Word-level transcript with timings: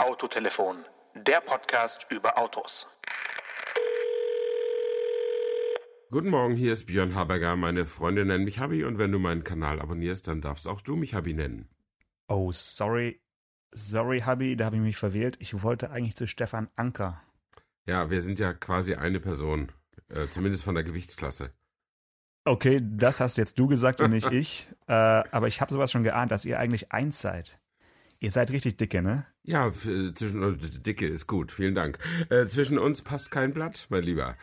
Autotelefon, 0.00 0.78
der 1.14 1.42
Podcast 1.42 2.06
über 2.08 2.38
Autos. 2.38 2.88
Guten 6.10 6.30
Morgen, 6.30 6.56
hier 6.56 6.72
ist 6.72 6.86
Björn 6.86 7.14
Haberger. 7.14 7.54
Meine 7.56 7.84
Freunde 7.84 8.24
nennen 8.24 8.44
mich 8.44 8.58
Habi 8.58 8.84
und 8.84 8.96
wenn 8.96 9.12
du 9.12 9.18
meinen 9.18 9.44
Kanal 9.44 9.78
abonnierst, 9.78 10.26
dann 10.26 10.40
darfst 10.40 10.66
auch 10.68 10.80
du 10.80 10.96
mich 10.96 11.12
Habi 11.12 11.34
nennen. 11.34 11.68
Oh, 12.28 12.50
sorry. 12.50 13.20
Sorry, 13.72 14.20
Habi, 14.20 14.56
da 14.56 14.64
habe 14.64 14.76
ich 14.76 14.82
mich 14.82 14.96
verwählt. 14.96 15.36
Ich 15.38 15.62
wollte 15.62 15.90
eigentlich 15.90 16.16
zu 16.16 16.26
Stefan 16.26 16.70
Anker. 16.76 17.22
Ja, 17.84 18.08
wir 18.08 18.22
sind 18.22 18.38
ja 18.38 18.54
quasi 18.54 18.94
eine 18.94 19.20
Person, 19.20 19.70
äh, 20.08 20.28
zumindest 20.28 20.64
von 20.64 20.74
der 20.74 20.84
Gewichtsklasse. 20.84 21.52
Okay, 22.46 22.80
das 22.82 23.20
hast 23.20 23.36
jetzt 23.36 23.58
du 23.58 23.66
gesagt 23.66 24.00
und 24.00 24.12
nicht 24.12 24.32
ich. 24.32 24.66
Äh, 24.88 24.92
aber 24.92 25.46
ich 25.46 25.60
habe 25.60 25.72
sowas 25.72 25.92
schon 25.92 26.02
geahnt, 26.02 26.32
dass 26.32 26.44
ihr 26.44 26.58
eigentlich 26.58 26.90
eins 26.90 27.20
seid. 27.20 27.60
Ihr 28.22 28.30
seid 28.30 28.50
richtig 28.50 28.76
dicke, 28.76 29.00
ne? 29.00 29.24
Ja, 29.44 29.68
f- 29.68 29.88
zwischen 30.14 30.42
äh, 30.42 30.56
dicke 30.58 31.06
ist 31.06 31.26
gut, 31.26 31.52
vielen 31.52 31.74
Dank. 31.74 31.98
Äh, 32.28 32.46
zwischen 32.46 32.78
uns 32.78 33.00
passt 33.00 33.30
kein 33.30 33.54
Blatt, 33.54 33.86
mein 33.88 34.02
Lieber. 34.02 34.36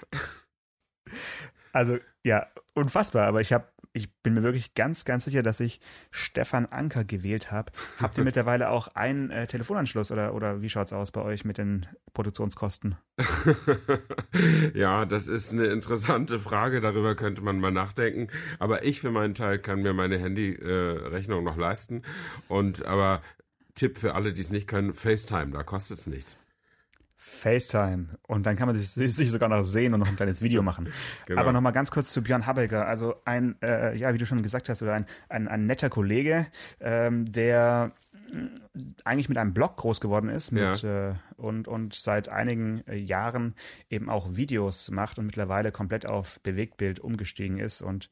Also, 1.73 1.99
ja, 2.23 2.47
unfassbar. 2.73 3.27
Aber 3.27 3.39
ich 3.41 3.53
habe, 3.53 3.67
ich 3.93 4.11
bin 4.23 4.33
mir 4.33 4.41
wirklich 4.41 4.73
ganz, 4.73 5.05
ganz 5.05 5.25
sicher, 5.25 5.43
dass 5.43 5.59
ich 5.59 5.79
Stefan 6.09 6.65
Anker 6.65 7.03
gewählt 7.03 7.51
habe. 7.51 7.71
Habt 7.99 8.17
ihr 8.17 8.23
mittlerweile 8.23 8.69
auch 8.71 8.87
einen 8.95 9.29
äh, 9.29 9.45
Telefonanschluss 9.45 10.11
oder, 10.11 10.33
oder 10.33 10.63
wie 10.63 10.69
schaut's 10.69 10.91
aus 10.93 11.11
bei 11.11 11.21
euch 11.21 11.45
mit 11.45 11.59
den 11.59 11.85
Produktionskosten? 12.13 12.97
ja, 14.73 15.05
das 15.05 15.27
ist 15.27 15.51
eine 15.51 15.65
interessante 15.67 16.39
Frage, 16.39 16.81
darüber 16.81 17.13
könnte 17.15 17.43
man 17.43 17.59
mal 17.59 17.71
nachdenken. 17.71 18.27
Aber 18.57 18.83
ich 18.83 19.01
für 19.01 19.11
meinen 19.11 19.35
Teil 19.35 19.59
kann 19.59 19.83
mir 19.83 19.93
meine 19.93 20.17
Handyrechnung 20.17 21.43
noch 21.43 21.57
leisten. 21.57 22.01
Und 22.47 22.85
aber 22.85 23.21
Tipp 23.77 23.97
für 23.97 24.15
alle, 24.15 24.33
die 24.33 24.41
es 24.41 24.49
nicht 24.49 24.67
können, 24.67 24.93
FaceTime, 24.93 25.51
da 25.51 25.63
kostet 25.63 25.99
es 25.99 26.07
nichts. 26.07 26.37
FaceTime. 27.17 28.07
Und 28.27 28.45
dann 28.45 28.55
kann 28.55 28.67
man 28.67 28.75
sich, 28.75 28.89
sich 28.89 29.31
sogar 29.31 29.49
noch 29.49 29.63
sehen 29.63 29.93
und 29.93 29.99
noch 29.99 30.07
ein 30.07 30.15
kleines 30.15 30.41
Video 30.41 30.61
machen. 30.61 30.89
Genau. 31.25 31.41
Aber 31.41 31.51
nochmal 31.51 31.73
ganz 31.73 31.91
kurz 31.91 32.11
zu 32.11 32.23
Björn 32.23 32.45
Habecker. 32.45 32.87
Also 32.87 33.15
ein, 33.25 33.55
äh, 33.61 33.97
ja, 33.97 34.13
wie 34.13 34.17
du 34.17 34.25
schon 34.25 34.41
gesagt 34.41 34.69
hast, 34.69 34.81
oder 34.81 34.93
ein, 34.93 35.05
ein, 35.27 35.47
ein 35.47 35.65
netter 35.65 35.89
Kollege, 35.89 36.47
ähm, 36.79 37.25
der 37.25 37.89
mh, 38.31 38.49
eigentlich 39.03 39.27
mit 39.27 39.37
einem 39.37 39.53
Blog 39.53 39.75
groß 39.75 39.99
geworden 39.99 40.29
ist 40.29 40.51
mit, 40.51 40.83
äh, 40.85 41.15
und, 41.35 41.67
und 41.67 41.95
seit 41.95 42.29
einigen 42.29 42.85
äh, 42.87 42.95
Jahren 42.95 43.55
eben 43.89 44.09
auch 44.09 44.35
Videos 44.35 44.89
macht 44.89 45.19
und 45.19 45.25
mittlerweile 45.25 45.71
komplett 45.73 46.05
auf 46.05 46.39
Bewegtbild 46.41 46.99
umgestiegen 46.99 47.59
ist 47.59 47.81
und 47.81 48.09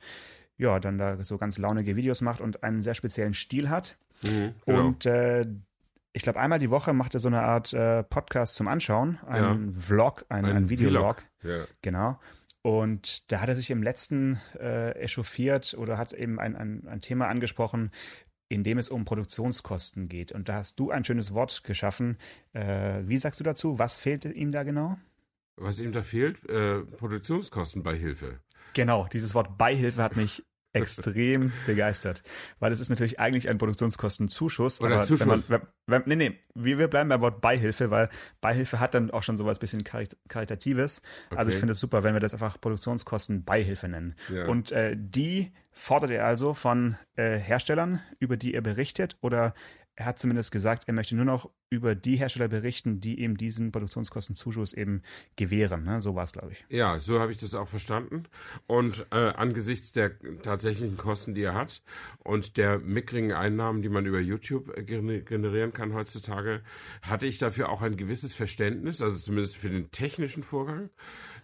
ja, 0.58 0.80
dann 0.80 0.98
da 0.98 1.24
so 1.24 1.38
ganz 1.38 1.58
launige 1.58 1.96
Videos 1.96 2.22
macht 2.22 2.42
und 2.42 2.64
einen 2.64 2.82
sehr 2.82 2.96
speziellen 2.96 3.34
Stil 3.34 3.70
hat. 3.70 3.98
Mhm, 4.24 4.54
genau. 4.66 4.80
Und 4.80 5.06
äh, 5.06 5.46
ich 6.14 6.22
glaube, 6.22 6.40
einmal 6.40 6.60
die 6.60 6.70
Woche 6.70 6.94
macht 6.94 7.14
er 7.14 7.20
so 7.20 7.28
eine 7.28 7.42
Art 7.42 7.74
äh, 7.74 8.04
Podcast 8.04 8.56
zum 8.56 8.68
Anschauen, 8.68 9.20
einen 9.28 9.74
Vlog, 9.74 10.26
ein, 10.30 10.46
ein, 10.46 10.70
Videolog. 10.70 11.24
Ja. 11.44 11.66
Genau. 11.82 12.20
Und 12.62 13.32
da 13.32 13.42
hat 13.42 13.50
er 13.50 13.56
sich 13.56 13.70
im 13.70 13.84
letzten 13.84 14.40
äh, 14.58 14.92
echauffiert 14.92 15.76
oder 15.78 15.98
hat 15.98 16.14
eben 16.14 16.40
ein, 16.40 16.56
ein, 16.56 16.88
ein 16.88 17.02
Thema 17.02 17.28
angesprochen, 17.28 17.92
in 18.48 18.64
dem 18.64 18.78
es 18.78 18.90
um 18.90 19.06
Produktionskosten 19.06 20.08
geht. 20.08 20.32
Und 20.32 20.50
da 20.50 20.56
hast 20.56 20.80
du 20.80 20.90
ein 20.90 21.04
schönes 21.04 21.34
Wort 21.34 21.64
geschaffen. 21.64 22.18
Äh, 22.54 23.02
wie 23.04 23.18
sagst 23.18 23.40
du 23.40 23.44
dazu? 23.44 23.78
Was 23.78 23.98
fehlt 23.98 24.26
ihm 24.26 24.52
da 24.52 24.64
genau? 24.64 24.98
Was 25.58 25.80
ihm 25.80 25.92
da 25.92 26.02
fehlt, 26.02 26.48
äh, 26.50 26.80
Produktionskostenbeihilfe. 26.80 28.40
Genau, 28.74 29.08
dieses 29.12 29.36
Wort 29.36 29.58
Beihilfe 29.58 30.02
hat 30.02 30.16
mich 30.16 30.44
extrem 30.76 31.54
begeistert, 31.66 32.24
weil 32.60 32.72
es 32.72 32.80
ist 32.80 32.90
natürlich 32.90 33.20
eigentlich 33.20 33.50
ein 33.50 33.58
Produktionskostenzuschuss. 33.58 34.82
Oder 34.82 34.96
aber 34.96 35.06
Zuschuss. 35.06 35.50
Wenn 35.50 35.60
man, 35.60 35.68
wenn, 35.88 36.02
wenn, 36.06 36.18
nee, 36.18 36.30
nee, 36.30 36.40
wir, 36.54 36.78
wir 36.78 36.88
bleiben 36.88 37.10
beim 37.10 37.22
Wort 37.22 37.42
Beihilfe, 37.42 37.92
weil 37.92 38.10
Beihilfe 38.42 38.80
hat 38.80 38.94
dann 38.94 39.12
auch 39.12 39.24
schon 39.24 39.38
sowas 39.38 39.60
bisschen 39.60 39.84
Karit 39.84 40.18
Karitatives. 40.28 41.02
Also 41.30 41.46
Okay. 41.46 41.52
ich 41.52 41.58
finde 41.58 41.74
es 41.74 41.80
super, 41.80 42.04
wenn 42.04 42.14
wir 42.14 42.20
das 42.20 42.34
einfach 42.34 42.60
Produktionskostenbeihilfe 42.60 43.88
nennen. 43.88 44.16
Ja. 44.30 44.48
Und 44.48 44.72
äh, 44.72 44.96
die 44.98 45.52
fordert 45.72 46.12
er 46.12 46.26
also 46.26 46.54
von 46.54 46.98
äh, 47.16 47.38
Herstellern, 47.38 48.02
über 48.20 48.38
die 48.38 48.54
er 48.54 48.62
berichtet, 48.62 49.18
oder 49.22 49.54
er 49.96 50.06
hat 50.06 50.20
zumindest 50.20 50.52
gesagt, 50.52 50.84
er 50.88 50.94
möchte 50.94 51.16
nur 51.16 51.26
noch 51.26 51.50
über 51.70 51.96
die 51.96 52.18
Hersteller 52.18 52.48
berichten, 52.48 53.00
die 53.00 53.20
eben 53.20 53.38
diesen 53.38 53.72
Produktionskostenzuschuss 53.72 54.74
eben 54.74 55.02
gewähren. 55.36 55.84
Ne? 55.84 56.02
So 56.02 56.16
war 56.16 56.24
es, 56.24 56.34
glaube 56.34 56.52
ich. 56.52 56.66
Ja, 56.70 57.00
so 57.00 57.20
habe 57.20 57.32
ich 57.32 57.38
das 57.38 57.56
auch 57.56 57.68
verstanden. 57.68 58.24
Und 58.68 59.06
äh, 59.12 59.16
angesichts 59.16 59.92
der 59.92 60.20
tatsächlichen 60.42 60.98
Kosten, 60.98 61.34
die 61.34 61.44
er 61.44 61.54
hat 61.54 61.82
und 62.20 62.58
der 62.58 62.80
mickrigen 62.80 63.32
Einnahmen, 63.32 63.82
die 63.82 63.90
man 63.90 64.06
über 64.06 64.20
YouTube 64.20 64.78
äh, 64.78 64.82
gener- 64.82 65.22
generieren 65.22 65.74
kann 65.74 65.94
heutzutage, 65.94 66.62
hatte 67.02 67.26
ich 67.26 67.38
dafür 67.38 67.70
auch 67.70 67.82
ein 67.82 67.96
gewisses 67.98 68.34
Verständnis, 68.34 69.02
also 69.02 69.18
zumindest 69.18 69.58
für 69.58 69.70
den 69.70 69.92
technischen 69.92 70.44
Vorgang, 70.44 70.90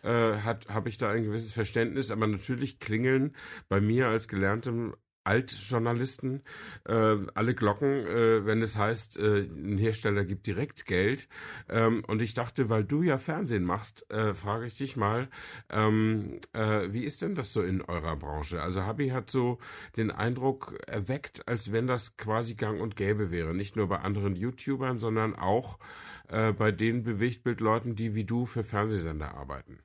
äh, 0.03 0.09
habe 0.09 0.89
ich 0.89 0.97
da 0.97 1.09
ein 1.09 1.23
gewisses 1.23 1.51
Verständnis. 1.51 2.11
Aber 2.11 2.27
natürlich 2.27 2.79
klingeln 2.79 3.35
bei 3.69 3.81
mir 3.81 4.07
als 4.07 4.27
gelerntem 4.27 4.95
Altjournalisten 5.23 6.43
äh, 6.87 7.17
alle 7.33 7.55
Glocken, 7.55 8.05
äh, 8.05 8.45
wenn 8.45 8.61
es 8.61 8.77
heißt, 8.77 9.17
äh, 9.17 9.41
ein 9.41 9.77
Hersteller 9.77 10.25
gibt 10.25 10.47
direkt 10.47 10.85
Geld. 10.85 11.27
Ähm, 11.69 12.03
und 12.07 12.21
ich 12.21 12.33
dachte, 12.33 12.69
weil 12.69 12.83
du 12.83 13.03
ja 13.03 13.17
Fernsehen 13.17 13.63
machst, 13.63 14.09
äh, 14.11 14.33
frage 14.33 14.65
ich 14.65 14.77
dich 14.77 14.97
mal, 14.97 15.29
ähm, 15.69 16.39
äh, 16.53 16.91
wie 16.91 17.03
ist 17.03 17.21
denn 17.21 17.35
das 17.35 17.53
so 17.53 17.61
in 17.61 17.81
eurer 17.81 18.15
Branche? 18.15 18.61
Also 18.61 18.83
Habi 18.83 19.09
hat 19.09 19.29
so 19.29 19.59
den 19.97 20.11
Eindruck 20.11 20.75
erweckt, 20.87 21.47
als 21.47 21.71
wenn 21.71 21.87
das 21.87 22.17
quasi 22.17 22.55
gang 22.55 22.81
und 22.81 22.95
gäbe 22.95 23.31
wäre. 23.31 23.53
Nicht 23.53 23.75
nur 23.75 23.87
bei 23.87 23.99
anderen 23.99 24.35
YouTubern, 24.35 24.97
sondern 24.97 25.35
auch 25.35 25.79
äh, 26.27 26.51
bei 26.51 26.71
den 26.71 27.03
Bewegtbildleuten, 27.03 27.95
die 27.95 28.15
wie 28.15 28.25
du 28.25 28.45
für 28.45 28.63
Fernsehsender 28.63 29.35
arbeiten. 29.35 29.79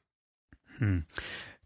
Hm. 0.79 1.05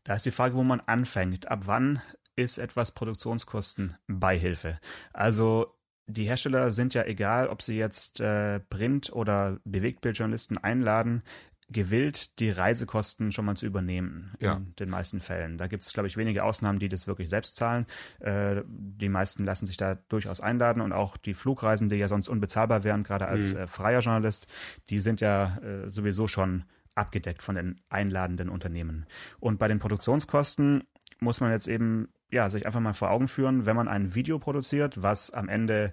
Da 0.05 0.15
ist 0.15 0.25
die 0.27 0.31
Frage, 0.31 0.55
wo 0.55 0.63
man 0.63 0.81
anfängt. 0.81 1.49
Ab 1.49 1.67
wann 1.67 2.01
ist 2.37 2.59
etwas 2.59 2.93
Produktionskostenbeihilfe? 2.93 4.79
Also 5.13 5.77
die 6.07 6.25
Hersteller 6.25 6.73
sind 6.73 6.95
ja 6.95 7.05
egal, 7.05 7.49
ob 7.49 7.63
sie 7.63 7.77
jetzt 7.77 8.21
äh, 8.21 8.61
Print- 8.61 9.13
oder 9.13 9.59
Bewegtbildjournalisten 9.65 10.59
einladen, 10.59 11.23
gewillt, 11.69 12.41
die 12.41 12.51
Reisekosten 12.51 13.31
schon 13.31 13.45
mal 13.45 13.57
zu 13.57 13.65
übernehmen. 13.65 14.35
Ja. 14.41 14.57
In 14.57 14.75
den 14.81 14.91
meisten 14.91 15.21
Fällen. 15.21 15.57
Da 15.57 15.69
gibt 15.69 15.85
es, 15.85 15.93
glaube 15.93 16.09
ich, 16.09 16.17
wenige 16.17 16.43
Ausnahmen, 16.43 16.81
die 16.81 16.89
das 16.89 17.07
wirklich 17.07 17.31
selbst 17.31 17.55
zahlen. 17.55 17.87
Äh, 18.19 18.63
die 18.67 19.09
meisten 19.09 19.45
lassen 19.45 19.67
sich 19.67 19.77
da 19.77 19.95
durchaus 20.09 20.41
einladen 20.41 20.81
und 20.81 20.93
auch 20.93 21.17
die 21.17 21.35
Flugreisen, 21.35 21.89
die 21.89 21.97
ja 21.97 22.09
sonst 22.09 22.29
unbezahlbar 22.29 22.83
wären, 22.83 23.05
gerade 23.05 23.29
als 23.29 23.55
Mhm. 23.55 23.61
äh, 23.61 23.67
freier 23.69 24.01
Journalist, 24.01 24.49
die 24.89 24.99
sind 24.99 25.21
ja 25.21 25.59
äh, 25.59 25.91
sowieso 25.91 26.27
schon 26.27 26.65
abgedeckt 26.97 27.41
von 27.41 27.55
den 27.55 27.81
einladenden 27.89 28.49
Unternehmen. 28.49 29.07
Und 29.39 29.59
bei 29.61 29.69
den 29.69 29.79
Produktionskosten 29.79 30.83
muss 31.21 31.41
man 31.41 31.53
jetzt 31.53 31.69
eben 31.69 32.09
ja 32.31 32.51
sich 32.51 32.67
einfach 32.67 32.81
mal 32.81 32.93
vor 32.93 33.11
Augen 33.11 33.29
führen, 33.29 33.67
wenn 33.67 33.77
man 33.77 33.89
ein 33.89 34.15
Video 34.15 34.39
produziert, 34.39 35.03
was 35.03 35.31
am 35.31 35.49
Ende 35.49 35.93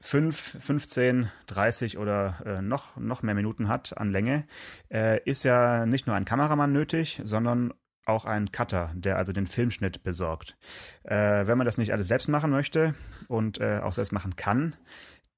5, 0.00 0.56
15, 0.60 1.30
30 1.46 1.98
oder 1.98 2.42
äh, 2.44 2.62
noch, 2.62 2.96
noch 2.96 3.22
mehr 3.22 3.34
Minuten 3.34 3.68
hat 3.68 3.96
an 3.96 4.10
Länge, 4.10 4.44
äh, 4.90 5.20
ist 5.24 5.44
ja 5.44 5.86
nicht 5.86 6.06
nur 6.06 6.16
ein 6.16 6.24
Kameramann 6.24 6.72
nötig, 6.72 7.20
sondern 7.24 7.72
auch 8.04 8.24
ein 8.24 8.50
Cutter, 8.50 8.90
der 8.94 9.16
also 9.16 9.32
den 9.32 9.46
Filmschnitt 9.46 10.02
besorgt. 10.02 10.56
Äh, 11.04 11.46
wenn 11.46 11.56
man 11.56 11.64
das 11.64 11.78
nicht 11.78 11.92
alles 11.92 12.08
selbst 12.08 12.28
machen 12.28 12.50
möchte 12.50 12.94
und 13.28 13.60
äh, 13.60 13.78
auch 13.78 13.92
selbst 13.92 14.12
machen 14.12 14.34
kann, 14.34 14.74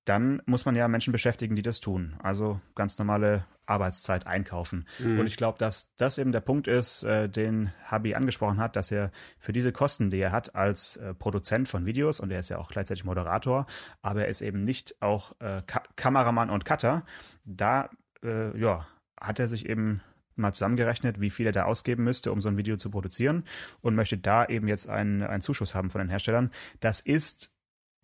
dann 0.04 0.42
muss 0.46 0.64
man 0.64 0.76
ja 0.76 0.86
Menschen 0.88 1.12
beschäftigen, 1.12 1.56
die 1.56 1.62
das 1.62 1.80
tun. 1.80 2.16
Also 2.22 2.60
ganz 2.74 2.98
normale 2.98 3.46
Arbeitszeit 3.66 4.26
einkaufen. 4.26 4.86
Mhm. 4.98 5.20
Und 5.20 5.26
ich 5.26 5.36
glaube, 5.36 5.58
dass 5.58 5.94
das 5.96 6.18
eben 6.18 6.32
der 6.32 6.40
Punkt 6.40 6.68
ist, 6.68 7.02
äh, 7.04 7.28
den 7.28 7.72
Habi 7.84 8.14
angesprochen 8.14 8.58
hat, 8.58 8.76
dass 8.76 8.90
er 8.90 9.10
für 9.38 9.52
diese 9.52 9.72
Kosten, 9.72 10.10
die 10.10 10.18
er 10.18 10.32
hat 10.32 10.54
als 10.54 10.96
äh, 10.96 11.14
Produzent 11.14 11.68
von 11.68 11.86
Videos, 11.86 12.20
und 12.20 12.30
er 12.30 12.40
ist 12.40 12.50
ja 12.50 12.58
auch 12.58 12.70
gleichzeitig 12.70 13.04
Moderator, 13.04 13.66
aber 14.02 14.22
er 14.22 14.28
ist 14.28 14.42
eben 14.42 14.64
nicht 14.64 15.00
auch 15.00 15.32
äh, 15.40 15.62
Ka 15.66 15.82
Kameramann 15.96 16.50
und 16.50 16.64
Cutter, 16.64 17.04
da 17.46 17.88
äh, 18.22 18.58
ja, 18.58 18.86
hat 19.18 19.38
er 19.38 19.48
sich 19.48 19.68
eben 19.68 20.02
mal 20.36 20.52
zusammengerechnet, 20.52 21.20
wie 21.20 21.30
viel 21.30 21.46
er 21.46 21.52
da 21.52 21.64
ausgeben 21.64 22.04
müsste, 22.04 22.32
um 22.32 22.40
so 22.40 22.48
ein 22.48 22.56
Video 22.56 22.76
zu 22.76 22.90
produzieren 22.90 23.44
und 23.80 23.94
möchte 23.94 24.18
da 24.18 24.44
eben 24.44 24.68
jetzt 24.68 24.88
einen, 24.88 25.22
einen 25.22 25.40
Zuschuss 25.40 25.74
haben 25.74 25.90
von 25.90 26.00
den 26.00 26.08
Herstellern. 26.08 26.50
Das 26.80 27.00
ist 27.00 27.53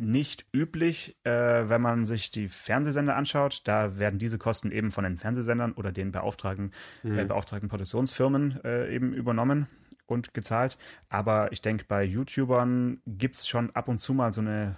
nicht 0.00 0.47
üblich, 0.52 1.17
äh, 1.25 1.31
wenn 1.69 1.81
man 1.82 2.05
sich 2.05 2.31
die 2.31 2.49
Fernsehsender 2.49 3.17
anschaut. 3.17 3.62
Da 3.64 3.99
werden 3.99 4.19
diese 4.19 4.38
Kosten 4.38 4.73
eben 4.73 4.91
von 4.91 5.05
den 5.05 5.17
Fernsehsendern 5.17 5.73
oder 5.73 5.93
den 5.93 6.12
beauftragten, 6.12 6.73
Mhm. 7.02 7.19
äh, 7.19 7.25
beauftragten 7.25 7.69
Produktionsfirmen 7.69 8.61
äh, 8.64 8.94
eben 8.94 9.12
übernommen 9.12 9.67
und 10.06 10.35
gezahlt. 10.35 10.79
Aber 11.08 11.52
ich 11.52 11.61
denke, 11.62 11.85
bei 11.87 12.02
YouTubern 12.05 13.00
gibt's 13.06 13.47
schon 13.49 13.70
ab 13.76 13.88
und 13.88 13.99
zu 13.99 14.14
mal 14.14 14.32
so 14.32 14.41
eine 14.41 14.76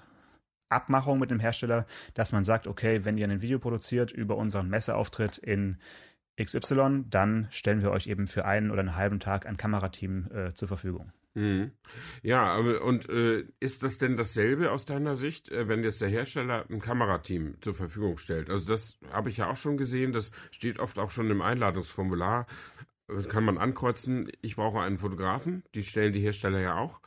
Abmachung 0.68 1.18
mit 1.18 1.30
dem 1.30 1.40
Hersteller, 1.40 1.86
dass 2.14 2.32
man 2.32 2.44
sagt, 2.44 2.66
okay, 2.66 3.04
wenn 3.04 3.18
ihr 3.18 3.28
ein 3.28 3.42
Video 3.42 3.58
produziert 3.58 4.10
über 4.10 4.36
unseren 4.36 4.68
Messeauftritt 4.68 5.38
in 5.38 5.78
XY, 6.42 7.04
dann 7.10 7.46
stellen 7.50 7.82
wir 7.82 7.90
euch 7.90 8.06
eben 8.06 8.26
für 8.26 8.44
einen 8.46 8.70
oder 8.70 8.80
einen 8.80 8.96
halben 8.96 9.20
Tag 9.20 9.46
ein 9.46 9.58
Kamerateam 9.58 10.28
äh, 10.32 10.54
zur 10.54 10.68
Verfügung. 10.68 11.12
Mhm. 11.34 11.72
Ja, 12.22 12.44
aber 12.44 12.82
und 12.82 13.08
äh, 13.08 13.46
ist 13.58 13.82
das 13.82 13.96
denn 13.96 14.16
dasselbe 14.16 14.70
aus 14.70 14.84
deiner 14.84 15.16
Sicht, 15.16 15.50
äh, 15.50 15.66
wenn 15.66 15.82
jetzt 15.82 16.00
der 16.02 16.10
Hersteller 16.10 16.66
ein 16.68 16.80
Kamerateam 16.80 17.56
zur 17.62 17.74
Verfügung 17.74 18.18
stellt? 18.18 18.50
Also 18.50 18.68
das 18.68 18.98
habe 19.10 19.30
ich 19.30 19.38
ja 19.38 19.50
auch 19.50 19.56
schon 19.56 19.78
gesehen, 19.78 20.12
das 20.12 20.32
steht 20.50 20.78
oft 20.78 20.98
auch 20.98 21.10
schon 21.10 21.30
im 21.30 21.40
Einladungsformular. 21.40 22.46
Äh, 23.08 23.22
kann 23.24 23.44
man 23.44 23.56
ankreuzen, 23.58 24.30
ich 24.42 24.56
brauche 24.56 24.80
einen 24.80 24.98
Fotografen, 24.98 25.62
die 25.74 25.84
stellen 25.84 26.12
die 26.12 26.20
Hersteller 26.20 26.60
ja 26.60 26.76
auch. 26.76 27.00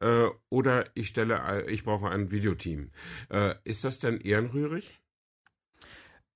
Äh, 0.00 0.28
oder 0.50 0.86
ich 0.94 1.08
stelle, 1.08 1.34
äh, 1.36 1.70
ich 1.70 1.84
brauche 1.84 2.08
ein 2.10 2.30
Videoteam. 2.30 2.90
Äh, 3.30 3.56
ist 3.64 3.84
das 3.84 3.98
denn 3.98 4.20
ehrenrührig? 4.20 5.00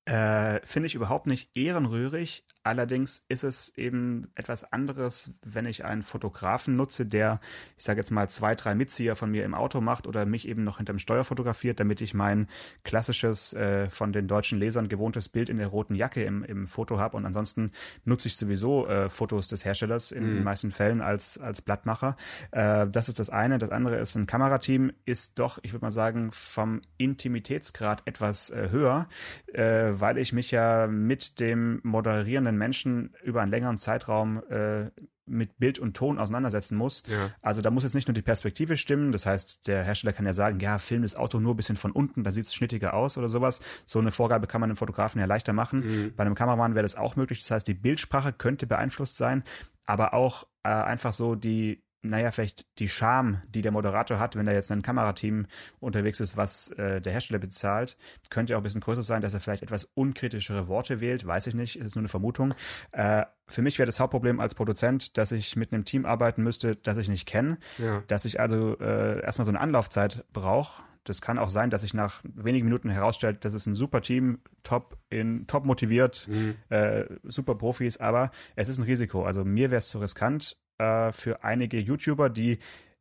Äh, 0.07 0.61
Finde 0.65 0.87
ich 0.87 0.95
überhaupt 0.95 1.27
nicht 1.27 1.55
ehrenrührig. 1.57 2.45
Allerdings 2.69 3.25
ist 3.31 3.45
es 3.45 3.73
eben 3.79 4.29
etwas 4.35 4.75
anderes, 4.75 5.33
wenn 5.43 5.65
ich 5.65 5.87
einen 5.87 6.03
Fotografen 6.03 6.77
nutze, 6.77 7.07
der, 7.07 7.41
ich 7.79 7.85
sage 7.85 7.99
jetzt 7.99 8.11
mal, 8.11 8.29
zwei, 8.29 8.55
drei 8.55 8.75
Mitzieher 8.75 9.17
von 9.17 9.31
mir 9.31 9.47
im 9.47 9.55
Auto 9.55 9.81
macht 9.81 10.07
oder 10.07 10.27
mich 10.27 10.47
eben 10.47 10.65
noch 10.65 10.77
hinterm 10.77 10.99
Steuer 10.99 11.25
fotografiert, 11.25 11.81
damit 11.81 12.03
ich 12.03 12.13
mein 12.13 12.47
klassisches, 12.85 13.55
äh, 13.55 13.89
von 13.89 14.13
den 14.13 14.29
deutschen 14.29 14.59
Lesern 14.59 14.91
gewohntes 14.91 15.31
Bild 15.31 15.49
in 15.49 15.57
der 15.57 15.69
roten 15.69 15.95
Jacke 15.95 16.23
im, 16.23 16.45
im 16.45 16.67
Foto 16.67 16.99
habe. 16.99 17.17
Und 17.17 17.25
ansonsten 17.25 17.73
nutze 18.05 18.29
ich 18.29 18.37
sowieso 18.37 18.87
äh, 18.87 19.09
Fotos 19.09 19.49
des 19.49 19.65
Herstellers 19.65 20.13
in 20.13 20.25
mhm. 20.25 20.35
den 20.35 20.45
meisten 20.45 20.71
Fällen 20.71 21.01
als, 21.01 21.39
als 21.39 21.63
Blattmacher. 21.63 22.19
Äh, 22.51 22.87
das 22.89 23.09
ist 23.09 23.19
das 23.19 23.31
eine. 23.31 23.57
Das 23.57 23.71
andere 23.71 23.97
ist, 23.97 24.15
ein 24.15 24.27
Kamerateam 24.27 24.93
ist 25.07 25.39
doch, 25.39 25.59
ich 25.63 25.73
würde 25.73 25.87
mal 25.87 25.91
sagen, 25.91 26.33
vom 26.33 26.83
Intimitätsgrad 26.99 28.03
etwas 28.05 28.51
äh, 28.51 28.69
höher, 28.71 29.09
äh, 29.55 29.93
weil 29.99 30.19
ich 30.19 30.35
mich 30.35 30.51
ja 30.51 30.87
mit 30.87 31.41
dem 31.41 31.81
moderierenden 31.83 32.58
Menschen 32.59 33.15
über 33.23 33.43
einen 33.43 33.51
längeren 33.51 33.79
Zeitraum 33.79 34.43
äh, 34.51 34.91
mit 35.29 35.59
Bild 35.59 35.79
und 35.79 35.95
Ton 35.95 36.19
auseinandersetzen 36.19 36.77
muss. 36.77 37.03
Ja. 37.07 37.31
Also 37.43 37.61
da 37.61 37.71
muss 37.71 37.85
jetzt 37.85 37.95
nicht 37.95 38.09
nur 38.09 38.15
die 38.15 38.23
Perspektive 38.23 38.77
stimmen, 38.77 39.13
das 39.13 39.27
heißt, 39.27 39.67
der 39.69 39.85
Hersteller 39.85 40.13
kann 40.13 40.27
ja 40.27 40.35
sagen, 40.35 40.61
ja, 40.61 40.79
film 40.79 41.03
das 41.03 41.17
Auto 41.17 41.39
nur 41.39 41.55
ein 41.55 41.57
bisschen 41.57 41.77
von 41.77 41.93
unten, 41.93 42.25
da 42.25 42.33
sieht 42.33 42.45
es 42.45 42.55
schnittiger 42.55 42.95
aus 42.95 43.19
oder 43.19 43.29
sowas. 43.29 43.61
So 43.87 43.99
eine 43.99 44.11
Vorgabe 44.11 44.47
kann 44.47 44.61
man 44.61 44.71
dem 44.71 44.77
Fotografen 44.77 45.21
ja 45.21 45.27
leichter 45.27 45.53
machen. 45.53 45.81
Mhm. 45.81 46.15
Bei 46.17 46.23
einem 46.25 46.35
Kameramann 46.35 46.75
wäre 46.75 46.83
das 46.83 46.97
auch 46.97 47.17
möglich. 47.17 47.41
Das 47.41 47.51
heißt, 47.51 47.69
die 47.69 47.75
Bildsprache 47.75 48.33
könnte 48.33 48.67
beeinflusst 48.67 49.17
sein, 49.17 49.45
aber 49.87 50.15
auch 50.15 50.47
äh, 50.63 50.69
einfach 50.69 51.13
so 51.13 51.35
die 51.35 51.83
naja, 52.03 52.31
vielleicht 52.31 52.67
die 52.79 52.89
Scham, 52.89 53.43
die 53.49 53.63
der 53.63 53.73
Moderator 53.73 54.19
hat, 54.19 54.37
wenn 54.37 54.47
da 54.47 54.53
jetzt 54.53 54.71
ein 54.71 54.83
Kamerateam 54.83 55.47
unterwegs 55.81 56.21
ist, 56.21 56.37
was 56.37 56.71
äh, 56.73 57.01
der 57.01 57.13
Hersteller 57.13 57.41
bezahlt, 57.41 57.97
könnte 58.31 58.55
auch 58.55 58.61
ein 58.61 58.63
bisschen 58.63 58.81
größer 58.81 59.03
sein, 59.03 59.21
dass 59.21 59.35
er 59.35 59.41
vielleicht 59.41 59.63
etwas 59.65 59.85
unkritischere 59.95 60.69
Worte 60.69 61.01
wählt, 61.01 61.27
weiß 61.27 61.49
ich 61.49 61.55
nicht, 61.55 61.77
ist 61.77 61.97
nur 61.97 62.03
eine 62.03 62.09
Vermutung. 62.09 62.55
Äh, 62.93 63.25
für 63.49 63.63
mich 63.63 63.79
wäre 63.79 63.87
das 63.87 63.99
Hauptproblem 63.99 64.39
als 64.39 64.55
Produzent, 64.55 65.19
dass 65.19 65.33
ich 65.33 65.57
mit 65.57 65.73
einem 65.73 65.85
Team 65.85 66.07
arbeiten 66.07 66.43
müsste, 66.43 66.77
das 66.77 66.99
ich 66.99 67.09
nicht 67.09 67.27
kenne, 67.27 67.59
ja. 67.79 68.03
dass 68.07 68.25
ich 68.25 68.39
also 68.39 68.79
äh, 68.79 69.21
erstmal 69.23 69.47
so 69.47 69.51
eine 69.51 69.61
Anlaufzeit 69.61 70.25
brauche. 70.33 70.83
Das 71.05 71.23
kann 71.23 71.39
auch 71.39 71.49
sein, 71.49 71.71
dass 71.71 71.81
sich 71.81 71.95
nach 71.95 72.21
wenigen 72.23 72.67
Minuten 72.67 72.91
herausstellt, 72.91 73.45
das 73.45 73.55
ist 73.55 73.67
ein 73.67 73.75
super 73.75 74.03
Team, 74.03 74.41
top 74.63 74.99
in 75.09 75.47
top 75.47 75.65
motiviert, 75.65 76.29
mhm. 76.29 76.57
äh, 76.69 77.07
super 77.23 77.55
Profis, 77.55 77.97
aber 77.97 78.31
es 78.57 78.69
ist 78.69 78.79
ein 78.79 78.85
Risiko. 78.85 79.25
Also 79.25 79.45
mir 79.45 79.71
wäre 79.71 79.79
es 79.79 79.89
zu 79.89 79.99
riskant, 79.99 80.59
äh, 80.79 81.13
für 81.13 81.45
einige 81.45 81.79
YouTuber, 81.79 82.31
die 82.31 82.59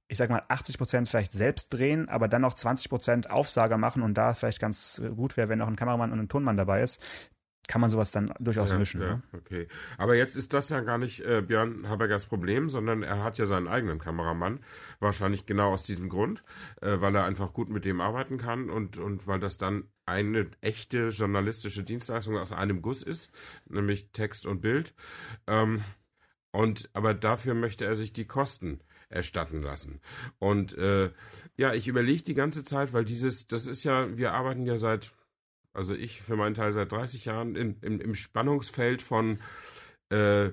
ich 0.09 0.17
sag 0.17 0.29
mal 0.29 0.43
80 0.47 0.77
Prozent 0.77 1.09
vielleicht 1.09 1.33
selbst 1.33 1.73
drehen, 1.73 2.07
aber 2.07 2.27
dann 2.27 2.41
noch 2.41 2.53
20 2.53 2.89
Prozent 2.89 3.29
Aufsager 3.29 3.77
machen 3.77 4.03
und 4.03 4.13
da 4.13 4.33
vielleicht 4.33 4.61
ganz 4.61 5.01
gut 5.15 5.35
wäre, 5.35 5.49
wenn 5.49 5.59
noch 5.59 5.67
ein 5.67 5.75
Kameramann 5.75 6.13
und 6.13 6.19
ein 6.19 6.29
Tonmann 6.29 6.55
dabei 6.55 6.81
ist, 6.81 7.03
kann 7.67 7.81
man 7.81 7.89
sowas 7.89 8.11
dann 8.11 8.33
durchaus 8.39 8.71
ja, 8.71 8.77
mischen. 8.77 9.01
Ja, 9.01 9.07
ne? 9.07 9.23
okay. 9.33 9.67
Aber 9.97 10.15
jetzt 10.15 10.35
ist 10.35 10.53
das 10.53 10.69
ja 10.69 10.79
gar 10.79 10.97
nicht 10.97 11.19
äh, 11.19 11.41
Björn 11.41 11.87
Habergers 11.89 12.25
Problem, 12.25 12.69
sondern 12.69 13.03
er 13.03 13.23
hat 13.23 13.37
ja 13.37 13.45
seinen 13.45 13.67
eigenen 13.67 13.99
Kameramann. 13.99 14.61
Wahrscheinlich 14.99 15.45
genau 15.45 15.73
aus 15.73 15.83
diesem 15.83 16.07
Grund, 16.07 16.43
äh, 16.81 17.01
weil 17.01 17.13
er 17.15 17.25
einfach 17.25 17.53
gut 17.53 17.69
mit 17.69 17.83
dem 17.83 17.99
arbeiten 17.99 18.37
kann 18.37 18.69
und, 18.69 18.97
und 18.97 19.27
weil 19.27 19.39
das 19.39 19.57
dann 19.57 19.83
eine 20.05 20.49
echte 20.61 21.09
journalistische 21.09 21.83
Dienstleistung 21.83 22.37
aus 22.37 22.53
einem 22.53 22.81
Guss 22.81 23.03
ist, 23.03 23.33
nämlich 23.67 24.11
Text 24.13 24.45
und 24.45 24.61
Bild. 24.61 24.93
Ähm, 25.45 25.81
und 26.51 26.89
aber 26.93 27.13
dafür 27.13 27.53
möchte 27.53 27.85
er 27.85 27.95
sich 27.95 28.13
die 28.13 28.25
Kosten 28.25 28.79
erstatten 29.09 29.61
lassen. 29.61 30.01
Und 30.39 30.77
äh, 30.77 31.11
ja, 31.55 31.73
ich 31.73 31.87
überlege 31.87 32.23
die 32.23 32.33
ganze 32.33 32.63
Zeit, 32.63 32.93
weil 32.93 33.05
dieses, 33.05 33.47
das 33.47 33.67
ist 33.67 33.83
ja, 33.83 34.17
wir 34.17 34.33
arbeiten 34.33 34.65
ja 34.65 34.77
seit, 34.77 35.11
also 35.73 35.93
ich 35.93 36.21
für 36.21 36.35
meinen 36.35 36.55
Teil 36.55 36.71
seit 36.71 36.91
30 36.91 37.25
Jahren 37.25 37.55
in, 37.55 37.79
in, 37.81 37.99
im 37.99 38.15
Spannungsfeld 38.15 39.01
von 39.01 39.39
äh, 40.09 40.49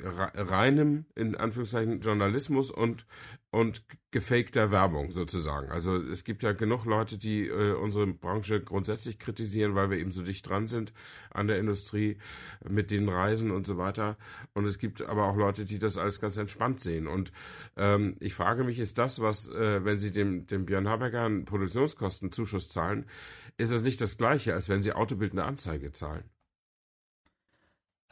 reinem, 0.00 1.04
in 1.14 1.36
Anführungszeichen, 1.36 2.00
Journalismus 2.00 2.70
und, 2.70 3.06
und 3.50 3.84
gefakter 4.10 4.70
Werbung 4.70 5.12
sozusagen. 5.12 5.70
Also 5.70 5.96
es 5.96 6.24
gibt 6.24 6.42
ja 6.42 6.52
genug 6.52 6.84
Leute, 6.86 7.18
die 7.18 7.46
äh, 7.46 7.72
unsere 7.74 8.06
Branche 8.06 8.62
grundsätzlich 8.62 9.18
kritisieren, 9.18 9.74
weil 9.74 9.90
wir 9.90 9.98
eben 9.98 10.12
so 10.12 10.22
dicht 10.22 10.48
dran 10.48 10.66
sind 10.66 10.92
an 11.30 11.46
der 11.46 11.58
Industrie 11.58 12.18
mit 12.66 12.90
den 12.90 13.08
Reisen 13.08 13.50
und 13.50 13.66
so 13.66 13.76
weiter. 13.76 14.16
Und 14.54 14.64
es 14.64 14.78
gibt 14.78 15.02
aber 15.02 15.26
auch 15.26 15.36
Leute, 15.36 15.64
die 15.64 15.78
das 15.78 15.98
alles 15.98 16.20
ganz 16.20 16.36
entspannt 16.36 16.80
sehen. 16.80 17.06
Und 17.06 17.32
ähm, 17.76 18.16
ich 18.20 18.34
frage 18.34 18.64
mich, 18.64 18.78
ist 18.78 18.98
das, 18.98 19.20
was, 19.20 19.48
äh, 19.48 19.84
wenn 19.84 19.98
Sie 19.98 20.12
dem, 20.12 20.46
dem 20.46 20.64
Björn 20.64 20.88
Haberger 20.88 21.24
einen 21.24 21.44
Produktionskostenzuschuss 21.44 22.68
zahlen, 22.70 23.06
ist 23.58 23.70
es 23.70 23.82
nicht 23.82 24.00
das 24.00 24.16
gleiche, 24.16 24.54
als 24.54 24.68
wenn 24.68 24.82
Sie 24.82 24.92
Autobild 24.92 25.32
eine 25.32 25.44
Anzeige 25.44 25.92
zahlen? 25.92 26.24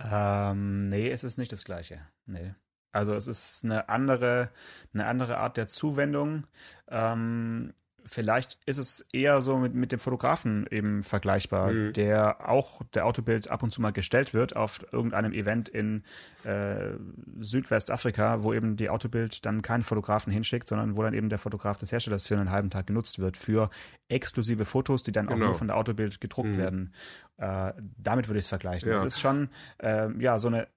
Ähm, 0.00 0.88
nee, 0.88 1.10
es 1.10 1.24
ist 1.24 1.38
nicht 1.38 1.52
das 1.52 1.64
gleiche. 1.64 2.00
Nee. 2.26 2.54
Also 2.92 3.14
es 3.14 3.26
ist 3.26 3.64
eine 3.64 3.88
andere, 3.88 4.50
eine 4.92 5.06
andere 5.06 5.38
Art 5.38 5.56
der 5.56 5.68
Zuwendung. 5.68 6.46
Ähm, 6.88 7.74
vielleicht 8.04 8.58
ist 8.66 8.78
es 8.78 9.06
eher 9.12 9.40
so 9.40 9.58
mit, 9.58 9.74
mit 9.74 9.92
dem 9.92 9.98
Fotografen 9.98 10.66
eben 10.70 11.02
vergleichbar, 11.02 11.72
mhm. 11.72 11.92
der 11.92 12.48
auch 12.48 12.82
der 12.94 13.06
Autobild 13.06 13.50
ab 13.50 13.62
und 13.62 13.70
zu 13.70 13.80
mal 13.80 13.92
gestellt 13.92 14.34
wird 14.34 14.56
auf 14.56 14.80
irgendeinem 14.92 15.32
Event 15.32 15.68
in 15.68 16.02
äh, 16.44 16.92
Südwestafrika, 17.38 18.42
wo 18.42 18.52
eben 18.52 18.76
die 18.76 18.90
Autobild 18.90 19.44
dann 19.46 19.62
keinen 19.62 19.82
Fotografen 19.82 20.32
hinschickt, 20.32 20.68
sondern 20.68 20.96
wo 20.96 21.02
dann 21.02 21.14
eben 21.14 21.28
der 21.28 21.38
Fotograf 21.38 21.78
des 21.78 21.92
Herstellers 21.92 22.26
für 22.26 22.36
einen 22.36 22.50
halben 22.50 22.70
Tag 22.70 22.86
genutzt 22.86 23.18
wird 23.18 23.36
für 23.36 23.70
exklusive 24.08 24.64
Fotos, 24.64 25.02
die 25.02 25.12
dann 25.12 25.26
genau. 25.26 25.36
auch 25.36 25.46
nur 25.48 25.54
von 25.54 25.68
der 25.68 25.76
Autobild 25.76 26.20
gedruckt 26.20 26.50
mhm. 26.50 26.58
werden. 26.58 26.94
Äh, 27.38 27.72
damit 27.96 28.28
würde 28.28 28.38
ich 28.38 28.44
es 28.44 28.48
vergleichen. 28.48 28.88
Ja. 28.88 28.96
Das 28.96 29.04
ist 29.04 29.20
schon 29.20 29.48
äh, 29.78 30.08
ja 30.18 30.38
so 30.38 30.48
eine 30.48 30.68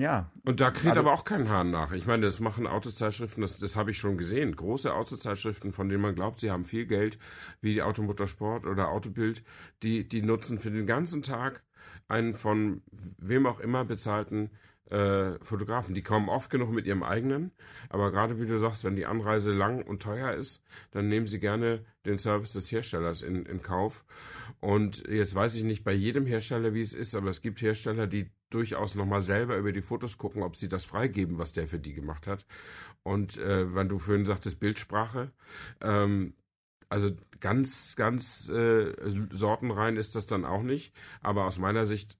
ja. 0.00 0.30
Und 0.44 0.60
da 0.60 0.70
kriegt 0.70 0.88
also, 0.88 1.02
aber 1.02 1.12
auch 1.12 1.24
kein 1.24 1.48
Hahn 1.48 1.70
nach. 1.70 1.92
Ich 1.92 2.06
meine, 2.06 2.26
das 2.26 2.40
machen 2.40 2.66
Autozeitschriften, 2.66 3.42
das, 3.42 3.58
das 3.58 3.76
habe 3.76 3.90
ich 3.90 3.98
schon 3.98 4.18
gesehen. 4.18 4.54
Große 4.54 4.92
Autozeitschriften, 4.92 5.72
von 5.72 5.88
denen 5.88 6.02
man 6.02 6.14
glaubt, 6.14 6.40
sie 6.40 6.50
haben 6.50 6.64
viel 6.64 6.86
Geld, 6.86 7.18
wie 7.60 7.74
die 7.74 7.82
Automotorsport 7.82 8.66
oder 8.66 8.90
Autobild, 8.90 9.42
die, 9.82 10.08
die 10.08 10.22
nutzen 10.22 10.58
für 10.58 10.70
den 10.70 10.86
ganzen 10.86 11.22
Tag 11.22 11.62
einen 12.08 12.34
von 12.34 12.82
wem 13.18 13.46
auch 13.46 13.60
immer 13.60 13.84
bezahlten 13.84 14.50
äh, 14.90 15.38
Fotografen. 15.42 15.94
Die 15.94 16.02
kommen 16.02 16.28
oft 16.28 16.50
genug 16.50 16.70
mit 16.70 16.86
ihrem 16.86 17.02
eigenen, 17.02 17.52
aber 17.88 18.10
gerade 18.10 18.40
wie 18.40 18.46
du 18.46 18.58
sagst, 18.58 18.84
wenn 18.84 18.96
die 18.96 19.06
Anreise 19.06 19.52
lang 19.52 19.82
und 19.82 20.02
teuer 20.02 20.32
ist, 20.32 20.62
dann 20.90 21.08
nehmen 21.08 21.26
sie 21.26 21.40
gerne 21.40 21.84
den 22.04 22.18
Service 22.18 22.52
des 22.52 22.70
Herstellers 22.70 23.22
in, 23.22 23.46
in 23.46 23.62
Kauf. 23.62 24.04
Und 24.60 25.06
jetzt 25.08 25.34
weiß 25.34 25.54
ich 25.56 25.64
nicht 25.64 25.84
bei 25.84 25.92
jedem 25.92 26.26
Hersteller, 26.26 26.74
wie 26.74 26.82
es 26.82 26.94
ist, 26.94 27.14
aber 27.14 27.30
es 27.30 27.42
gibt 27.42 27.62
Hersteller, 27.62 28.06
die 28.06 28.30
durchaus 28.50 28.94
nochmal 28.94 29.22
selber 29.22 29.56
über 29.56 29.72
die 29.72 29.82
Fotos 29.82 30.18
gucken, 30.18 30.42
ob 30.42 30.54
sie 30.54 30.68
das 30.68 30.84
freigeben, 30.84 31.38
was 31.38 31.52
der 31.52 31.66
für 31.66 31.78
die 31.78 31.94
gemacht 31.94 32.26
hat. 32.26 32.46
Und 33.02 33.36
äh, 33.38 33.74
wenn 33.74 33.88
du 33.88 33.98
vorhin 33.98 34.26
sagtest, 34.26 34.60
Bildsprache, 34.60 35.32
ähm, 35.80 36.34
also 36.88 37.10
ganz, 37.40 37.96
ganz 37.96 38.48
äh, 38.48 38.94
sortenrein 39.30 39.96
ist 39.96 40.14
das 40.14 40.26
dann 40.26 40.44
auch 40.44 40.62
nicht. 40.62 40.94
Aber 41.20 41.46
aus 41.46 41.58
meiner 41.58 41.86
Sicht 41.86 42.16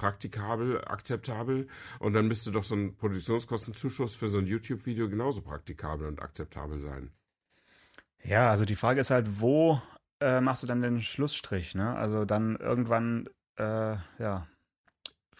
praktikabel, 0.00 0.82
akzeptabel. 0.86 1.68
Und 1.98 2.14
dann 2.14 2.26
müsste 2.26 2.50
doch 2.50 2.64
so 2.64 2.74
ein 2.74 2.96
Produktionskostenzuschuss 2.96 4.14
für 4.14 4.28
so 4.28 4.38
ein 4.38 4.46
YouTube-Video 4.46 5.10
genauso 5.10 5.42
praktikabel 5.42 6.06
und 6.08 6.22
akzeptabel 6.22 6.80
sein. 6.80 7.10
Ja, 8.24 8.50
also 8.50 8.64
die 8.64 8.76
Frage 8.76 9.00
ist 9.00 9.10
halt, 9.10 9.40
wo 9.40 9.80
äh, 10.20 10.40
machst 10.40 10.62
du 10.62 10.66
dann 10.66 10.80
den 10.80 11.02
Schlussstrich? 11.02 11.74
Ne? 11.74 11.94
Also 11.94 12.24
dann 12.24 12.56
irgendwann, 12.56 13.28
äh, 13.56 13.96
ja, 14.18 14.46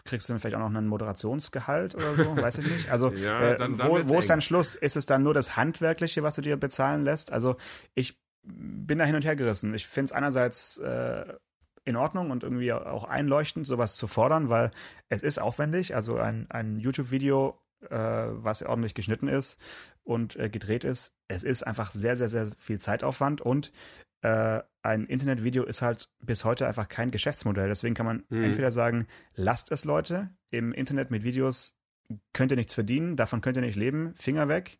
kriegst 0.04 0.28
du 0.28 0.34
dann 0.34 0.40
vielleicht 0.40 0.56
auch 0.56 0.60
noch 0.60 0.66
einen 0.66 0.88
Moderationsgehalt 0.88 1.94
oder 1.94 2.16
so, 2.16 2.36
weiß 2.36 2.58
ich 2.58 2.66
nicht. 2.66 2.90
Also 2.90 3.12
ja, 3.14 3.40
äh, 3.40 3.58
dann, 3.58 3.78
dann 3.78 3.90
wo, 3.90 4.08
wo 4.08 4.18
ist 4.18 4.28
dann 4.28 4.42
Schluss? 4.42 4.76
Ist 4.76 4.96
es 4.96 5.06
dann 5.06 5.22
nur 5.22 5.32
das 5.32 5.56
Handwerkliche, 5.56 6.22
was 6.22 6.34
du 6.34 6.42
dir 6.42 6.58
bezahlen 6.58 7.02
lässt? 7.02 7.32
Also 7.32 7.56
ich 7.94 8.18
bin 8.42 8.98
da 8.98 9.06
hin 9.06 9.14
und 9.14 9.24
her 9.24 9.36
gerissen. 9.36 9.72
Ich 9.72 9.86
finde 9.86 10.06
es 10.06 10.12
einerseits 10.12 10.76
äh, 10.78 11.24
in 11.84 11.96
Ordnung 11.96 12.30
und 12.30 12.42
irgendwie 12.42 12.72
auch 12.72 13.04
einleuchtend, 13.04 13.66
sowas 13.66 13.96
zu 13.96 14.06
fordern, 14.06 14.48
weil 14.48 14.70
es 15.08 15.22
ist 15.22 15.38
aufwendig. 15.38 15.94
Also 15.94 16.16
ein, 16.16 16.46
ein 16.50 16.78
YouTube-Video, 16.78 17.58
äh, 17.88 17.96
was 17.96 18.62
ordentlich 18.62 18.94
geschnitten 18.94 19.28
ist 19.28 19.60
und 20.04 20.36
äh, 20.36 20.50
gedreht 20.50 20.84
ist, 20.84 21.14
es 21.28 21.42
ist 21.42 21.66
einfach 21.66 21.92
sehr, 21.92 22.16
sehr, 22.16 22.28
sehr 22.28 22.48
viel 22.58 22.78
Zeitaufwand 22.78 23.40
und 23.40 23.72
äh, 24.22 24.60
ein 24.82 25.06
Internetvideo 25.06 25.64
ist 25.64 25.82
halt 25.82 26.10
bis 26.20 26.44
heute 26.44 26.66
einfach 26.66 26.88
kein 26.88 27.10
Geschäftsmodell. 27.10 27.68
Deswegen 27.68 27.94
kann 27.94 28.06
man 28.06 28.24
mhm. 28.28 28.44
entweder 28.44 28.70
sagen, 28.70 29.06
lasst 29.34 29.72
es 29.72 29.84
Leute 29.84 30.30
im 30.50 30.72
Internet 30.72 31.10
mit 31.10 31.22
Videos 31.22 31.76
könnt 32.32 32.50
ihr 32.50 32.56
nichts 32.56 32.74
verdienen, 32.74 33.16
davon 33.16 33.40
könnt 33.40 33.56
ihr 33.56 33.62
nicht 33.62 33.76
leben, 33.76 34.14
Finger 34.16 34.48
weg. 34.48 34.78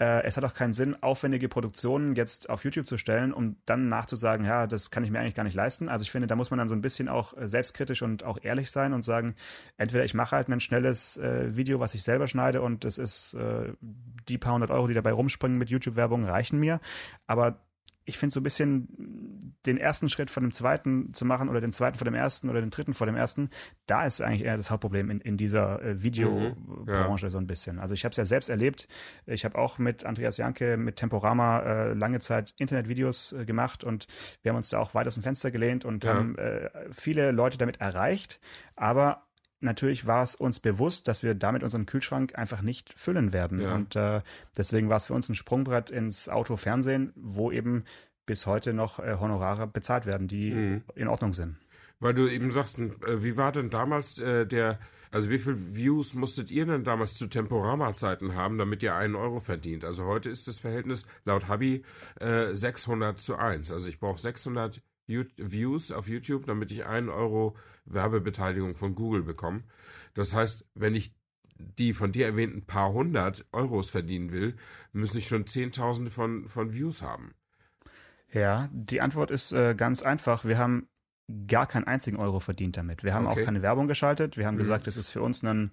Äh, 0.00 0.22
es 0.24 0.36
hat 0.36 0.44
auch 0.44 0.54
keinen 0.54 0.72
Sinn, 0.72 0.96
aufwendige 1.02 1.48
Produktionen 1.48 2.16
jetzt 2.16 2.48
auf 2.48 2.64
YouTube 2.64 2.86
zu 2.86 2.96
stellen, 2.96 3.34
um 3.34 3.56
dann 3.66 3.88
nachzusagen, 3.88 4.46
ja, 4.46 4.66
das 4.66 4.90
kann 4.90 5.04
ich 5.04 5.10
mir 5.10 5.20
eigentlich 5.20 5.34
gar 5.34 5.44
nicht 5.44 5.54
leisten. 5.54 5.90
Also 5.90 6.02
ich 6.02 6.10
finde, 6.10 6.26
da 6.26 6.36
muss 6.36 6.50
man 6.50 6.58
dann 6.58 6.68
so 6.68 6.74
ein 6.74 6.80
bisschen 6.80 7.08
auch 7.08 7.36
äh, 7.36 7.46
selbstkritisch 7.46 8.00
und 8.00 8.24
auch 8.24 8.38
ehrlich 8.42 8.70
sein 8.70 8.94
und 8.94 9.04
sagen, 9.04 9.34
entweder 9.76 10.04
ich 10.04 10.14
mache 10.14 10.34
halt 10.34 10.48
ein 10.48 10.60
schnelles 10.60 11.18
äh, 11.18 11.54
Video, 11.54 11.80
was 11.80 11.94
ich 11.94 12.02
selber 12.02 12.26
schneide 12.28 12.62
und 12.62 12.84
das 12.84 12.96
ist 12.96 13.34
äh, 13.34 13.74
die 13.80 14.38
paar 14.38 14.54
hundert 14.54 14.70
Euro, 14.70 14.86
die 14.88 14.94
dabei 14.94 15.12
rumspringen 15.12 15.58
mit 15.58 15.68
YouTube-Werbung, 15.68 16.24
reichen 16.24 16.58
mir. 16.58 16.80
Aber 17.26 17.60
ich 18.10 18.18
finde 18.18 18.34
so 18.34 18.40
ein 18.40 18.42
bisschen 18.42 19.54
den 19.66 19.78
ersten 19.78 20.08
Schritt 20.08 20.30
von 20.30 20.42
dem 20.42 20.52
zweiten 20.52 21.14
zu 21.14 21.24
machen 21.24 21.48
oder 21.48 21.60
den 21.60 21.72
zweiten 21.72 21.96
vor 21.96 22.04
dem 22.04 22.14
ersten 22.14 22.50
oder 22.50 22.60
den 22.60 22.70
dritten 22.70 22.92
vor 22.92 23.06
dem 23.06 23.14
ersten, 23.14 23.50
da 23.86 24.04
ist 24.04 24.20
eigentlich 24.20 24.42
eher 24.42 24.56
das 24.56 24.70
Hauptproblem 24.70 25.10
in, 25.10 25.20
in 25.20 25.36
dieser 25.36 25.80
äh, 25.80 26.02
Videobranche 26.02 27.26
mhm, 27.26 27.28
ja. 27.28 27.30
so 27.30 27.38
ein 27.38 27.46
bisschen. 27.46 27.78
Also 27.78 27.94
ich 27.94 28.04
habe 28.04 28.10
es 28.10 28.16
ja 28.16 28.24
selbst 28.24 28.50
erlebt. 28.50 28.88
Ich 29.26 29.44
habe 29.44 29.56
auch 29.56 29.78
mit 29.78 30.04
Andreas 30.04 30.38
Janke, 30.38 30.76
mit 30.76 30.96
Temporama 30.96 31.60
äh, 31.60 31.92
lange 31.92 32.18
Zeit 32.18 32.52
Internetvideos 32.58 33.32
äh, 33.32 33.44
gemacht 33.44 33.84
und 33.84 34.08
wir 34.42 34.50
haben 34.50 34.56
uns 34.56 34.70
da 34.70 34.80
auch 34.80 34.94
weit 34.94 35.06
aus 35.06 35.14
dem 35.14 35.22
Fenster 35.22 35.52
gelehnt 35.52 35.84
und 35.84 36.02
ja. 36.02 36.14
haben 36.14 36.36
äh, 36.36 36.68
viele 36.90 37.30
Leute 37.30 37.58
damit 37.58 37.80
erreicht. 37.80 38.40
Aber 38.74 39.29
natürlich 39.60 40.06
war 40.06 40.22
es 40.22 40.34
uns 40.34 40.60
bewusst, 40.60 41.08
dass 41.08 41.22
wir 41.22 41.34
damit 41.34 41.62
unseren 41.62 41.86
Kühlschrank 41.86 42.36
einfach 42.36 42.62
nicht 42.62 42.92
füllen 42.98 43.32
werden. 43.32 43.60
Ja. 43.60 43.74
Und 43.74 43.96
äh, 43.96 44.22
deswegen 44.56 44.88
war 44.88 44.96
es 44.96 45.06
für 45.06 45.14
uns 45.14 45.28
ein 45.28 45.34
Sprungbrett 45.34 45.90
ins 45.90 46.28
Autofernsehen, 46.28 47.12
wo 47.14 47.52
eben 47.52 47.84
bis 48.26 48.46
heute 48.46 48.72
noch 48.72 48.98
äh, 48.98 49.16
Honorare 49.20 49.66
bezahlt 49.66 50.06
werden, 50.06 50.28
die 50.28 50.52
mhm. 50.52 50.82
in 50.94 51.08
Ordnung 51.08 51.34
sind. 51.34 51.56
Weil 51.98 52.14
du 52.14 52.28
eben 52.28 52.50
sagst, 52.50 52.78
äh, 52.78 53.22
wie 53.22 53.36
war 53.36 53.52
denn 53.52 53.70
damals 53.70 54.18
äh, 54.18 54.46
der, 54.46 54.78
also 55.10 55.28
wie 55.30 55.38
viel 55.38 55.74
Views 55.74 56.14
musstet 56.14 56.50
ihr 56.50 56.64
denn 56.64 56.84
damals 56.84 57.14
zu 57.14 57.26
Temporama-Zeiten 57.26 58.34
haben, 58.34 58.56
damit 58.56 58.82
ihr 58.82 58.94
einen 58.94 59.16
Euro 59.16 59.40
verdient? 59.40 59.84
Also 59.84 60.04
heute 60.04 60.30
ist 60.30 60.48
das 60.48 60.60
Verhältnis 60.60 61.06
laut 61.24 61.48
Hubby 61.48 61.84
äh, 62.20 62.54
600 62.54 63.20
zu 63.20 63.36
1. 63.36 63.70
Also 63.70 63.88
ich 63.88 63.98
brauche 63.98 64.18
600 64.18 64.80
Views 65.10 65.90
auf 65.92 66.08
YouTube, 66.08 66.46
damit 66.46 66.72
ich 66.72 66.86
einen 66.86 67.08
Euro 67.08 67.56
Werbebeteiligung 67.84 68.76
von 68.76 68.94
Google 68.94 69.22
bekomme. 69.22 69.64
Das 70.14 70.34
heißt, 70.34 70.64
wenn 70.74 70.94
ich 70.94 71.14
die 71.58 71.92
von 71.92 72.12
dir 72.12 72.26
erwähnten 72.26 72.64
paar 72.64 72.92
hundert 72.92 73.46
Euros 73.52 73.90
verdienen 73.90 74.32
will, 74.32 74.56
müssen 74.92 75.18
ich 75.18 75.28
schon 75.28 75.46
Zehntausende 75.46 76.10
von, 76.10 76.48
von 76.48 76.72
Views 76.72 77.02
haben. 77.02 77.34
Ja, 78.32 78.68
die 78.72 79.00
Antwort 79.00 79.30
ist 79.30 79.52
äh, 79.52 79.74
ganz 79.74 80.02
einfach. 80.02 80.44
Wir 80.44 80.56
haben 80.56 80.88
gar 81.46 81.66
keinen 81.66 81.84
einzigen 81.84 82.16
Euro 82.16 82.40
verdient 82.40 82.76
damit. 82.76 83.04
Wir 83.04 83.14
haben 83.14 83.26
okay. 83.26 83.42
auch 83.42 83.44
keine 83.44 83.62
Werbung 83.62 83.88
geschaltet. 83.88 84.36
Wir 84.36 84.46
haben 84.46 84.54
mhm. 84.54 84.58
gesagt, 84.58 84.86
es 84.86 84.96
ist 84.96 85.08
für 85.08 85.22
uns 85.22 85.42
ein 85.42 85.70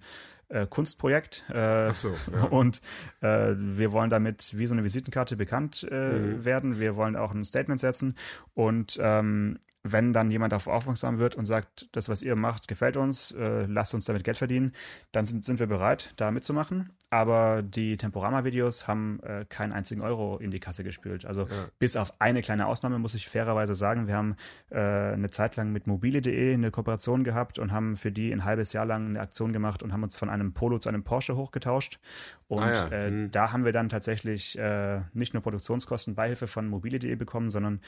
äh, 0.48 0.66
Kunstprojekt. 0.66 1.48
Äh, 1.50 1.92
so, 1.94 2.14
ja. 2.32 2.44
Und 2.50 2.80
äh, 3.20 3.54
wir 3.56 3.92
wollen 3.92 4.10
damit 4.10 4.56
wie 4.56 4.66
so 4.66 4.74
eine 4.74 4.84
Visitenkarte 4.84 5.36
bekannt 5.36 5.86
äh, 5.90 5.94
mhm. 5.94 6.44
werden. 6.44 6.80
Wir 6.80 6.96
wollen 6.96 7.16
auch 7.16 7.32
ein 7.32 7.44
Statement 7.44 7.80
setzen. 7.80 8.16
Und 8.54 8.98
ähm, 9.00 9.58
wenn 9.92 10.12
dann 10.12 10.30
jemand 10.30 10.52
darauf 10.52 10.66
aufmerksam 10.66 11.18
wird 11.18 11.34
und 11.34 11.46
sagt, 11.46 11.88
das, 11.92 12.08
was 12.08 12.22
ihr 12.22 12.36
macht, 12.36 12.68
gefällt 12.68 12.96
uns, 12.96 13.32
äh, 13.32 13.66
lasst 13.66 13.94
uns 13.94 14.04
damit 14.04 14.24
Geld 14.24 14.38
verdienen, 14.38 14.72
dann 15.12 15.26
sind, 15.26 15.44
sind 15.44 15.60
wir 15.60 15.66
bereit, 15.66 16.12
da 16.16 16.30
mitzumachen. 16.30 16.90
Aber 17.10 17.62
die 17.62 17.96
Temporama-Videos 17.96 18.86
haben 18.86 19.20
äh, 19.22 19.46
keinen 19.48 19.72
einzigen 19.72 20.02
Euro 20.02 20.36
in 20.36 20.50
die 20.50 20.60
Kasse 20.60 20.84
gespült. 20.84 21.24
Also 21.24 21.42
ja. 21.42 21.68
bis 21.78 21.96
auf 21.96 22.20
eine 22.20 22.42
kleine 22.42 22.66
Ausnahme 22.66 22.98
muss 22.98 23.14
ich 23.14 23.28
fairerweise 23.28 23.74
sagen, 23.74 24.08
wir 24.08 24.14
haben 24.14 24.36
äh, 24.68 24.78
eine 24.78 25.30
Zeit 25.30 25.56
lang 25.56 25.72
mit 25.72 25.86
mobile.de 25.86 26.52
eine 26.52 26.70
Kooperation 26.70 27.24
gehabt 27.24 27.58
und 27.58 27.72
haben 27.72 27.96
für 27.96 28.12
die 28.12 28.30
ein 28.30 28.44
halbes 28.44 28.74
Jahr 28.74 28.84
lang 28.84 29.06
eine 29.06 29.20
Aktion 29.20 29.54
gemacht 29.54 29.82
und 29.82 29.94
haben 29.94 30.02
uns 30.02 30.18
von 30.18 30.28
einem 30.28 30.52
Polo 30.52 30.78
zu 30.78 30.90
einem 30.90 31.02
Porsche 31.02 31.34
hochgetauscht. 31.34 31.98
Und 32.46 32.62
ah 32.62 32.72
ja. 32.72 32.88
äh, 32.88 33.10
mhm. 33.10 33.30
da 33.30 33.52
haben 33.52 33.64
wir 33.64 33.72
dann 33.72 33.88
tatsächlich 33.88 34.58
äh, 34.58 35.00
nicht 35.14 35.32
nur 35.32 35.42
Produktionskosten 35.42 36.14
Beihilfe 36.14 36.46
von 36.46 36.68
mobile.de 36.68 37.14
bekommen, 37.14 37.48
sondern 37.48 37.80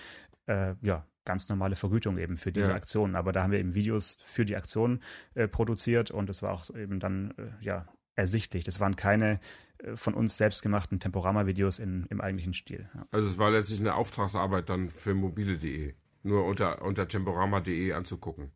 äh, 0.46 0.74
ja, 0.80 1.04
ganz 1.24 1.48
normale 1.48 1.76
Vergütung 1.76 2.18
eben 2.18 2.36
für 2.36 2.52
diese 2.52 2.70
ja. 2.70 2.76
Aktionen. 2.76 3.16
Aber 3.16 3.32
da 3.32 3.42
haben 3.42 3.52
wir 3.52 3.58
eben 3.58 3.74
Videos 3.74 4.18
für 4.22 4.44
die 4.44 4.56
Aktion 4.56 5.00
äh, 5.34 5.48
produziert 5.48 6.10
und 6.10 6.28
das 6.28 6.42
war 6.42 6.52
auch 6.52 6.68
eben 6.74 7.00
dann 7.00 7.32
äh, 7.36 7.64
ja 7.64 7.86
ersichtlich. 8.16 8.64
Das 8.64 8.80
waren 8.80 8.96
keine 8.96 9.40
äh, 9.78 9.96
von 9.96 10.14
uns 10.14 10.36
selbst 10.36 10.62
gemachten 10.62 11.00
Temporama-Videos 11.00 11.78
im 11.78 12.20
eigentlichen 12.20 12.54
Stil. 12.54 12.88
Ja. 12.94 13.06
Also 13.10 13.28
es 13.28 13.38
war 13.38 13.50
letztlich 13.50 13.80
eine 13.80 13.94
Auftragsarbeit 13.94 14.68
dann 14.68 14.90
für 14.90 15.14
mobile.de, 15.14 15.94
nur 16.22 16.44
unter, 16.44 16.82
unter 16.82 17.06
temporama.de 17.06 17.92
anzugucken. 17.92 18.50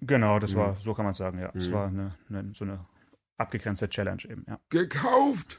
Genau, 0.00 0.38
das 0.38 0.54
mhm. 0.54 0.58
war, 0.58 0.76
so 0.80 0.94
kann 0.94 1.04
man 1.04 1.14
sagen, 1.14 1.38
ja. 1.38 1.50
Es 1.54 1.68
mhm. 1.68 1.72
war 1.72 1.86
eine, 1.86 2.14
eine, 2.28 2.52
so 2.54 2.64
eine 2.64 2.84
abgegrenzte 3.38 3.88
Challenge 3.88 4.22
eben, 4.28 4.44
ja. 4.48 4.58
Gekauft! 4.68 5.58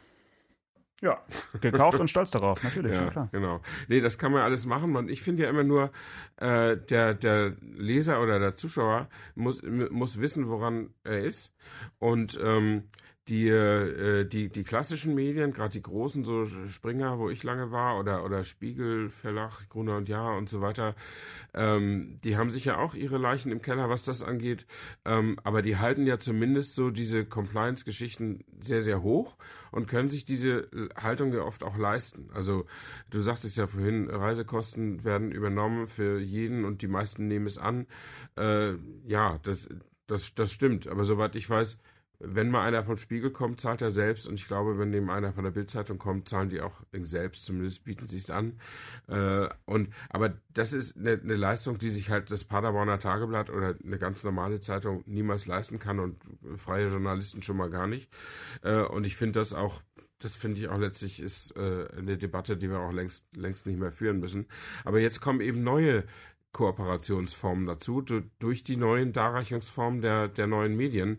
Ja, 1.03 1.22
gekauft 1.60 2.00
und 2.00 2.07
stolz 2.07 2.31
darauf, 2.31 2.63
natürlich, 2.63 2.93
ja, 2.93 3.03
ja, 3.03 3.10
klar. 3.10 3.27
Genau. 3.33 3.60
Nee, 3.89 4.00
das 4.00 4.17
kann 4.17 4.31
man 4.31 4.41
alles 4.41 4.65
machen. 4.65 4.89
Man, 4.89 5.10
ich 5.10 5.22
finde 5.22 5.43
ja 5.43 5.50
immer 5.50 5.65
nur, 5.65 5.91
äh, 6.38 6.77
der, 6.77 7.13
der 7.13 7.57
Leser 7.62 8.22
oder 8.22 8.39
der 8.39 8.55
Zuschauer 8.55 9.10
muss, 9.36 9.62
muss 9.63 10.22
wissen, 10.22 10.48
woran 10.48 10.91
er 11.03 11.19
ist. 11.19 11.53
Und 12.00 12.39
ähm, 12.41 12.83
die, 13.30 13.48
äh, 13.48 14.25
die, 14.25 14.50
die 14.50 14.63
klassischen 14.63 15.15
Medien, 15.15 15.53
gerade 15.53 15.72
die 15.72 15.82
großen, 15.82 16.25
so 16.25 16.46
Springer, 16.46 17.20
wo 17.20 17.30
ich 17.30 17.44
lange 17.44 17.72
war, 17.72 17.98
oder, 17.98 18.25
oder 18.25 18.44
Spiegel, 18.44 19.10
Verlag, 19.10 19.70
Gruner 19.70 19.96
und 19.98 20.10
Jahr 20.10 20.36
und 20.38 20.50
so 20.50 20.60
weiter, 20.60 20.96
ähm, 21.53 22.18
die 22.24 22.36
haben 22.36 22.50
sicher 22.50 22.80
auch 22.80 22.96
ihre 22.96 23.18
Leichen 23.18 23.51
im 23.51 23.62
Keller, 23.62 23.89
was 23.89 24.03
das 24.03 24.24
angeht. 24.24 24.65
Ähm, 25.06 25.38
aber 25.44 25.62
die 25.62 25.77
halten 25.77 26.06
ja 26.06 26.20
zumindest 26.20 26.75
so 26.75 26.89
diese 26.89 27.25
Compliance-Geschichten 27.25 28.44
sehr, 28.60 28.82
sehr 28.82 29.03
hoch 29.03 29.38
und 29.72 29.88
können 29.88 30.10
sich 30.10 30.25
diese 30.25 30.68
Haltung 30.96 31.34
ja 31.34 31.44
oft 31.44 31.63
auch 31.63 31.77
leisten. 31.77 32.30
Also 32.34 32.65
du 33.10 33.22
sagtest 33.22 33.58
ja 33.58 33.68
vorhin, 33.68 34.10
Reisekosten 34.10 35.06
werden 35.06 35.32
übernommen 35.32 35.88
für 35.88 36.20
jeden 36.20 36.65
und 36.65 36.82
die 36.82 36.88
meisten 36.88 37.27
nehmen 37.27 37.46
es 37.46 37.58
an. 37.58 37.88
Äh, 38.36 38.74
ja, 39.08 39.39
das, 39.44 39.70
das, 40.08 40.34
das 40.36 40.51
stimmt. 40.51 40.88
Aber 40.88 41.06
soweit 41.06 41.36
ich 41.36 41.50
weiß, 41.50 41.77
wenn 42.25 42.50
mal 42.50 42.65
einer 42.65 42.84
vom 42.84 42.98
Spiegel 42.98 43.32
kommt, 43.32 43.60
zahlt 43.60 43.82
er 43.82 43.92
selbst. 43.92 44.27
Und 44.27 44.36
ich 44.36 44.48
glaube, 44.48 44.80
wenn 44.80 44.89
neben 44.89 45.10
einer 45.10 45.34
von 45.34 45.44
der 45.44 45.51
Bildzeitung 45.51 45.98
kommt, 45.98 46.30
zahlen 46.30 46.50
die 46.50 46.62
auch 46.62 46.82
selbst. 47.01 47.46
Zumindest 47.46 47.84
bieten 47.84 48.08
sie 48.08 48.18
es 48.18 48.30
an. 48.30 48.60
Äh, 49.08 49.50
und, 49.65 49.89
aber 50.10 50.34
das 50.53 50.74
ist 50.74 50.98
eine, 50.98 51.12
eine, 51.12 51.36
Leistung, 51.36 51.77
die 51.77 51.89
sich 51.89 52.10
halt 52.10 52.32
das 52.32 52.46
Paderborner 52.46 53.00
Tageblatt 53.00 53.50
oder 53.50 53.75
eine 53.84 53.98
ganz 53.98 54.24
normale 54.24 54.62
Zeitung 54.62 55.03
niemals 55.06 55.46
leisten 55.46 55.80
kann 55.80 56.00
und 56.00 56.18
freie 56.56 56.88
Journalisten 56.88 57.44
schon 57.44 57.58
mal 57.58 57.70
gar 57.70 57.88
nicht. 57.88 58.10
Äh, 58.62 58.82
und 58.82 59.06
ich 59.06 59.15
finde 59.15 59.39
das 59.39 59.53
auch 59.53 59.82
das 60.20 60.36
finde 60.36 60.62
ich 60.62 60.70
auch 60.70 60.77
letztlich 60.77 61.22
ist 61.22 61.53
äh, 61.58 61.86
eine 61.98 62.18
Debatte, 62.18 62.56
die 62.56 62.70
wir 62.70 62.80
auch 62.80 62.94
längst, 62.94 63.25
längst 63.36 63.65
nicht 63.65 63.77
mehr 63.77 63.92
führen 63.92 64.22
müssen. 64.22 64.48
Aber 64.86 65.01
jetzt 65.01 65.20
kommen 65.20 65.42
eben 65.42 65.63
neue 65.63 66.06
Kooperationsformen 66.53 67.65
dazu, 67.65 68.01
durch 68.01 68.63
die 68.63 68.77
neuen 68.77 69.12
Darreichungsformen 69.12 70.01
der, 70.01 70.30
der 70.30 70.48
neuen 70.48 70.77
Medien. 70.77 71.18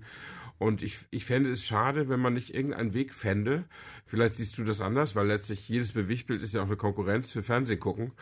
Und 0.58 0.82
ich, 0.82 0.98
ich 1.10 1.24
fände 1.24 1.50
es 1.50 1.66
schade, 1.66 2.08
wenn 2.08 2.20
man 2.20 2.34
nicht 2.34 2.54
irgendeinen 2.54 2.94
Weg 2.94 3.12
fände. 3.12 3.64
Vielleicht 4.06 4.36
siehst 4.36 4.56
du 4.56 4.64
das 4.64 4.80
anders, 4.80 5.16
weil 5.16 5.26
letztlich 5.26 5.68
jedes 5.68 5.92
Bewegtbild 5.92 6.42
ist 6.42 6.54
ja 6.54 6.62
auch 6.62 6.66
eine 6.66 6.76
Konkurrenz 6.76 7.30
für 7.30 7.42
Fernsehen 7.42 7.80
gucken. 7.80 8.12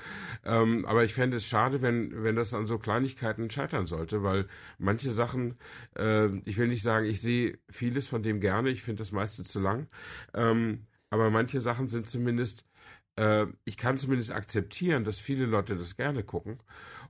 Ähm, 0.44 0.84
aber 0.86 1.04
ich 1.04 1.14
fände 1.14 1.36
es 1.36 1.46
schade, 1.46 1.82
wenn, 1.82 2.24
wenn 2.24 2.36
das 2.36 2.54
an 2.54 2.66
so 2.66 2.78
Kleinigkeiten 2.78 3.50
scheitern 3.50 3.86
sollte, 3.86 4.22
weil 4.22 4.46
manche 4.78 5.12
Sachen, 5.12 5.58
äh, 5.96 6.28
ich 6.44 6.56
will 6.56 6.68
nicht 6.68 6.82
sagen, 6.82 7.06
ich 7.06 7.20
sehe 7.20 7.58
vieles 7.68 8.08
von 8.08 8.22
dem 8.22 8.40
gerne, 8.40 8.70
ich 8.70 8.82
finde 8.82 9.00
das 9.00 9.12
meiste 9.12 9.44
zu 9.44 9.60
lang. 9.60 9.88
Ähm, 10.34 10.86
aber 11.10 11.30
manche 11.30 11.60
Sachen 11.60 11.88
sind 11.88 12.08
zumindest 12.08 12.64
äh, 13.16 13.46
ich 13.64 13.76
kann 13.76 13.98
zumindest 13.98 14.30
akzeptieren, 14.32 15.04
dass 15.04 15.18
viele 15.18 15.46
Leute 15.46 15.76
das 15.76 15.96
gerne 15.96 16.24
gucken. 16.24 16.58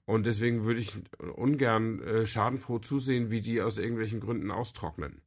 Und 0.04 0.26
deswegen 0.26 0.64
würde 0.64 0.80
ich 0.80 0.96
ungern 1.18 2.02
äh, 2.02 2.26
schadenfroh 2.26 2.78
zusehen, 2.80 3.30
wie 3.30 3.40
die 3.40 3.62
aus 3.62 3.78
irgendwelchen 3.78 4.20
Gründen 4.20 4.50
austrocknen. 4.50 5.22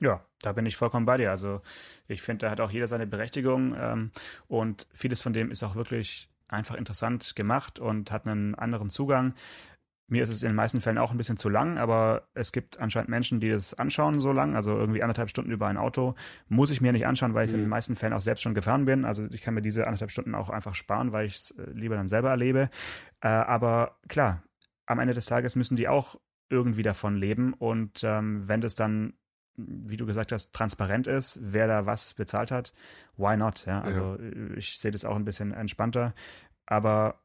Ja, 0.00 0.24
da 0.42 0.52
bin 0.52 0.66
ich 0.66 0.76
vollkommen 0.76 1.06
bei 1.06 1.16
dir. 1.16 1.30
Also 1.30 1.62
ich 2.06 2.22
finde, 2.22 2.46
da 2.46 2.50
hat 2.50 2.60
auch 2.60 2.70
jeder 2.70 2.86
seine 2.86 3.06
Berechtigung 3.06 3.74
ähm, 3.78 4.10
und 4.46 4.86
vieles 4.92 5.22
von 5.22 5.32
dem 5.32 5.50
ist 5.50 5.62
auch 5.62 5.74
wirklich 5.74 6.28
einfach 6.48 6.76
interessant 6.76 7.34
gemacht 7.34 7.78
und 7.78 8.10
hat 8.10 8.26
einen 8.26 8.54
anderen 8.54 8.90
Zugang. 8.90 9.34
Mir 10.08 10.22
ist 10.22 10.28
es 10.28 10.42
in 10.42 10.50
den 10.50 10.56
meisten 10.56 10.80
Fällen 10.80 10.98
auch 10.98 11.10
ein 11.10 11.16
bisschen 11.16 11.36
zu 11.36 11.48
lang, 11.48 11.78
aber 11.78 12.28
es 12.34 12.52
gibt 12.52 12.78
anscheinend 12.78 13.08
Menschen, 13.08 13.40
die 13.40 13.50
das 13.50 13.74
anschauen 13.74 14.20
so 14.20 14.30
lang, 14.30 14.54
also 14.54 14.76
irgendwie 14.76 15.02
anderthalb 15.02 15.30
Stunden 15.30 15.50
über 15.50 15.66
ein 15.66 15.76
Auto. 15.76 16.14
Muss 16.48 16.70
ich 16.70 16.80
mir 16.80 16.92
nicht 16.92 17.06
anschauen, 17.06 17.34
weil 17.34 17.44
ich 17.44 17.50
mhm. 17.50 17.58
in 17.58 17.64
den 17.64 17.70
meisten 17.70 17.96
Fällen 17.96 18.12
auch 18.12 18.20
selbst 18.20 18.42
schon 18.42 18.54
gefahren 18.54 18.84
bin. 18.84 19.04
Also 19.04 19.26
ich 19.30 19.42
kann 19.42 19.54
mir 19.54 19.62
diese 19.62 19.86
anderthalb 19.86 20.12
Stunden 20.12 20.36
auch 20.36 20.48
einfach 20.48 20.76
sparen, 20.76 21.10
weil 21.10 21.26
ich 21.26 21.34
es 21.36 21.50
äh, 21.52 21.70
lieber 21.72 21.96
dann 21.96 22.06
selber 22.06 22.30
erlebe. 22.30 22.70
Äh, 23.20 23.28
aber 23.28 23.96
klar, 24.08 24.44
am 24.86 25.00
Ende 25.00 25.14
des 25.14 25.26
Tages 25.26 25.56
müssen 25.56 25.76
die 25.76 25.88
auch 25.88 26.20
irgendwie 26.50 26.82
davon 26.82 27.16
leben. 27.16 27.52
Und 27.52 28.02
ähm, 28.04 28.48
wenn 28.48 28.60
das 28.60 28.76
dann, 28.76 29.14
wie 29.56 29.96
du 29.96 30.06
gesagt 30.06 30.30
hast, 30.30 30.52
transparent 30.52 31.08
ist, 31.08 31.40
wer 31.42 31.66
da 31.66 31.86
was 31.86 32.14
bezahlt 32.14 32.50
hat, 32.50 32.72
why 33.16 33.36
not? 33.36 33.66
Ja, 33.66 33.80
also 33.80 34.18
ja. 34.20 34.56
ich 34.56 34.78
sehe 34.78 34.92
das 34.92 35.04
auch 35.04 35.16
ein 35.16 35.24
bisschen 35.24 35.52
entspannter. 35.52 36.14
Aber 36.66 37.20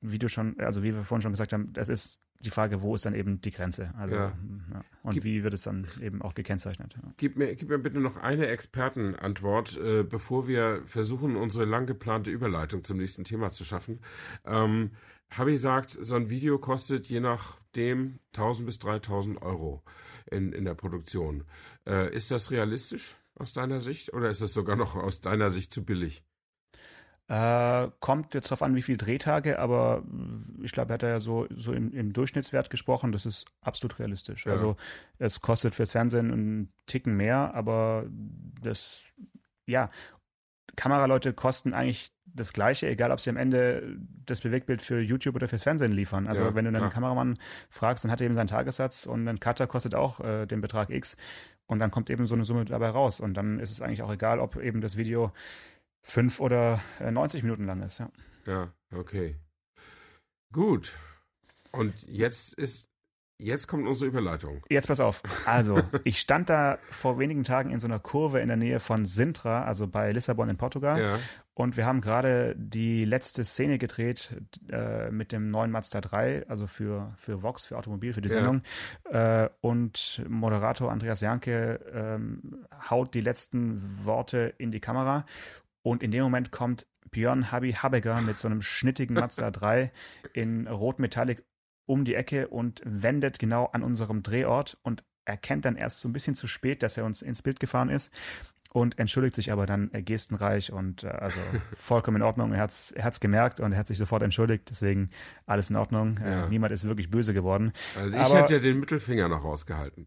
wie 0.00 0.18
du 0.18 0.28
schon, 0.28 0.58
also 0.60 0.82
wie 0.82 0.94
wir 0.94 1.02
vorhin 1.02 1.22
schon 1.22 1.32
gesagt 1.32 1.52
haben, 1.52 1.72
das 1.72 1.88
ist 1.88 2.20
die 2.40 2.50
Frage, 2.50 2.82
wo 2.82 2.94
ist 2.94 3.04
dann 3.04 3.14
eben 3.14 3.40
die 3.40 3.50
Grenze? 3.50 3.92
Also 3.96 4.14
Ja. 4.14 4.38
ja. 4.72 4.84
und 5.02 5.14
Gib- 5.14 5.24
wie 5.24 5.42
wird 5.42 5.54
es 5.54 5.62
dann 5.62 5.88
eben 6.00 6.22
auch 6.22 6.34
gekennzeichnet? 6.34 6.94
Ja. 6.94 7.12
Gib 7.16 7.36
mir, 7.36 7.54
gib 7.56 7.68
mir 7.68 7.78
bitte 7.78 7.98
noch 7.98 8.16
eine 8.16 8.46
Expertenantwort, 8.46 9.76
äh, 9.76 10.02
bevor 10.04 10.46
wir 10.46 10.82
versuchen, 10.86 11.36
unsere 11.36 11.64
lang 11.64 11.86
geplante 11.86 12.30
Überleitung 12.30 12.84
zum 12.84 12.98
nächsten 12.98 13.24
Thema 13.24 13.50
zu 13.50 13.64
schaffen. 13.64 14.00
Ähm, 14.44 14.90
Habe 15.30 15.50
ich 15.50 15.56
gesagt, 15.56 15.98
so 16.00 16.14
ein 16.14 16.30
Video 16.30 16.58
kostet 16.58 17.06
je 17.06 17.20
nachdem 17.20 18.18
1000 18.34 18.64
bis 18.66 18.78
3000 18.78 19.42
Euro 19.42 19.82
in, 20.30 20.52
in 20.52 20.64
der 20.64 20.74
Produktion. 20.74 21.44
Äh, 21.86 22.14
ist 22.16 22.30
das 22.30 22.50
realistisch 22.50 23.16
aus 23.34 23.52
deiner 23.52 23.80
Sicht 23.82 24.12
oder 24.14 24.30
ist 24.30 24.40
das 24.42 24.54
sogar 24.54 24.76
noch 24.76 24.96
aus 24.96 25.20
deiner 25.20 25.50
Sicht 25.50 25.72
zu 25.74 25.84
billig? 25.84 26.24
Äh, 27.28 27.88
kommt 28.00 28.32
jetzt 28.32 28.46
darauf 28.46 28.62
an, 28.62 28.74
wie 28.74 28.80
viele 28.80 28.96
Drehtage, 28.96 29.58
aber 29.58 30.02
äh, 30.02 30.64
ich 30.64 30.72
glaube, 30.72 30.92
er 30.92 30.94
hat 30.94 31.02
ja 31.02 31.20
so, 31.20 31.46
so 31.54 31.74
im, 31.74 31.92
im 31.92 32.14
Durchschnittswert 32.14 32.70
gesprochen, 32.70 33.12
das 33.12 33.26
ist 33.26 33.44
absolut 33.60 33.98
realistisch. 33.98 34.46
Ja. 34.46 34.52
Also 34.52 34.76
es 35.18 35.42
kostet 35.42 35.74
fürs 35.74 35.90
Fernsehen 35.90 36.32
einen 36.32 36.72
Ticken 36.86 37.16
mehr, 37.16 37.54
aber 37.54 38.06
das, 38.62 39.04
ja, 39.66 39.90
Kameraleute 40.76 41.34
kosten 41.34 41.74
eigentlich 41.74 42.12
das 42.24 42.54
Gleiche, 42.54 42.88
egal 42.88 43.10
ob 43.10 43.20
sie 43.20 43.28
am 43.28 43.36
Ende 43.36 43.98
das 44.24 44.40
Bewegtbild 44.40 44.80
für 44.80 45.00
YouTube 45.00 45.34
oder 45.34 45.48
fürs 45.48 45.64
Fernsehen 45.64 45.92
liefern. 45.92 46.28
Also 46.28 46.44
Ja, 46.44 46.54
wenn 46.54 46.64
du 46.64 46.68
einen 46.68 46.78
klar. 46.78 46.90
Kameramann 46.90 47.38
fragst, 47.68 48.04
dann 48.04 48.10
hat 48.10 48.20
er 48.20 48.26
eben 48.26 48.34
seinen 48.36 48.46
Tagessatz 48.46 49.04
und 49.04 49.28
ein 49.28 49.40
Cutter 49.40 49.66
kostet 49.66 49.94
auch 49.94 50.20
äh, 50.20 50.46
den 50.46 50.62
Betrag 50.62 50.88
X 50.88 51.16
und 51.66 51.78
dann 51.78 51.90
kommt 51.90 52.08
eben 52.08 52.26
so 52.26 52.34
eine 52.34 52.44
Summe 52.44 52.64
dabei 52.64 52.88
raus 52.88 53.20
und 53.20 53.34
dann 53.34 53.58
ist 53.58 53.70
es 53.70 53.82
eigentlich 53.82 54.02
auch 54.02 54.12
egal, 54.12 54.38
ob 54.38 54.56
eben 54.56 54.80
das 54.80 54.96
Video 54.96 55.32
fünf 56.08 56.40
oder 56.40 56.80
äh, 57.00 57.10
90 57.10 57.42
Minuten 57.42 57.66
lang 57.66 57.82
ist. 57.82 57.98
Ja. 57.98 58.10
Ja, 58.46 58.72
okay. 58.92 59.36
Gut. 60.52 60.92
Und 61.70 61.92
jetzt 62.06 62.54
ist, 62.54 62.88
jetzt 63.38 63.68
kommt 63.68 63.86
unsere 63.86 64.08
Überleitung. 64.08 64.62
Jetzt 64.70 64.86
pass 64.88 65.00
auf. 65.00 65.22
Also, 65.44 65.82
ich 66.04 66.18
stand 66.18 66.48
da 66.48 66.78
vor 66.90 67.18
wenigen 67.18 67.44
Tagen 67.44 67.70
in 67.70 67.78
so 67.78 67.86
einer 67.86 67.98
Kurve 67.98 68.40
in 68.40 68.48
der 68.48 68.56
Nähe 68.56 68.80
von 68.80 69.04
Sintra, 69.04 69.64
also 69.64 69.86
bei 69.86 70.10
Lissabon 70.10 70.48
in 70.48 70.56
Portugal. 70.56 70.98
Ja, 70.98 71.18
Und 71.52 71.76
wir 71.76 71.84
haben 71.84 72.00
gerade 72.00 72.54
die 72.56 73.04
letzte 73.04 73.44
Szene 73.44 73.76
gedreht 73.76 74.34
äh, 74.70 75.10
mit 75.10 75.30
dem 75.30 75.50
neuen 75.50 75.70
Mazda 75.70 76.00
3, 76.00 76.46
also 76.48 76.66
für, 76.66 77.12
für 77.18 77.42
Vox, 77.42 77.66
für 77.66 77.76
Automobil, 77.76 78.14
für 78.14 78.22
die 78.22 78.30
Ja. 78.30 78.36
Sendung. 78.36 78.62
Äh, 79.04 79.50
und 79.60 80.24
Moderator 80.26 80.90
Andreas 80.90 81.20
Janke 81.20 81.80
ähm, 81.92 82.64
haut 82.88 83.12
die 83.12 83.20
letzten 83.20 84.06
Worte 84.06 84.54
in 84.56 84.72
die 84.72 84.80
Kamera. 84.80 85.26
Und 85.88 86.02
in 86.02 86.10
dem 86.10 86.22
Moment 86.22 86.50
kommt 86.50 86.86
Björn 87.10 87.50
Habi 87.50 87.72
Habegger 87.72 88.20
mit 88.20 88.36
so 88.36 88.46
einem 88.46 88.60
schnittigen 88.60 89.14
Mazda 89.22 89.50
3 89.50 89.90
in 90.34 90.66
Rot-Metallic 90.68 91.42
um 91.86 92.04
die 92.04 92.14
Ecke 92.14 92.48
und 92.48 92.82
wendet 92.84 93.38
genau 93.38 93.64
an 93.72 93.82
unserem 93.82 94.22
Drehort 94.22 94.76
und 94.82 95.02
erkennt 95.24 95.64
dann 95.64 95.76
erst 95.76 96.00
so 96.02 96.08
ein 96.10 96.12
bisschen 96.12 96.34
zu 96.34 96.46
spät, 96.46 96.82
dass 96.82 96.98
er 96.98 97.06
uns 97.06 97.22
ins 97.22 97.40
Bild 97.40 97.58
gefahren 97.58 97.88
ist 97.88 98.12
und 98.70 98.98
entschuldigt 98.98 99.34
sich 99.34 99.50
aber 99.50 99.64
dann 99.64 99.90
äh, 99.94 100.02
gestenreich 100.02 100.70
und 100.74 101.04
äh, 101.04 101.08
also 101.08 101.40
vollkommen 101.72 102.18
in 102.18 102.22
Ordnung. 102.22 102.52
Er 102.52 102.60
hat's, 102.60 102.90
er 102.92 103.04
hat's 103.04 103.18
gemerkt 103.20 103.58
und 103.58 103.72
er 103.72 103.78
hat 103.78 103.86
sich 103.86 103.96
sofort 103.96 104.22
entschuldigt, 104.22 104.68
deswegen 104.68 105.08
alles 105.46 105.70
in 105.70 105.76
Ordnung. 105.76 106.20
Ja. 106.22 106.44
Äh, 106.44 106.48
niemand 106.50 106.74
ist 106.74 106.86
wirklich 106.86 107.10
böse 107.10 107.32
geworden. 107.32 107.72
also 107.96 108.14
ich 108.14 108.22
Aber- 108.22 108.42
hätte 108.42 108.54
ja 108.56 108.60
den 108.60 108.78
Mittelfinger 108.78 109.28
noch 109.28 109.42
rausgehalten. 109.42 110.06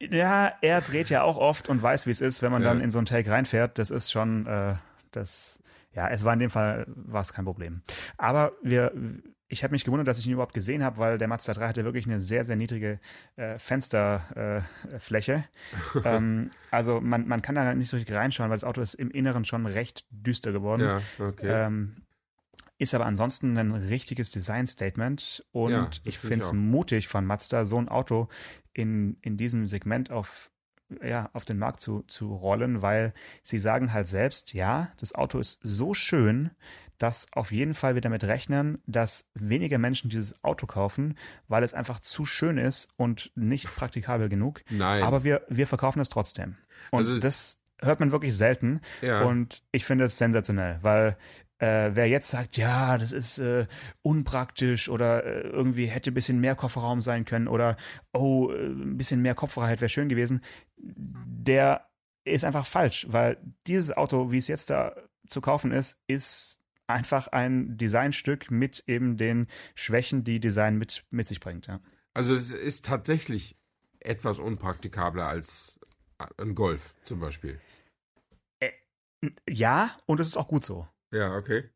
Ja, 0.00 0.52
er 0.60 0.82
dreht 0.82 1.08
ja 1.08 1.22
auch 1.22 1.38
oft 1.38 1.68
und 1.68 1.82
weiß, 1.82 2.06
wie 2.06 2.10
es 2.10 2.20
ist, 2.20 2.42
wenn 2.42 2.52
man 2.52 2.62
Ja. 2.62 2.68
dann 2.68 2.80
in 2.80 2.90
so 2.90 2.98
einen 2.98 3.06
Take 3.06 3.30
reinfährt. 3.30 3.78
Das 3.78 3.90
ist 3.90 4.12
schon, 4.12 4.46
äh, 4.46 4.74
das, 5.10 5.58
ja, 5.92 6.08
es 6.08 6.24
war 6.24 6.34
in 6.34 6.38
dem 6.38 6.50
Fall, 6.50 6.84
war 6.88 7.22
es 7.22 7.32
kein 7.32 7.46
Problem. 7.46 7.80
Aber 8.18 8.52
wir, 8.62 8.92
ich 9.48 9.64
habe 9.64 9.72
mich 9.72 9.84
gewundert, 9.84 10.06
dass 10.08 10.18
ich 10.18 10.26
ihn 10.26 10.32
überhaupt 10.34 10.52
gesehen 10.54 10.84
habe, 10.84 10.98
weil 10.98 11.16
der 11.18 11.28
Mazda 11.28 11.54
3 11.54 11.68
hatte 11.68 11.84
wirklich 11.84 12.06
eine 12.06 12.20
sehr, 12.20 12.44
sehr 12.44 12.56
niedrige 12.56 13.00
äh, 13.36 13.58
Fensterfläche. 13.58 15.32
Äh, 15.32 15.44
ähm, 16.04 16.50
also 16.70 17.00
man, 17.00 17.26
man 17.26 17.42
kann 17.42 17.54
da 17.54 17.74
nicht 17.74 17.88
so 17.88 17.96
richtig 17.96 18.14
reinschauen, 18.14 18.50
weil 18.50 18.56
das 18.56 18.64
Auto 18.64 18.82
ist 18.82 18.94
im 18.94 19.10
Inneren 19.10 19.44
schon 19.44 19.66
recht 19.66 20.04
düster 20.10 20.52
geworden. 20.52 20.82
Ja, 20.82 21.00
okay. 21.18 21.66
Ähm, 21.66 22.02
ist 22.78 22.94
aber 22.94 23.06
ansonsten 23.06 23.56
ein 23.56 23.72
richtiges 23.72 24.30
Design-Statement 24.30 25.46
und 25.52 25.72
Ja, 25.72 25.90
ich 26.04 26.18
finde 26.18 26.44
es 26.44 26.52
mutig 26.52 27.08
von 27.08 27.24
Mazda, 27.24 27.64
so 27.64 27.78
ein 27.78 27.88
Auto 27.88 28.28
in, 28.76 29.16
in 29.22 29.36
diesem 29.36 29.66
Segment 29.66 30.10
auf, 30.10 30.50
ja, 31.02 31.30
auf 31.32 31.44
den 31.44 31.58
Markt 31.58 31.80
zu, 31.80 32.02
zu 32.02 32.34
rollen, 32.34 32.82
weil 32.82 33.14
sie 33.42 33.58
sagen 33.58 33.92
halt 33.92 34.06
selbst, 34.06 34.52
ja, 34.52 34.92
das 35.00 35.14
Auto 35.14 35.38
ist 35.38 35.58
so 35.62 35.94
schön, 35.94 36.50
dass 36.98 37.26
auf 37.32 37.52
jeden 37.52 37.74
Fall 37.74 37.94
wir 37.94 38.00
damit 38.02 38.24
rechnen, 38.24 38.78
dass 38.86 39.26
weniger 39.34 39.78
Menschen 39.78 40.08
dieses 40.10 40.42
Auto 40.44 40.66
kaufen, 40.66 41.16
weil 41.48 41.62
es 41.64 41.74
einfach 41.74 42.00
zu 42.00 42.24
schön 42.24 42.56
ist 42.58 42.88
und 42.96 43.30
nicht 43.34 43.66
praktikabel 43.76 44.28
genug. 44.28 44.62
Nein. 44.70 45.02
Aber 45.02 45.24
wir, 45.24 45.42
wir 45.48 45.66
verkaufen 45.66 46.00
es 46.00 46.08
trotzdem. 46.08 46.56
Und 46.90 47.00
Also- 47.00 47.18
das 47.18 47.58
hört 47.82 48.00
man 48.00 48.12
wirklich 48.12 48.34
selten. 48.36 48.80
ja. 49.02 49.22
Und 49.24 49.62
ich 49.72 49.84
finde 49.84 50.04
es 50.04 50.16
sensationell, 50.16 50.78
weil 50.82 51.16
äh, 51.58 51.90
wer 51.94 52.08
jetzt 52.08 52.30
sagt, 52.30 52.56
ja, 52.56 52.98
das 52.98 53.12
ist 53.12 53.38
äh, 53.38 53.66
unpraktisch 54.02 54.88
oder 54.88 55.24
äh, 55.24 55.40
irgendwie 55.48 55.86
hätte 55.86 56.10
ein 56.10 56.14
bisschen 56.14 56.40
mehr 56.40 56.54
Kofferraum 56.54 57.00
sein 57.00 57.24
können 57.24 57.48
oder 57.48 57.76
oh, 58.12 58.50
äh, 58.50 58.66
ein 58.66 58.96
bisschen 58.96 59.22
mehr 59.22 59.34
Kopffreiheit 59.34 59.80
wäre 59.80 59.88
schön 59.88 60.08
gewesen, 60.08 60.42
der 60.76 61.88
ist 62.24 62.44
einfach 62.44 62.66
falsch, 62.66 63.06
weil 63.08 63.38
dieses 63.66 63.96
Auto, 63.96 64.32
wie 64.32 64.38
es 64.38 64.48
jetzt 64.48 64.70
da 64.70 64.94
zu 65.28 65.40
kaufen 65.40 65.72
ist, 65.72 65.98
ist 66.06 66.58
einfach 66.86 67.28
ein 67.28 67.76
Designstück 67.76 68.50
mit 68.50 68.84
eben 68.86 69.16
den 69.16 69.48
Schwächen, 69.74 70.24
die 70.24 70.40
Design 70.40 70.76
mit, 70.76 71.04
mit 71.10 71.26
sich 71.26 71.40
bringt. 71.40 71.66
Ja. 71.66 71.80
Also 72.14 72.34
es 72.34 72.52
ist 72.52 72.84
tatsächlich 72.84 73.56
etwas 74.00 74.38
unpraktikabler 74.38 75.26
als 75.26 75.78
ein 76.38 76.54
Golf 76.54 76.94
zum 77.02 77.20
Beispiel. 77.20 77.60
ja, 79.48 79.96
und 80.06 80.20
es 80.20 80.28
ist 80.28 80.36
auch 80.36 80.48
gut 80.48 80.64
so, 80.64 80.86
Ja, 81.12 81.36
okay. 81.36 81.70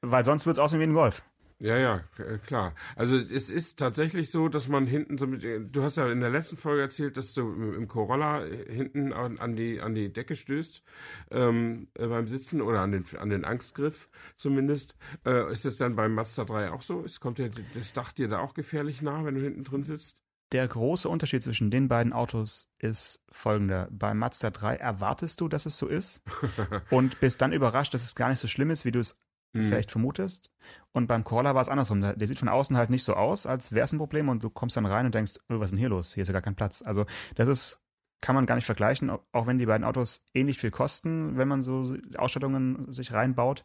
weil 0.00 0.24
sonst 0.24 0.46
wird 0.46 0.56
es 0.56 0.60
aussehen 0.60 0.80
wie 0.80 0.84
ein 0.84 0.92
Golf. 0.94 1.22
Ja, 1.60 1.76
ja, 1.76 2.04
äh, 2.18 2.38
klar. 2.38 2.74
Also 2.94 3.16
es 3.16 3.50
ist 3.50 3.80
tatsächlich 3.80 4.30
so, 4.30 4.48
dass 4.48 4.68
man 4.68 4.86
hinten 4.86 5.18
so 5.18 5.26
mit, 5.26 5.42
du 5.42 5.82
hast 5.82 5.96
ja 5.96 6.08
in 6.08 6.20
der 6.20 6.30
letzten 6.30 6.56
Folge 6.56 6.82
erzählt, 6.82 7.16
dass 7.16 7.34
du 7.34 7.50
im 7.50 7.88
Corolla 7.88 8.44
hinten 8.44 9.12
an, 9.12 9.38
an 9.38 9.56
die 9.56 9.80
an 9.80 9.92
die 9.94 10.12
Decke 10.12 10.36
stößt 10.36 10.84
ähm, 11.32 11.88
äh, 11.94 12.06
beim 12.06 12.28
Sitzen 12.28 12.62
oder 12.62 12.80
an 12.80 12.92
den 12.92 13.04
an 13.18 13.28
den 13.28 13.44
Angstgriff 13.44 14.08
zumindest. 14.36 14.94
Äh, 15.26 15.52
ist 15.52 15.64
das 15.64 15.78
dann 15.78 15.96
beim 15.96 16.14
Mazda 16.14 16.44
3 16.44 16.70
auch 16.70 16.82
so? 16.82 17.02
Ist, 17.02 17.18
kommt 17.18 17.38
dir 17.38 17.50
das 17.74 17.92
Dach 17.92 18.12
dir 18.12 18.28
da 18.28 18.38
auch 18.38 18.54
gefährlich 18.54 19.02
nah, 19.02 19.24
wenn 19.24 19.34
du 19.34 19.40
hinten 19.40 19.64
drin 19.64 19.82
sitzt? 19.82 20.22
Der 20.52 20.66
große 20.66 21.08
Unterschied 21.08 21.42
zwischen 21.42 21.70
den 21.70 21.88
beiden 21.88 22.12
Autos 22.12 22.68
ist 22.78 23.22
folgender. 23.30 23.88
Beim 23.90 24.18
Mazda 24.18 24.50
3 24.50 24.76
erwartest 24.76 25.40
du, 25.40 25.48
dass 25.48 25.66
es 25.66 25.76
so 25.76 25.86
ist 25.86 26.22
und 26.90 27.20
bist 27.20 27.42
dann 27.42 27.52
überrascht, 27.52 27.92
dass 27.92 28.02
es 28.02 28.14
gar 28.14 28.30
nicht 28.30 28.38
so 28.38 28.48
schlimm 28.48 28.70
ist, 28.70 28.84
wie 28.84 28.92
du 28.92 29.00
es 29.00 29.20
Hm. 29.54 29.64
vielleicht 29.64 29.90
vermutest. 29.90 30.50
Und 30.92 31.06
beim 31.06 31.24
Corolla 31.24 31.54
war 31.54 31.62
es 31.62 31.70
andersrum. 31.70 32.02
Der 32.02 32.14
der 32.14 32.28
sieht 32.28 32.38
von 32.38 32.50
außen 32.50 32.76
halt 32.76 32.90
nicht 32.90 33.02
so 33.02 33.14
aus, 33.14 33.46
als 33.46 33.72
wäre 33.72 33.84
es 33.84 33.92
ein 33.92 33.98
Problem 33.98 34.28
und 34.28 34.44
du 34.44 34.50
kommst 34.50 34.76
dann 34.76 34.84
rein 34.84 35.06
und 35.06 35.14
denkst, 35.14 35.38
oh, 35.48 35.58
was 35.58 35.66
ist 35.66 35.70
denn 35.70 35.78
hier 35.78 35.88
los? 35.88 36.12
Hier 36.12 36.22
ist 36.22 36.28
ja 36.28 36.34
gar 36.34 36.42
kein 36.42 36.54
Platz. 36.54 36.82
Also 36.82 37.06
das 37.34 37.48
ist, 37.48 37.82
kann 38.20 38.34
man 38.34 38.44
gar 38.44 38.56
nicht 38.56 38.66
vergleichen, 38.66 39.10
auch 39.10 39.46
wenn 39.46 39.56
die 39.58 39.64
beiden 39.64 39.86
Autos 39.86 40.24
ähnlich 40.34 40.58
viel 40.58 40.70
kosten, 40.70 41.38
wenn 41.38 41.48
man 41.48 41.62
so 41.62 41.96
Ausstattungen 42.18 42.92
sich 42.92 43.12
reinbaut. 43.12 43.64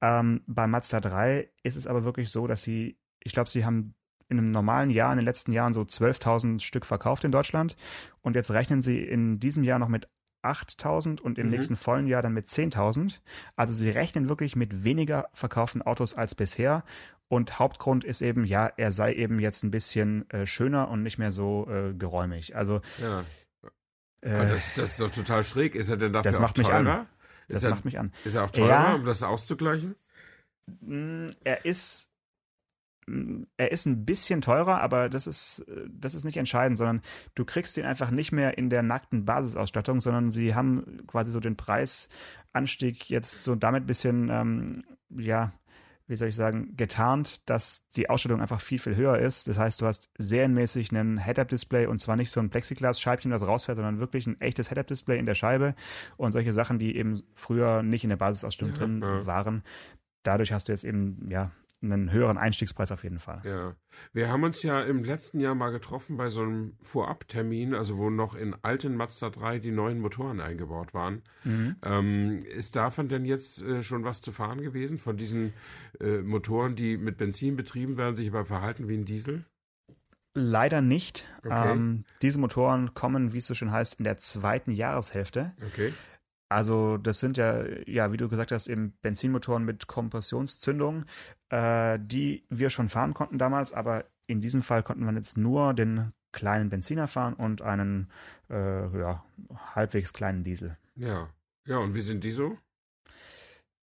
Ähm, 0.00 0.42
beim 0.46 0.70
Mazda 0.70 1.00
3 1.00 1.50
ist 1.62 1.76
es 1.76 1.86
aber 1.86 2.04
wirklich 2.04 2.30
so, 2.30 2.46
dass 2.46 2.62
sie, 2.62 2.98
ich 3.22 3.32
glaube, 3.32 3.50
sie 3.50 3.66
haben 3.66 3.94
in 4.28 4.38
einem 4.38 4.50
normalen 4.50 4.90
Jahr, 4.90 5.12
in 5.12 5.16
den 5.18 5.24
letzten 5.24 5.52
Jahren 5.52 5.72
so 5.72 5.82
12.000 5.82 6.60
Stück 6.60 6.84
verkauft 6.86 7.24
in 7.24 7.32
Deutschland. 7.32 7.76
Und 8.20 8.36
jetzt 8.36 8.50
rechnen 8.50 8.80
sie 8.80 9.02
in 9.02 9.40
diesem 9.40 9.64
Jahr 9.64 9.78
noch 9.78 9.88
mit 9.88 10.08
8.000 10.42 11.20
und 11.20 11.38
im 11.38 11.46
Mhm. 11.46 11.52
nächsten 11.52 11.76
vollen 11.76 12.06
Jahr 12.06 12.22
dann 12.22 12.32
mit 12.34 12.46
10.000. 12.48 13.20
Also 13.56 13.72
sie 13.72 13.90
rechnen 13.90 14.28
wirklich 14.28 14.54
mit 14.54 14.84
weniger 14.84 15.28
verkauften 15.32 15.82
Autos 15.82 16.14
als 16.14 16.34
bisher. 16.34 16.84
Und 17.28 17.58
Hauptgrund 17.58 18.04
ist 18.04 18.22
eben, 18.22 18.44
ja, 18.44 18.66
er 18.76 18.92
sei 18.92 19.12
eben 19.14 19.38
jetzt 19.40 19.62
ein 19.62 19.70
bisschen 19.70 20.28
äh, 20.30 20.46
schöner 20.46 20.88
und 20.88 21.02
nicht 21.02 21.18
mehr 21.18 21.30
so 21.30 21.68
äh, 21.68 21.92
geräumig. 21.92 22.54
Also 22.56 22.80
Ja. 23.02 23.24
äh, 24.22 24.30
Aber 24.30 24.44
das, 24.46 24.72
das 24.74 24.90
ist 24.92 25.00
doch 25.00 25.10
total 25.10 25.42
schräg. 25.44 25.74
Ist 25.74 25.88
er 25.88 25.96
denn 25.96 26.12
dafür 26.12 26.30
Das 26.30 26.40
macht 26.40 26.56
mich 26.56 26.68
teurer? 26.68 27.00
an. 27.00 27.06
das 27.48 27.58
ist, 27.58 27.64
er, 27.64 27.70
macht 27.70 27.84
mich 27.84 27.98
an. 27.98 28.12
ist 28.24 28.34
er 28.34 28.44
auch 28.44 28.50
teurer, 28.50 28.68
Ja. 28.68 28.94
um 28.94 29.04
das 29.04 29.22
auszugleichen? 29.22 29.96
Mm, 30.80 31.26
Er 31.44 31.64
ist 31.64 32.10
er 33.56 33.72
ist 33.72 33.86
ein 33.86 34.04
bisschen 34.04 34.40
teurer, 34.40 34.80
aber 34.80 35.08
das 35.08 35.26
ist, 35.26 35.60
äh, 35.68 35.86
das 35.90 36.14
ist 36.14 36.24
nicht 36.24 36.36
entscheidend, 36.36 36.78
sondern 36.78 37.02
du 37.34 37.44
kriegst 37.44 37.76
ihn 37.76 37.84
einfach 37.84 38.10
nicht 38.10 38.32
mehr 38.32 38.58
in 38.58 38.70
der 38.70 38.82
nackten 38.82 39.24
Basisausstattung, 39.24 40.00
sondern 40.00 40.30
sie 40.30 40.54
haben 40.54 41.06
quasi 41.06 41.30
so 41.30 41.40
den 41.40 41.56
Preisanstieg 41.56 43.08
jetzt 43.10 43.42
so 43.42 43.54
damit 43.54 43.84
ein 43.84 43.86
bisschen, 43.86 44.28
ähm, 44.30 44.84
ja, 45.16 45.52
wie 46.06 46.16
soll 46.16 46.28
ich 46.28 46.36
sagen, 46.36 46.74
getarnt, 46.74 47.42
dass 47.50 47.86
die 47.88 48.08
Ausstattung 48.08 48.40
einfach 48.40 48.62
viel, 48.62 48.78
viel 48.78 48.96
höher 48.96 49.18
ist. 49.18 49.46
Das 49.46 49.58
heißt, 49.58 49.82
du 49.82 49.86
hast 49.86 50.08
serienmäßig 50.16 50.90
ein 50.90 51.22
Head-Up-Display 51.22 51.86
und 51.86 52.00
zwar 52.00 52.16
nicht 52.16 52.30
so 52.30 52.40
ein 52.40 52.48
Plexiglas-Scheibchen, 52.48 53.30
das 53.30 53.46
rausfährt, 53.46 53.76
sondern 53.76 53.98
wirklich 53.98 54.26
ein 54.26 54.40
echtes 54.40 54.70
Head-Up-Display 54.70 55.18
in 55.18 55.26
der 55.26 55.34
Scheibe 55.34 55.74
und 56.16 56.32
solche 56.32 56.54
Sachen, 56.54 56.78
die 56.78 56.96
eben 56.96 57.24
früher 57.34 57.82
nicht 57.82 58.04
in 58.04 58.10
der 58.10 58.16
Basisausstattung 58.16 58.74
Ja, 58.74 58.78
drin 58.78 59.00
ja. 59.02 59.26
waren 59.26 59.62
dadurch 60.28 60.52
hast 60.52 60.68
du 60.68 60.72
jetzt 60.72 60.84
eben, 60.84 61.28
ja, 61.30 61.50
einen 61.80 62.10
höheren 62.10 62.38
Einstiegspreis 62.38 62.90
auf 62.90 63.04
jeden 63.04 63.18
Fall. 63.20 63.40
Ja. 63.44 63.74
Wir 64.12 64.28
haben 64.28 64.42
uns 64.42 64.62
ja 64.62 64.80
im 64.80 65.04
letzten 65.04 65.40
Jahr 65.40 65.54
mal 65.54 65.70
getroffen 65.70 66.16
bei 66.16 66.28
so 66.28 66.42
einem 66.42 66.76
Vorabtermin, 66.82 67.74
also 67.74 67.98
wo 67.98 68.10
noch 68.10 68.34
in 68.34 68.56
alten 68.62 68.96
Mazda 68.96 69.30
3 69.30 69.58
die 69.60 69.70
neuen 69.70 70.00
Motoren 70.00 70.40
eingebaut 70.40 70.94
waren. 70.94 71.22
Mhm. 71.44 71.76
Ähm, 71.84 72.42
ist 72.44 72.76
davon 72.76 73.08
denn 73.08 73.24
jetzt 73.24 73.62
äh, 73.62 73.82
schon 73.82 74.04
was 74.04 74.20
zu 74.20 74.32
fahren 74.32 74.60
gewesen? 74.60 74.98
Von 74.98 75.16
diesen 75.16 75.52
äh, 76.00 76.18
Motoren, 76.18 76.74
die 76.74 76.96
mit 76.96 77.16
Benzin 77.16 77.56
betrieben 77.56 77.96
werden, 77.96 78.16
sich 78.16 78.28
aber 78.28 78.44
verhalten 78.44 78.88
wie 78.88 78.96
ein 78.96 79.04
Diesel? 79.04 79.44
Leider 80.34 80.80
nicht. 80.80 81.26
Okay. 81.44 81.72
Ähm, 81.72 82.04
diese 82.22 82.38
Motoren 82.38 82.94
kommen, 82.94 83.32
wie 83.32 83.38
es 83.38 83.46
so 83.46 83.54
schön 83.54 83.72
heißt, 83.72 83.94
in 83.94 84.04
der 84.04 84.18
zweiten 84.18 84.72
Jahreshälfte. 84.72 85.52
Okay. 85.66 85.92
Also 86.48 86.96
das 86.96 87.20
sind 87.20 87.36
ja, 87.36 87.64
ja, 87.86 88.10
wie 88.12 88.16
du 88.16 88.28
gesagt 88.28 88.52
hast, 88.52 88.68
eben 88.68 88.94
Benzinmotoren 89.02 89.64
mit 89.64 89.86
Kompressionszündung, 89.86 91.04
äh, 91.50 91.98
die 92.00 92.46
wir 92.48 92.70
schon 92.70 92.88
fahren 92.88 93.14
konnten 93.14 93.38
damals, 93.38 93.72
aber 93.72 94.04
in 94.26 94.40
diesem 94.40 94.62
Fall 94.62 94.82
konnten 94.82 95.04
wir 95.04 95.12
jetzt 95.12 95.36
nur 95.36 95.74
den 95.74 96.12
kleinen 96.32 96.68
Benziner 96.70 97.06
fahren 97.06 97.34
und 97.34 97.62
einen 97.62 98.10
äh, 98.50 98.98
ja, 98.98 99.24
halbwegs 99.74 100.12
kleinen 100.12 100.44
Diesel. 100.44 100.76
Ja. 100.94 101.28
Ja, 101.66 101.78
und 101.78 101.94
wie 101.94 102.00
sind 102.00 102.24
die 102.24 102.30
so? 102.30 102.56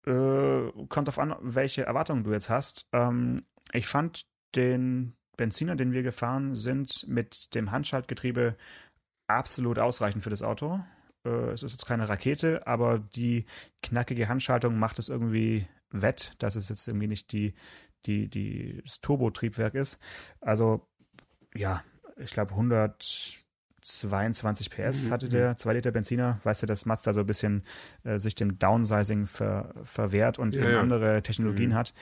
Äh, 0.06 0.72
kommt 0.90 1.10
auf 1.10 1.20
an, 1.20 1.36
welche 1.42 1.84
Erwartungen 1.84 2.24
du 2.24 2.32
jetzt 2.32 2.50
hast. 2.50 2.88
Ähm, 2.92 3.46
ich 3.72 3.88
fand 3.88 4.26
den 4.56 5.14
Benziner, 5.36 5.76
den 5.76 5.92
wir 5.92 6.02
gefahren 6.02 6.56
sind, 6.56 7.06
mit 7.08 7.54
dem 7.54 7.72
Handschaltgetriebe 7.72 8.56
absolut 9.28 9.78
ausreichend 9.78 10.24
für 10.24 10.30
das 10.30 10.42
Auto. 10.42 10.80
Äh, 11.28 11.52
es 11.52 11.64
ist 11.64 11.74
jetzt 11.74 11.86
keine 11.86 12.08
Rakete, 12.10 12.66
aber 12.66 13.00
die 13.00 13.46
knackige 13.84 14.30
Handschaltung 14.30 14.80
macht 14.80 15.00
es 15.00 15.10
irgendwie 15.10 15.68
wett, 15.92 16.34
dass 16.40 16.56
es 16.56 16.70
jetzt 16.70 16.88
irgendwie 16.88 17.08
nicht 17.08 17.32
die, 17.32 17.54
die, 18.06 18.30
die, 18.30 18.82
das 18.84 19.02
Turbotriebwerk 19.02 19.74
ist. 19.76 20.00
Also, 20.42 20.88
ja, 21.54 21.84
ich 22.18 22.32
glaube 22.32 22.52
122 22.52 24.70
PS 24.70 25.08
mhm. 25.08 25.12
hatte 25.12 25.30
der 25.30 25.58
2 25.58 25.74
Liter 25.74 25.92
Benziner. 25.92 26.40
Weißt 26.44 26.64
du, 26.64 26.66
dass 26.66 26.86
Mazda 26.86 27.14
so 27.14 27.22
ein 27.22 27.26
bisschen 27.26 27.64
äh, 28.04 28.20
sich 28.20 28.36
dem 28.36 28.60
Downsizing 28.60 29.28
ver, 29.28 29.74
verwehrt 29.84 30.40
und 30.40 30.56
ja, 30.56 30.70
ja. 30.70 30.82
andere 30.82 31.22
Technologien 31.22 31.72
mhm. 31.72 31.76
hat. 31.76 31.94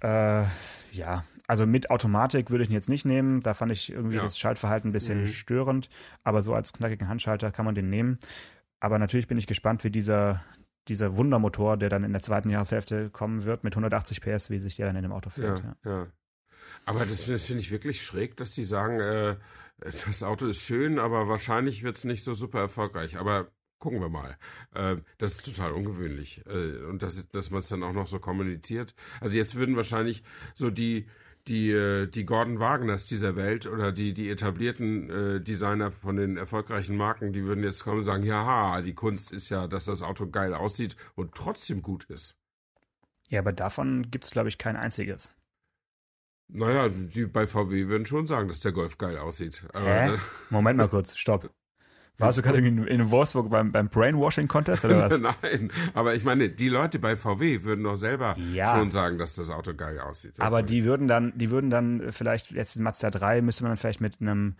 Äh, 0.00 0.44
ja, 0.92 1.24
also 1.50 1.66
mit 1.66 1.90
Automatik 1.90 2.50
würde 2.50 2.62
ich 2.62 2.70
ihn 2.70 2.74
jetzt 2.74 2.88
nicht 2.88 3.04
nehmen. 3.04 3.40
Da 3.40 3.54
fand 3.54 3.72
ich 3.72 3.90
irgendwie 3.90 4.14
ja. 4.14 4.22
das 4.22 4.38
Schaltverhalten 4.38 4.90
ein 4.90 4.92
bisschen 4.92 5.22
mhm. 5.22 5.26
störend. 5.26 5.90
Aber 6.22 6.42
so 6.42 6.54
als 6.54 6.72
knackigen 6.72 7.08
Handschalter 7.08 7.50
kann 7.50 7.64
man 7.64 7.74
den 7.74 7.90
nehmen. 7.90 8.20
Aber 8.78 9.00
natürlich 9.00 9.26
bin 9.26 9.36
ich 9.36 9.48
gespannt, 9.48 9.82
wie 9.82 9.90
dieser, 9.90 10.44
dieser 10.86 11.16
Wundermotor, 11.16 11.76
der 11.76 11.88
dann 11.88 12.04
in 12.04 12.12
der 12.12 12.22
zweiten 12.22 12.50
Jahreshälfte 12.50 13.10
kommen 13.10 13.42
wird, 13.42 13.64
mit 13.64 13.72
180 13.72 14.20
PS, 14.20 14.50
wie 14.50 14.60
sich 14.60 14.76
der 14.76 14.86
dann 14.86 14.94
in 14.94 15.02
dem 15.02 15.10
Auto 15.10 15.28
fährt. 15.30 15.64
Ja, 15.84 15.90
ja. 15.90 16.06
Aber 16.86 17.04
das, 17.04 17.26
das 17.26 17.44
finde 17.46 17.62
ich 17.62 17.72
wirklich 17.72 18.00
schräg, 18.00 18.36
dass 18.36 18.54
die 18.54 18.62
sagen, 18.62 19.00
äh, 19.00 19.34
das 20.06 20.22
Auto 20.22 20.46
ist 20.46 20.62
schön, 20.62 21.00
aber 21.00 21.26
wahrscheinlich 21.26 21.82
wird 21.82 21.96
es 21.96 22.04
nicht 22.04 22.22
so 22.22 22.32
super 22.32 22.60
erfolgreich. 22.60 23.18
Aber 23.18 23.50
gucken 23.80 24.00
wir 24.00 24.08
mal. 24.08 24.38
Äh, 24.72 24.98
das 25.18 25.32
ist 25.32 25.44
total 25.44 25.72
ungewöhnlich. 25.72 26.46
Äh, 26.46 26.84
und 26.84 27.02
das, 27.02 27.28
dass 27.30 27.50
man 27.50 27.58
es 27.58 27.68
dann 27.68 27.82
auch 27.82 27.92
noch 27.92 28.06
so 28.06 28.20
kommuniziert. 28.20 28.94
Also 29.20 29.36
jetzt 29.36 29.56
würden 29.56 29.74
wahrscheinlich 29.74 30.22
so 30.54 30.70
die 30.70 31.08
die, 31.50 31.72
äh, 31.72 32.06
die 32.06 32.24
Gordon 32.24 32.60
Wagners 32.60 33.04
dieser 33.06 33.36
Welt 33.36 33.66
oder 33.66 33.92
die, 33.92 34.14
die 34.14 34.30
etablierten 34.30 35.10
äh, 35.10 35.40
Designer 35.40 35.90
von 35.90 36.16
den 36.16 36.36
erfolgreichen 36.36 36.96
Marken, 36.96 37.32
die 37.32 37.44
würden 37.44 37.64
jetzt 37.64 37.84
kommen 37.84 37.98
und 37.98 38.04
sagen, 38.04 38.22
ja, 38.22 38.80
die 38.80 38.94
Kunst 38.94 39.32
ist 39.32 39.48
ja, 39.48 39.66
dass 39.66 39.84
das 39.84 40.02
Auto 40.02 40.28
geil 40.30 40.54
aussieht 40.54 40.96
und 41.16 41.34
trotzdem 41.34 41.82
gut 41.82 42.04
ist. 42.04 42.36
Ja, 43.28 43.40
aber 43.40 43.52
davon 43.52 44.10
gibt 44.10 44.24
es, 44.24 44.30
glaube 44.30 44.48
ich, 44.48 44.58
kein 44.58 44.76
einziges. 44.76 45.34
Naja, 46.48 46.88
die 46.88 47.26
bei 47.26 47.46
VW 47.46 47.88
würden 47.88 48.06
schon 48.06 48.26
sagen, 48.26 48.48
dass 48.48 48.60
der 48.60 48.72
Golf 48.72 48.98
geil 48.98 49.18
aussieht. 49.18 49.64
Aber, 49.72 50.16
Hä? 50.16 50.18
Moment 50.50 50.78
mal 50.78 50.88
kurz, 50.88 51.16
stopp. 51.16 51.50
Warst 52.20 52.38
du 52.38 52.42
gerade 52.42 52.58
in, 52.58 52.86
in 52.86 53.10
Wolfsburg 53.10 53.50
beim, 53.50 53.72
beim 53.72 53.88
Brainwashing-Contest 53.88 54.84
oder 54.84 55.10
was? 55.10 55.20
Nein, 55.42 55.72
aber 55.94 56.14
ich 56.14 56.24
meine, 56.24 56.48
die 56.48 56.68
Leute 56.68 56.98
bei 56.98 57.16
VW 57.16 57.64
würden 57.64 57.84
doch 57.84 57.96
selber 57.96 58.36
ja. 58.52 58.76
schon 58.76 58.90
sagen, 58.90 59.18
dass 59.18 59.34
das 59.34 59.50
Auto 59.50 59.74
geil 59.74 59.98
aussieht. 59.98 60.38
Das 60.38 60.46
aber 60.46 60.62
die 60.62 60.84
würden 60.84 61.08
dann, 61.08 61.32
die 61.36 61.50
würden 61.50 61.70
dann 61.70 62.12
vielleicht, 62.12 62.50
jetzt 62.52 62.76
in 62.76 62.82
Mazda 62.82 63.10
3 63.10 63.42
müsste 63.42 63.62
man 63.64 63.70
dann 63.70 63.78
vielleicht 63.78 64.00
mit 64.00 64.20
einem 64.20 64.54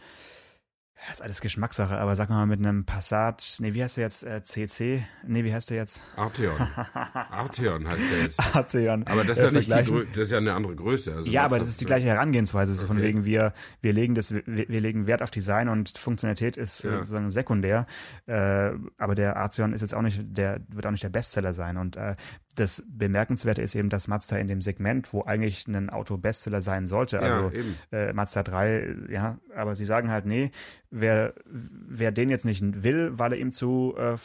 das 1.06 1.16
ist 1.16 1.22
alles 1.22 1.40
Geschmackssache, 1.40 1.96
aber 1.96 2.14
sag 2.14 2.28
mal 2.28 2.46
mit 2.46 2.60
einem 2.60 2.84
Passat, 2.84 3.56
nee, 3.60 3.72
wie 3.72 3.82
heißt 3.82 3.96
der 3.96 4.04
jetzt? 4.04 4.22
Äh, 4.22 4.42
CC? 4.42 5.04
Nee, 5.26 5.44
wie 5.44 5.52
heißt 5.52 5.70
der 5.70 5.78
jetzt? 5.78 6.04
Arteon. 6.16 6.56
Arteon 7.30 7.88
heißt 7.88 8.12
der 8.12 8.22
jetzt. 8.22 8.56
Arteon. 8.56 9.06
Aber 9.06 9.24
das 9.24 9.38
ist, 9.38 9.44
ja 9.44 9.50
nicht 9.50 9.88
die, 9.88 10.06
das 10.12 10.22
ist 10.24 10.30
ja 10.30 10.38
eine 10.38 10.52
andere 10.52 10.76
Größe. 10.76 11.14
Also 11.14 11.30
ja, 11.30 11.44
aber 11.44 11.58
das, 11.58 11.68
ist 11.68 11.80
die 11.80 11.86
gleiche 11.86 12.06
Herangehensweise. 12.06 12.74
So 12.74 12.84
okay. 12.84 12.94
von 12.94 13.02
wegen, 13.02 13.24
wir, 13.24 13.54
wir 13.80 13.92
legen 13.92 14.14
das, 14.14 14.32
wir, 14.32 14.42
wir, 14.46 14.80
legen 14.80 15.06
Wert 15.06 15.22
auf 15.22 15.30
Design 15.30 15.68
und 15.68 15.96
Funktionalität 15.96 16.56
ist 16.56 16.84
ja. 16.84 16.96
sozusagen 16.96 17.30
sekundär. 17.30 17.86
Äh, 18.26 18.72
aber 18.98 19.14
der 19.14 19.36
Arteon 19.36 19.72
ist 19.72 19.80
jetzt 19.80 19.94
auch 19.94 20.02
nicht, 20.02 20.20
der 20.22 20.60
wird 20.68 20.86
auch 20.86 20.90
nicht 20.90 21.04
der 21.04 21.08
Bestseller 21.08 21.54
sein. 21.54 21.78
Und 21.78 21.96
äh, 21.96 22.14
das 22.56 22.82
Bemerkenswerte 22.86 23.62
ist 23.62 23.74
eben, 23.74 23.88
dass 23.88 24.08
Mazda 24.08 24.36
in 24.36 24.48
dem 24.48 24.60
Segment, 24.60 25.12
wo 25.12 25.22
eigentlich 25.22 25.66
ein 25.68 25.88
Auto 25.88 26.16
Bestseller 26.16 26.62
sein 26.62 26.86
sollte, 26.86 27.16
ja, 27.16 27.22
also 27.22 27.56
äh, 27.92 28.12
Mazda 28.12 28.42
3, 28.42 28.94
ja, 29.08 29.38
aber 29.54 29.74
sie 29.74 29.84
sagen 29.84 30.10
halt, 30.10 30.26
nee, 30.26 30.50
wer, 30.90 31.34
wer 31.46 32.10
den 32.10 32.28
jetzt 32.28 32.44
nicht 32.44 32.82
will, 32.82 33.18
weil 33.18 33.32
er 33.32 33.38
ihm 33.38 33.52
zu 33.52 33.94
äh, 33.96 34.16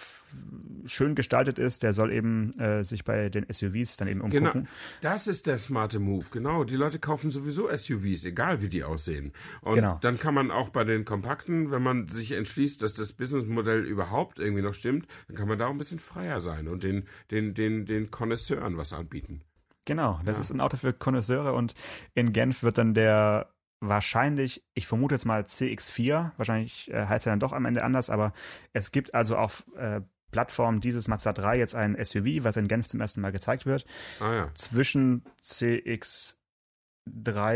schön 0.85 1.15
gestaltet 1.15 1.59
ist, 1.59 1.83
der 1.83 1.93
soll 1.93 2.11
eben 2.11 2.51
äh, 2.59 2.83
sich 2.83 3.03
bei 3.03 3.29
den 3.29 3.45
SUVs 3.51 3.97
dann 3.97 4.07
eben 4.07 4.21
umgucken. 4.21 4.51
Genau, 4.51 4.67
das 5.01 5.27
ist 5.27 5.47
der 5.47 5.57
smarte 5.57 5.99
Move, 5.99 6.25
genau. 6.31 6.63
Die 6.63 6.75
Leute 6.75 6.99
kaufen 6.99 7.31
sowieso 7.31 7.75
SUVs, 7.75 8.25
egal 8.25 8.61
wie 8.61 8.69
die 8.69 8.83
aussehen. 8.83 9.33
Und 9.61 9.75
genau. 9.75 9.97
dann 10.01 10.19
kann 10.19 10.33
man 10.33 10.51
auch 10.51 10.69
bei 10.69 10.83
den 10.83 11.05
Kompakten, 11.05 11.71
wenn 11.71 11.81
man 11.81 12.07
sich 12.07 12.31
entschließt, 12.31 12.81
dass 12.81 12.93
das 12.93 13.13
Businessmodell 13.13 13.83
überhaupt 13.83 14.39
irgendwie 14.39 14.61
noch 14.61 14.73
stimmt, 14.73 15.07
dann 15.27 15.35
kann 15.35 15.47
man 15.47 15.57
da 15.57 15.67
auch 15.67 15.71
ein 15.71 15.77
bisschen 15.77 15.99
freier 15.99 16.39
sein 16.39 16.67
und 16.67 16.83
den, 16.83 17.07
den, 17.31 17.53
den, 17.53 17.85
den 17.85 18.11
Connoisseuren 18.11 18.77
was 18.77 18.93
anbieten. 18.93 19.41
Genau, 19.85 20.19
das 20.25 20.37
ja. 20.37 20.41
ist 20.41 20.51
ein 20.51 20.61
Auto 20.61 20.77
für 20.77 20.93
Connoisseure 20.93 21.53
und 21.53 21.75
in 22.15 22.33
Genf 22.33 22.63
wird 22.63 22.77
dann 22.77 22.93
der 22.93 23.51
wahrscheinlich, 23.81 24.63
ich 24.73 24.87
vermute 24.87 25.15
jetzt 25.15 25.25
mal 25.25 25.41
CX4, 25.43 26.31
wahrscheinlich 26.37 26.91
äh, 26.91 27.05
heißt 27.05 27.27
er 27.27 27.33
dann 27.33 27.39
doch 27.39 27.53
am 27.53 27.65
Ende 27.65 27.83
anders, 27.83 28.09
aber 28.09 28.33
es 28.73 28.91
gibt 28.91 29.13
also 29.13 29.37
auf 29.37 29.65
äh, 29.77 30.01
Plattform 30.35 30.81
dieses 30.81 31.07
Mazda 31.07 31.31
3 31.31 31.57
jetzt 31.57 31.75
ein 31.75 31.95
SUV, 31.95 32.43
was 32.43 32.57
in 32.57 32.67
Genf 32.67 32.89
zum 32.89 32.99
ersten 32.99 33.21
Mal 33.21 33.31
gezeigt 33.31 33.65
wird. 33.65 33.85
Ah, 34.19 34.33
ja. 34.33 34.53
Zwischen 34.53 35.23
CX3 35.41 36.35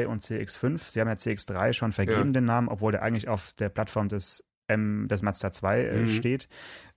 und 0.05 0.23
CX5. 0.23 0.89
Sie 0.89 1.01
haben 1.01 1.09
ja 1.09 1.15
CX3 1.15 1.73
schon 1.73 1.91
vergeben, 1.91 2.27
ja. 2.27 2.31
den 2.31 2.45
Namen, 2.45 2.69
obwohl 2.69 2.93
der 2.93 3.03
eigentlich 3.03 3.27
auf 3.27 3.51
der 3.51 3.67
Plattform 3.67 4.07
des, 4.07 4.45
M, 4.67 5.09
des 5.09 5.21
Mazda 5.21 5.51
2 5.51 5.81
äh, 5.81 5.97
mhm. 5.97 6.07
steht. 6.07 6.47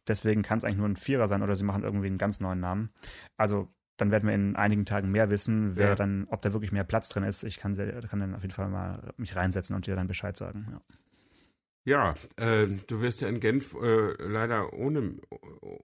Deswegen 0.07 0.43
kann 0.43 0.59
es 0.59 0.65
eigentlich 0.65 0.77
nur 0.77 0.89
ein 0.89 0.95
Vierer 0.95 1.27
sein 1.27 1.43
oder 1.43 1.57
sie 1.57 1.65
machen 1.65 1.83
irgendwie 1.83 2.07
einen 2.07 2.19
ganz 2.19 2.39
neuen 2.39 2.61
Namen. 2.61 2.91
Also 3.37 3.69
dann 3.97 4.13
werden 4.13 4.29
wir 4.29 4.37
in 4.37 4.55
einigen 4.55 4.85
Tagen 4.85 5.11
mehr 5.11 5.31
wissen, 5.31 5.75
wer 5.75 5.89
ja. 5.89 5.95
dann, 5.97 6.29
ob 6.29 6.43
da 6.43 6.53
wirklich 6.53 6.71
mehr 6.71 6.85
Platz 6.85 7.09
drin 7.09 7.25
ist. 7.25 7.43
Ich 7.43 7.59
kann, 7.59 7.75
kann 7.75 8.21
dann 8.21 8.37
auf 8.37 8.43
jeden 8.43 8.55
Fall 8.55 8.69
mal 8.69 9.13
mich 9.17 9.35
reinsetzen 9.35 9.75
und 9.75 9.89
dir 9.89 9.97
dann 9.97 10.07
Bescheid 10.07 10.37
sagen. 10.37 10.69
Ja. 10.71 10.81
Ja, 11.85 12.15
äh, 12.37 12.69
du 12.87 13.01
wirst 13.01 13.23
ja 13.23 13.29
in 13.29 13.41
Genf 13.41 13.75
äh, 13.75 14.13
leider 14.23 14.73
ohne, 14.73 15.17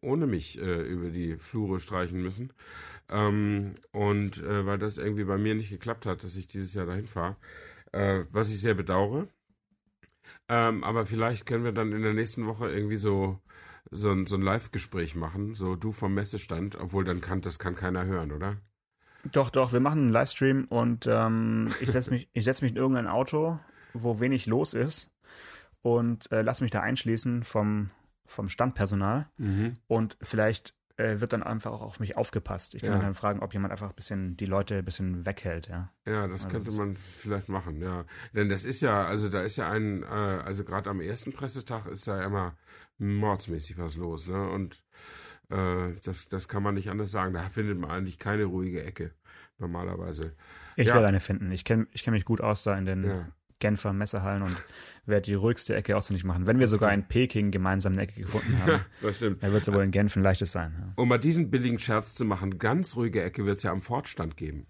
ohne 0.00 0.26
mich 0.26 0.60
äh, 0.60 0.82
über 0.82 1.10
die 1.10 1.36
Flure 1.36 1.80
streichen 1.80 2.22
müssen. 2.22 2.52
Ähm, 3.08 3.74
und 3.90 4.38
äh, 4.38 4.64
weil 4.64 4.78
das 4.78 4.98
irgendwie 4.98 5.24
bei 5.24 5.38
mir 5.38 5.54
nicht 5.54 5.70
geklappt 5.70 6.06
hat, 6.06 6.22
dass 6.22 6.36
ich 6.36 6.46
dieses 6.46 6.74
Jahr 6.74 6.86
dahin 6.86 7.08
fahre, 7.08 7.36
äh, 7.92 8.24
was 8.30 8.50
ich 8.50 8.60
sehr 8.60 8.74
bedauere. 8.74 9.26
Ähm, 10.48 10.84
aber 10.84 11.04
vielleicht 11.04 11.46
können 11.46 11.64
wir 11.64 11.72
dann 11.72 11.92
in 11.92 12.02
der 12.02 12.14
nächsten 12.14 12.46
Woche 12.46 12.70
irgendwie 12.70 12.96
so 12.96 13.40
so 13.90 14.10
ein, 14.10 14.26
so 14.26 14.36
ein 14.36 14.42
Live-Gespräch 14.42 15.14
machen, 15.14 15.54
so 15.54 15.74
du 15.74 15.92
vom 15.92 16.12
Messestand, 16.12 16.76
obwohl 16.76 17.04
dann 17.04 17.22
kann 17.22 17.40
das 17.40 17.58
kann 17.58 17.74
keiner 17.74 18.04
hören, 18.04 18.32
oder? 18.32 18.58
Doch, 19.32 19.48
doch, 19.48 19.72
wir 19.72 19.80
machen 19.80 20.00
einen 20.02 20.10
Livestream 20.10 20.66
und 20.68 21.06
ähm, 21.06 21.72
ich 21.80 21.90
setze 21.90 22.10
mich, 22.10 22.28
setz 22.34 22.60
mich 22.60 22.72
in 22.72 22.76
irgendein 22.76 23.06
Auto, 23.06 23.58
wo 23.94 24.20
wenig 24.20 24.44
los 24.46 24.74
ist 24.74 25.10
und 25.96 26.30
äh, 26.32 26.42
lass 26.42 26.60
mich 26.60 26.70
da 26.70 26.80
einschließen 26.80 27.44
vom, 27.44 27.88
vom 28.26 28.50
Standpersonal 28.50 29.26
mhm. 29.38 29.76
und 29.86 30.18
vielleicht 30.20 30.74
äh, 30.98 31.20
wird 31.20 31.32
dann 31.32 31.42
einfach 31.42 31.72
auch 31.72 31.80
auf 31.80 31.98
mich 31.98 32.16
aufgepasst. 32.16 32.74
Ich 32.74 32.82
kann 32.82 32.92
ja. 32.92 32.98
dann 32.98 33.14
fragen, 33.14 33.40
ob 33.40 33.54
jemand 33.54 33.72
einfach 33.72 33.88
ein 33.88 33.94
bisschen 33.94 34.36
die 34.36 34.44
Leute 34.44 34.76
ein 34.76 34.84
bisschen 34.84 35.24
weghält, 35.24 35.68
ja. 35.68 35.90
Ja, 36.06 36.26
das 36.26 36.44
also 36.44 36.48
könnte 36.48 36.70
das 36.70 36.76
man 36.76 36.96
vielleicht 36.96 37.48
machen, 37.48 37.80
ja. 37.80 38.04
Denn 38.34 38.50
das 38.50 38.66
ist 38.66 38.82
ja, 38.82 39.06
also 39.06 39.30
da 39.30 39.40
ist 39.42 39.56
ja 39.56 39.70
ein, 39.70 40.02
äh, 40.02 40.06
also 40.06 40.62
gerade 40.62 40.90
am 40.90 41.00
ersten 41.00 41.32
Pressetag 41.32 41.86
ist 41.86 42.06
da 42.06 42.22
immer 42.22 42.54
mordsmäßig 42.98 43.78
was 43.78 43.96
los, 43.96 44.28
ne? 44.28 44.46
Und 44.50 44.84
äh, 45.48 45.94
das, 46.04 46.28
das 46.28 46.48
kann 46.48 46.62
man 46.62 46.74
nicht 46.74 46.90
anders 46.90 47.10
sagen. 47.10 47.32
Da 47.32 47.48
findet 47.48 47.78
man 47.78 47.90
eigentlich 47.90 48.18
keine 48.18 48.44
ruhige 48.44 48.84
Ecke 48.84 49.12
normalerweise. 49.56 50.34
Ich 50.76 50.88
ja. 50.88 50.94
werde 50.94 51.08
eine 51.08 51.20
finden. 51.20 51.50
Ich 51.50 51.64
kenne 51.64 51.86
ich 51.92 52.02
kenn 52.02 52.12
mich 52.12 52.24
gut 52.24 52.40
aus 52.40 52.62
da 52.62 52.74
in 52.76 52.84
den 52.84 53.04
ja. 53.04 53.28
Genfer 53.60 53.92
Messerhallen 53.92 54.42
und 54.42 54.56
werde 55.06 55.22
die 55.22 55.34
ruhigste 55.34 55.74
Ecke 55.74 55.96
ausfindig 55.96 56.24
machen. 56.24 56.46
Wenn 56.46 56.58
wir 56.58 56.68
sogar 56.68 56.92
in 56.92 57.04
Peking 57.08 57.50
gemeinsam 57.50 57.94
eine 57.94 58.02
Ecke 58.02 58.20
gefunden 58.22 58.58
haben, 58.62 58.84
stimmt. 59.12 59.42
dann 59.42 59.52
wird 59.52 59.62
es 59.62 59.66
ja 59.66 59.74
wohl 59.74 59.82
in 59.84 59.90
Genf 59.90 60.14
ein 60.16 60.22
leichtes 60.22 60.52
sein. 60.52 60.74
Ja. 60.78 60.92
Um 61.02 61.08
mal 61.08 61.18
diesen 61.18 61.50
billigen 61.50 61.78
Scherz 61.78 62.14
zu 62.14 62.24
machen, 62.24 62.58
ganz 62.58 62.94
ruhige 62.96 63.22
Ecke 63.22 63.44
wird 63.46 63.56
es 63.56 63.62
ja 63.62 63.72
am 63.72 63.82
Fortstand 63.82 64.36
geben. 64.36 64.66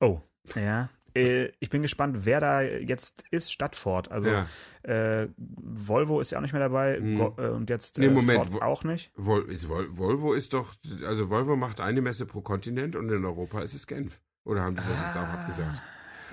Oh, 0.00 0.20
ja. 0.54 0.90
Äh, 1.14 1.50
Ich 1.60 1.70
bin 1.70 1.82
gespannt, 1.82 2.26
wer 2.26 2.38
da 2.40 2.60
jetzt 2.62 3.24
ist, 3.30 3.50
statt 3.52 3.74
Ford. 3.74 4.10
Also 4.10 4.28
Ja. 4.28 4.46
äh, 4.82 5.28
Volvo 5.36 6.20
ist 6.20 6.30
ja 6.30 6.38
auch 6.38 6.42
nicht 6.42 6.52
mehr 6.52 6.60
dabei 6.60 6.98
Hm. 6.98 7.20
Und 7.20 7.70
jetzt 7.70 7.98
Nee, 7.98 8.06
äh, 8.06 8.10
Moment, 8.10 8.46
Ford 8.50 8.62
auch 8.62 8.84
nicht. 8.84 9.10
Vol 9.16 9.50
ist 9.50 9.68
Vol 9.68 9.88
Volvo 9.96 10.34
ist 10.34 10.52
doch, 10.52 10.74
also 11.06 11.30
Volvo 11.30 11.56
macht 11.56 11.80
eine 11.80 12.02
Messe 12.02 12.26
pro 12.26 12.42
Kontinent 12.42 12.94
und 12.96 13.08
in 13.10 13.24
Europa 13.24 13.60
ist 13.62 13.74
es 13.74 13.86
Genf. 13.86 14.20
Oder 14.44 14.62
haben 14.62 14.76
die 14.76 14.82
das 14.82 15.00
jetzt 15.06 15.16
auch 15.16 15.28
abgesagt? 15.28 15.78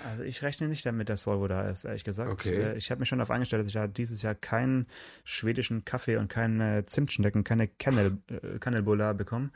Also 0.06 0.24
ich 0.24 0.44
rechne 0.44 0.68
nicht 0.68 0.86
damit, 0.86 1.10
dass 1.10 1.26
Volvo 1.26 1.48
da 1.48 1.68
ist, 1.68 1.84
ehrlich 1.84 2.04
gesagt. 2.04 2.30
Okay. 2.32 2.56
Äh, 2.56 2.78
Ich 2.78 2.92
habe 2.92 3.00
mich 3.00 3.10
schon 3.10 3.18
darauf 3.20 3.32
eingestellt, 3.32 3.62
dass 3.62 3.68
ich 3.68 3.74
da 3.74 3.88
dieses 3.88 4.22
Jahr 4.22 4.36
keinen 4.36 4.86
schwedischen 5.24 5.84
Kaffee 5.84 6.18
und 6.18 6.28
keine 6.28 6.86
Zimtschnecken, 6.86 7.44
keine 7.44 7.68
Kannel, 7.68 8.18
äh, 8.30 9.14
bekomme. 9.14 9.50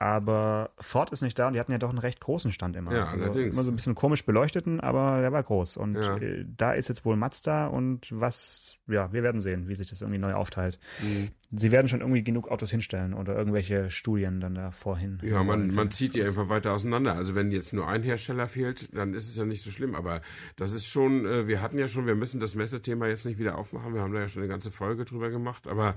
Aber 0.00 0.70
Ford 0.78 1.10
ist 1.10 1.22
nicht 1.22 1.36
da 1.40 1.48
und 1.48 1.54
die 1.54 1.60
hatten 1.60 1.72
ja 1.72 1.78
doch 1.78 1.88
einen 1.88 1.98
recht 1.98 2.20
großen 2.20 2.52
Stand 2.52 2.76
immer. 2.76 2.94
Ja, 2.94 3.06
also 3.08 3.24
allerdings. 3.24 3.54
immer 3.56 3.64
so 3.64 3.72
ein 3.72 3.76
bisschen 3.76 3.96
komisch 3.96 4.24
beleuchteten, 4.24 4.78
aber 4.78 5.20
der 5.22 5.32
war 5.32 5.42
groß. 5.42 5.76
Und 5.76 5.96
Ja. 5.96 6.16
äh, 6.18 6.44
da 6.56 6.72
ist 6.72 6.88
jetzt 6.88 7.04
wohl 7.04 7.16
Mazda 7.16 7.66
und 7.66 8.06
was, 8.12 8.78
ja, 8.86 9.12
wir 9.12 9.24
werden 9.24 9.40
sehen, 9.40 9.66
wie 9.66 9.74
sich 9.74 9.88
das 9.88 10.00
irgendwie 10.00 10.20
neu 10.20 10.34
aufteilt. 10.34 10.78
Mhm. 11.02 11.30
Sie 11.50 11.72
werden 11.72 11.88
schon 11.88 12.00
irgendwie 12.00 12.22
genug 12.22 12.48
Autos 12.48 12.70
hinstellen 12.70 13.14
oder 13.14 13.34
irgendwelche 13.34 13.88
Studien 13.90 14.38
dann 14.38 14.54
da 14.54 14.70
vorhin. 14.70 15.18
Ja, 15.22 15.42
man, 15.42 15.72
man 15.72 15.90
zieht 15.90 16.14
die 16.14 16.22
einfach 16.22 16.50
weiter 16.50 16.74
auseinander. 16.74 17.14
Also 17.14 17.34
wenn 17.34 17.50
jetzt 17.50 17.72
nur 17.72 17.88
ein 17.88 18.02
Hersteller 18.02 18.48
fehlt, 18.48 18.94
dann 18.94 19.14
ist 19.14 19.30
es 19.30 19.36
ja 19.38 19.46
nicht 19.46 19.62
so 19.62 19.70
schlimm. 19.70 19.94
Aber 19.94 20.20
das 20.56 20.72
ist 20.74 20.86
schon, 20.86 21.24
äh, 21.24 21.46
wir 21.46 21.62
hatten 21.62 21.78
ja 21.78 21.88
schon, 21.88 22.06
wir 22.06 22.16
müssen 22.16 22.38
das 22.38 22.54
Messethema 22.54 23.06
jetzt 23.08 23.24
nicht 23.24 23.38
wieder 23.38 23.56
aufmachen. 23.56 23.94
Wir 23.94 24.02
haben 24.02 24.12
da 24.12 24.20
ja 24.20 24.28
schon 24.28 24.42
eine 24.42 24.50
ganze 24.50 24.70
Folge 24.70 25.06
drüber 25.06 25.30
gemacht. 25.30 25.66
Aber 25.66 25.96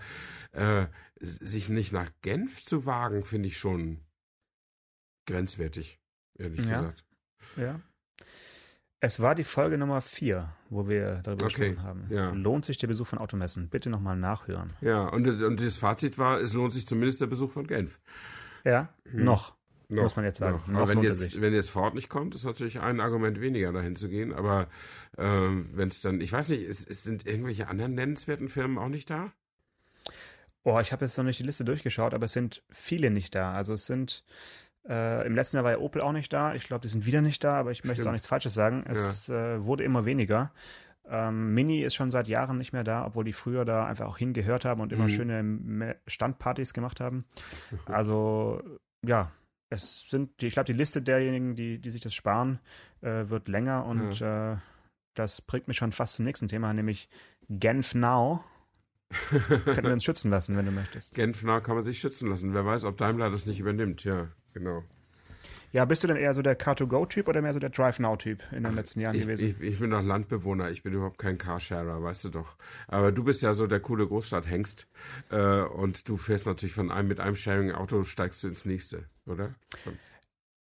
äh, 0.54 0.86
sich 1.20 1.68
nicht 1.68 1.92
nach 1.92 2.10
Genf 2.22 2.64
zu 2.64 2.86
wagen, 2.86 3.24
finde 3.24 3.50
ich 3.50 3.58
schon 3.58 4.00
grenzwertig, 5.28 6.00
ehrlich 6.38 6.60
Ja. 6.66 6.80
gesagt. 6.80 7.04
Ja. 7.58 7.82
Es 9.02 9.20
war 9.20 9.36
die 9.36 9.44
Folge 9.44 9.78
Nummer 9.78 10.02
vier, 10.02 10.54
wo 10.72 10.88
wir 10.88 11.20
darüber 11.24 11.46
Okay, 11.46 11.70
gesprochen 11.70 11.84
haben. 11.88 12.06
ja. 12.10 12.32
Lohnt 12.32 12.66
sich 12.66 12.78
der 12.80 12.88
Besuch 12.88 13.06
von 13.06 13.20
Automessen? 13.20 13.70
Bitte 13.70 13.90
nochmal 13.92 14.16
nachhören. 14.18 14.74
Ja, 14.82 15.08
und, 15.10 15.28
und 15.28 15.62
das 15.62 15.78
Fazit 15.78 16.18
war, 16.18 16.40
es 16.40 16.54
lohnt 16.54 16.74
sich 16.74 16.88
zumindest 16.88 17.22
der 17.22 17.28
Besuch 17.28 17.52
von 17.52 17.68
Genf. 17.68 18.00
Ja, 18.64 18.90
noch. 19.12 19.56
Noch, 19.90 20.04
Muss 20.04 20.16
man 20.16 20.24
jetzt 20.24 20.38
sagen. 20.38 20.56
Noch. 20.56 20.68
Noch 20.68 20.80
Aber 20.80 20.88
wenn 20.88 21.04
jetzt, 21.04 21.20
sich. 21.20 21.42
wenn 21.42 21.54
jetzt 21.54 21.70
Ford 21.70 21.94
nicht 21.94 22.08
kommt, 22.08 22.34
ist 22.34 22.46
natürlich 22.46 22.80
ein 22.80 23.02
Argument 23.02 23.42
weniger, 23.42 23.74
dahin 23.74 23.98
zu 23.98 24.08
gehen. 24.08 24.32
Aber 24.32 24.70
ähm, 25.18 25.70
wenn 25.74 25.90
es 25.90 26.00
dann, 26.00 26.22
ich 26.22 26.32
weiß 26.32 26.48
nicht, 26.50 26.64
es, 26.64 26.86
es 26.86 27.04
sind 27.04 27.28
irgendwelche 27.28 27.68
anderen 27.68 27.94
nennenswerten 27.94 28.48
Firmen 28.48 28.78
auch 28.78 28.88
nicht 28.88 29.10
da? 29.10 29.34
Oh, 30.64 30.80
ich 30.80 30.94
habe 30.94 31.04
jetzt 31.04 31.18
noch 31.18 31.26
nicht 31.26 31.40
die 31.40 31.44
Liste 31.44 31.66
durchgeschaut, 31.66 32.14
aber 32.14 32.26
es 32.26 32.32
sind 32.32 32.64
viele 32.72 33.10
nicht 33.12 33.36
da. 33.36 33.54
Also 33.54 33.74
es 33.74 33.86
sind 33.86 34.24
äh, 34.88 35.26
im 35.28 35.36
letzten 35.36 35.58
Jahr 35.58 35.64
war 35.64 35.72
ja 35.72 35.78
Opel 35.80 36.02
auch 36.02 36.12
nicht 36.12 36.32
da. 36.34 36.54
Ich 36.56 36.64
glaube, 36.66 36.82
die 36.82 36.88
sind 36.88 37.06
wieder 37.06 37.22
nicht 37.22 37.44
da, 37.44 37.60
aber 37.60 37.72
ich 37.72 37.84
möchte 37.84 37.98
jetzt 37.98 38.00
auch 38.00 38.04
Stimmt. 38.04 38.14
nichts 38.14 38.28
Falsches 38.28 38.54
sagen. 38.54 38.84
Es 38.88 39.30
äh, 39.30 39.64
wurde 39.64 39.84
immer 39.84 40.06
weniger. 40.06 40.52
Ähm, 41.08 41.54
Mini 41.54 41.82
ist 41.84 41.96
schon 41.96 42.12
seit 42.12 42.28
Jahren 42.28 42.58
nicht 42.58 42.74
mehr 42.74 42.84
da, 42.84 43.06
obwohl 43.06 43.24
die 43.26 43.34
früher 43.34 43.66
da 43.66 43.86
einfach 43.86 44.06
auch 44.08 44.18
hingehört 44.18 44.66
haben 44.66 44.82
und 44.82 44.94
immer 44.94 45.06
Mhm. 45.06 45.10
schöne 45.10 45.96
Standpartys 46.08 46.74
gemacht 46.74 47.00
haben. 47.00 47.26
Also 47.86 48.62
ja, 49.06 49.32
es 49.70 50.08
sind, 50.10 50.42
die, 50.42 50.48
ich 50.48 50.54
glaube, 50.54 50.66
die 50.68 50.74
Liste 50.78 51.02
derjenigen, 51.02 51.56
die, 51.56 51.80
die 51.80 51.90
sich 51.90 52.02
das 52.02 52.14
sparen, 52.14 52.60
äh, 53.02 53.30
wird 53.30 53.48
länger 53.48 53.86
und 53.86 54.22
äh, 54.22 54.58
das 55.16 55.42
bringt 55.42 55.68
mich 55.68 55.78
schon 55.78 55.92
fast 55.92 56.16
zum 56.16 56.26
nächsten 56.26 56.48
Thema, 56.48 56.74
nämlich 56.74 57.10
Genf 57.50 57.96
Now. 57.96 58.44
Können 59.30 59.84
wir 59.84 59.94
uns 59.94 60.06
schützen 60.06 60.32
lassen, 60.32 60.56
wenn 60.56 60.66
du 60.66 60.72
möchtest. 60.72 61.14
Genf 61.14 61.44
nah 61.44 61.60
kann 61.60 61.76
man 61.76 61.84
sich 61.84 62.00
schützen 62.00 62.30
lassen. 62.30 62.54
Wer 62.54 62.66
weiß, 62.66 62.86
ob 62.86 62.98
Daimler 62.98 63.30
das 63.30 63.46
nicht 63.46 63.60
übernimmt. 63.60 64.06
Ja, 64.06 64.30
genau. 64.54 64.84
Ja, 65.74 65.86
bist 65.86 66.04
du 66.04 66.08
denn 66.08 66.18
eher 66.18 66.34
so 66.34 66.42
der 66.42 66.56
Car-to-Go-Typ 66.56 67.30
oder 67.30 67.42
mehr 67.42 67.54
so 67.54 67.60
der 67.60 67.70
Drive-Now-Typ 67.70 68.44
in 68.52 68.64
den 68.64 68.76
letzten 68.76 69.00
Jahren 69.00 69.16
Ich, 69.16 69.22
gewesen? 69.22 69.56
ich, 69.58 69.62
ich 69.62 69.80
bin 69.80 69.92
doch 69.92 70.02
Landbewohner, 70.02 70.70
ich 70.70 70.84
bin 70.84 70.92
überhaupt 70.94 71.18
kein 71.18 71.38
Carsharer, 71.38 72.04
weißt 72.04 72.26
du 72.26 72.30
doch. 72.30 72.58
Aber 72.88 73.14
du 73.14 73.24
bist 73.24 73.42
ja 73.42 73.54
so 73.54 73.68
der 73.68 73.80
coole 73.80 74.06
Großstadthengst 74.06 74.88
äh, 75.30 75.62
und 75.62 76.10
du 76.10 76.18
fährst 76.18 76.46
natürlich 76.46 76.74
von 76.76 76.92
einem 76.92 77.08
mit 77.08 77.22
einem 77.22 77.38
Sharing-Auto, 77.38 78.04
steigst 78.04 78.44
du 78.44 78.50
ins 78.50 78.66
nächste, 78.66 79.06
oder? 79.26 79.56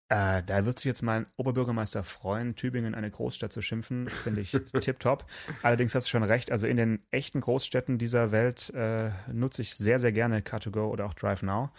Äh, 0.07 0.43
da 0.43 0.65
wird 0.65 0.79
sich 0.79 0.85
jetzt 0.85 1.03
mein 1.03 1.25
Oberbürgermeister 1.35 2.03
freuen, 2.03 2.55
Tübingen 2.55 2.95
eine 2.95 3.09
Großstadt 3.11 3.51
zu 3.51 3.61
schimpfen, 3.61 4.09
finde 4.09 4.39
ich 4.41 4.51
tipptopp. 4.79 5.25
Allerdings 5.61 5.93
hast 5.93 6.07
du 6.07 6.11
schon 6.11 6.23
recht, 6.23 6.51
also 6.53 6.67
in 6.67 6.77
den 6.77 6.99
echten 7.11 7.41
Großstädten 7.41 7.97
dieser 7.97 8.31
Welt 8.31 8.69
äh, 8.73 9.11
nutze 9.31 9.61
ich 9.61 9.75
sehr, 9.75 9.99
sehr 9.99 10.13
gerne 10.13 10.39
Car2Go 10.39 10.85
oder 10.89 11.05
auch 11.05 11.13
DriveNow. 11.13 11.69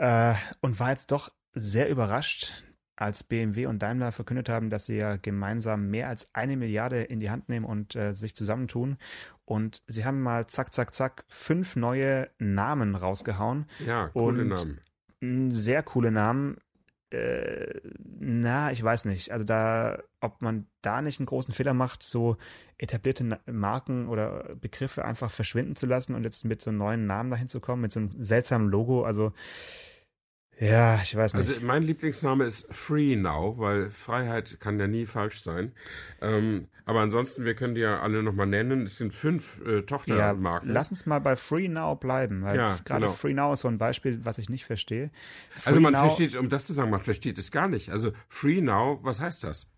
Äh, 0.00 0.32
und 0.62 0.80
war 0.80 0.90
jetzt 0.90 1.10
doch 1.12 1.30
sehr 1.52 1.90
überrascht, 1.90 2.64
als 2.96 3.22
BMW 3.22 3.66
und 3.66 3.80
Daimler 3.82 4.12
verkündet 4.12 4.48
haben, 4.48 4.70
dass 4.70 4.86
sie 4.86 4.96
ja 4.96 5.16
gemeinsam 5.16 5.88
mehr 5.90 6.08
als 6.08 6.28
eine 6.34 6.56
Milliarde 6.56 7.02
in 7.02 7.20
die 7.20 7.30
Hand 7.30 7.48
nehmen 7.50 7.66
und 7.66 7.96
äh, 7.96 8.14
sich 8.14 8.34
zusammentun. 8.34 8.96
Und 9.44 9.82
sie 9.86 10.04
haben 10.06 10.22
mal 10.22 10.46
zack, 10.46 10.72
zack, 10.72 10.94
zack 10.94 11.24
fünf 11.28 11.76
neue 11.76 12.30
Namen 12.38 12.94
rausgehauen. 12.94 13.66
Ja, 13.84 14.08
coole 14.08 14.42
Und- 14.42 14.80
Namen. 15.20 15.52
Sehr 15.52 15.82
coole 15.82 16.10
Namen. 16.10 16.56
Äh, 17.10 17.80
na, 17.98 18.70
ich 18.72 18.82
weiß 18.82 19.04
nicht. 19.04 19.32
Also 19.32 19.44
da, 19.44 19.98
ob 20.20 20.40
man 20.40 20.66
da 20.80 21.02
nicht 21.02 21.18
einen 21.20 21.26
großen 21.26 21.52
Fehler 21.52 21.74
macht, 21.74 22.02
so 22.02 22.36
etablierte 22.78 23.38
Marken 23.46 24.08
oder 24.08 24.54
Begriffe 24.56 25.04
einfach 25.04 25.30
verschwinden 25.30 25.76
zu 25.76 25.84
lassen 25.86 26.14
und 26.14 26.24
jetzt 26.24 26.44
mit 26.46 26.62
so 26.62 26.70
neuen 26.72 27.06
Namen 27.06 27.30
dahin 27.30 27.48
zu 27.48 27.60
kommen, 27.60 27.82
mit 27.82 27.92
so 27.92 28.00
einem 28.00 28.22
seltsamen 28.22 28.68
Logo. 28.70 29.04
Also 29.04 29.32
ja, 30.60 31.00
ich 31.02 31.16
weiß 31.16 31.34
nicht. 31.34 31.48
Also 31.48 31.60
mein 31.64 31.82
Lieblingsname 31.82 32.44
ist 32.44 32.66
Free 32.70 33.16
Now, 33.16 33.54
weil 33.58 33.90
Freiheit 33.90 34.58
kann 34.60 34.78
ja 34.78 34.86
nie 34.86 35.06
falsch 35.06 35.42
sein. 35.42 35.72
Ähm, 36.20 36.68
aber 36.84 37.00
ansonsten, 37.00 37.44
wir 37.44 37.54
können 37.54 37.74
die 37.74 37.80
ja 37.80 38.00
alle 38.00 38.22
nochmal 38.22 38.46
nennen. 38.46 38.82
Es 38.82 38.96
sind 38.96 39.14
fünf 39.14 39.60
äh, 39.64 39.76
ja, 39.76 39.82
Tochtermarken. 39.82 40.68
lass 40.70 40.90
uns 40.90 41.06
mal 41.06 41.18
bei 41.20 41.36
Free 41.36 41.68
Now 41.68 41.94
bleiben, 41.96 42.42
weil 42.42 42.56
Ja, 42.56 42.76
gerade 42.84 43.02
genau. 43.06 43.12
Free 43.12 43.32
Now 43.34 43.52
ist 43.52 43.60
so 43.60 43.68
ein 43.68 43.78
Beispiel, 43.78 44.20
was 44.24 44.38
ich 44.38 44.48
nicht 44.50 44.64
verstehe. 44.64 45.10
also 45.64 45.70
Free 45.72 45.80
man 45.80 45.92
Now- 45.94 46.00
versteht, 46.08 46.36
um 46.36 46.48
das 46.48 46.66
zu 46.66 46.72
sagen, 46.74 46.90
man 46.90 47.00
versteht 47.00 47.38
es 47.38 47.50
gar 47.50 47.68
nicht. 47.68 47.90
Also 47.90 48.12
Free 48.28 48.60
Now, 48.60 48.98
was 49.02 49.20
heißt 49.20 49.44
das? 49.44 49.70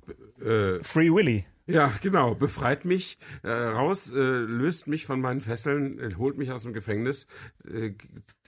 Äh, 0.44 0.82
Free 0.82 1.10
Willy. 1.12 1.44
Ja, 1.66 1.92
genau. 2.02 2.34
Befreit 2.34 2.84
mich 2.84 3.18
äh, 3.44 3.48
raus, 3.50 4.10
äh, 4.12 4.16
löst 4.18 4.88
mich 4.88 5.06
von 5.06 5.20
meinen 5.20 5.40
Fesseln, 5.42 5.98
äh, 6.00 6.14
holt 6.16 6.36
mich 6.36 6.50
aus 6.50 6.64
dem 6.64 6.72
Gefängnis, 6.72 7.28
äh, 7.70 7.92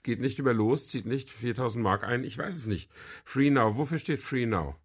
geht 0.04 0.20
nicht 0.20 0.38
über 0.38 0.54
los, 0.54 0.88
zieht 0.88 1.06
nicht 1.06 1.28
4000 1.30 1.82
Mark 1.82 2.04
ein. 2.04 2.22
Ich 2.22 2.38
weiß 2.38 2.54
es 2.54 2.66
nicht. 2.66 2.90
Free 3.24 3.50
Now. 3.50 3.76
Wofür 3.76 3.98
steht 3.98 4.20
Free 4.20 4.46
Now? 4.46 4.76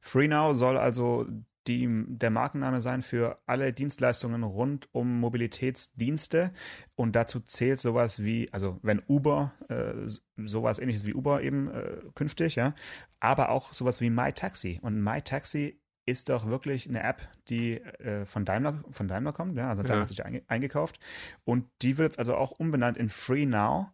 Free 0.00 0.28
Now 0.28 0.54
soll 0.54 0.78
also 0.78 1.26
die, 1.68 1.88
der 2.08 2.30
Markenname 2.30 2.80
sein 2.80 3.02
für 3.02 3.40
alle 3.46 3.72
Dienstleistungen 3.72 4.42
rund 4.42 4.88
um 4.92 5.20
Mobilitätsdienste. 5.20 6.52
Und 6.94 7.14
dazu 7.14 7.40
zählt 7.40 7.80
sowas 7.80 8.24
wie, 8.24 8.52
also 8.52 8.78
wenn 8.82 9.02
Uber, 9.08 9.52
äh, 9.68 9.92
sowas 10.44 10.78
ähnliches 10.78 11.06
wie 11.06 11.14
Uber 11.14 11.42
eben 11.42 11.70
äh, 11.70 11.98
künftig, 12.14 12.56
ja, 12.56 12.74
aber 13.20 13.50
auch 13.50 13.72
sowas 13.72 14.00
wie 14.00 14.10
MyTaxi. 14.10 14.80
Und 14.82 15.02
MyTaxi 15.02 15.78
ist 16.04 16.30
doch 16.30 16.46
wirklich 16.48 16.88
eine 16.88 17.02
App, 17.04 17.28
die 17.48 17.74
äh, 17.80 18.26
von, 18.26 18.44
Daimler, 18.44 18.82
von 18.90 19.06
Daimler 19.06 19.32
kommt, 19.32 19.56
ja, 19.56 19.68
also 19.68 19.82
Daimler 19.82 19.98
Ja. 19.98 20.00
hat 20.02 20.08
sich 20.08 20.24
einge 20.24 20.42
eingekauft. 20.48 20.98
Und 21.44 21.66
die 21.80 21.96
wird 21.96 22.06
jetzt 22.06 22.18
also 22.18 22.34
auch 22.34 22.50
umbenannt 22.50 22.96
in 22.96 23.08
Free 23.08 23.46
Now. 23.46 23.92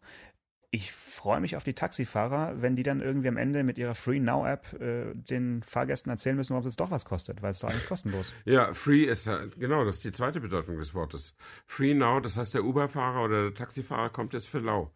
Ich 0.71 0.93
freue 0.93 1.41
mich 1.41 1.57
auf 1.57 1.65
die 1.65 1.73
Taxifahrer, 1.73 2.61
wenn 2.61 2.77
die 2.77 2.83
dann 2.83 3.01
irgendwie 3.01 3.29
am 3.29 3.39
Ende 3.39 3.63
mit 3.65 3.79
ihrer 3.79 3.95
Free 3.95 4.21
Now 4.21 4.47
App 4.47 4.75
äh, 4.79 5.15
den 5.15 5.63
Fahrgästen 5.63 6.11
erzählen 6.11 6.37
müssen, 6.37 6.55
ob 6.55 6.67
es 6.67 6.77
doch 6.77 6.91
was 6.91 7.07
kostet, 7.07 7.41
weil 7.41 7.53
es 7.53 7.57
ist 7.57 7.63
doch 7.63 7.71
eigentlich 7.71 7.87
kostenlos. 7.87 8.35
Ja, 8.45 8.75
Free 8.75 9.05
ist 9.05 9.27
ja, 9.27 9.47
genau, 9.57 9.85
das 9.87 9.97
ist 9.97 10.05
die 10.05 10.13
zweite 10.13 10.41
Bedeutung 10.41 10.77
des 10.77 10.93
Wortes. 10.95 11.35
Free 11.65 11.95
Now, 11.95 12.21
das 12.21 12.37
heißt, 12.37 12.53
der 12.53 12.65
Uber-Fahrer 12.65 13.23
oder 13.25 13.43
der 13.45 13.55
Taxifahrer 13.55 14.11
kommt 14.11 14.35
jetzt 14.35 14.47
für 14.49 14.59
lau. 14.59 14.93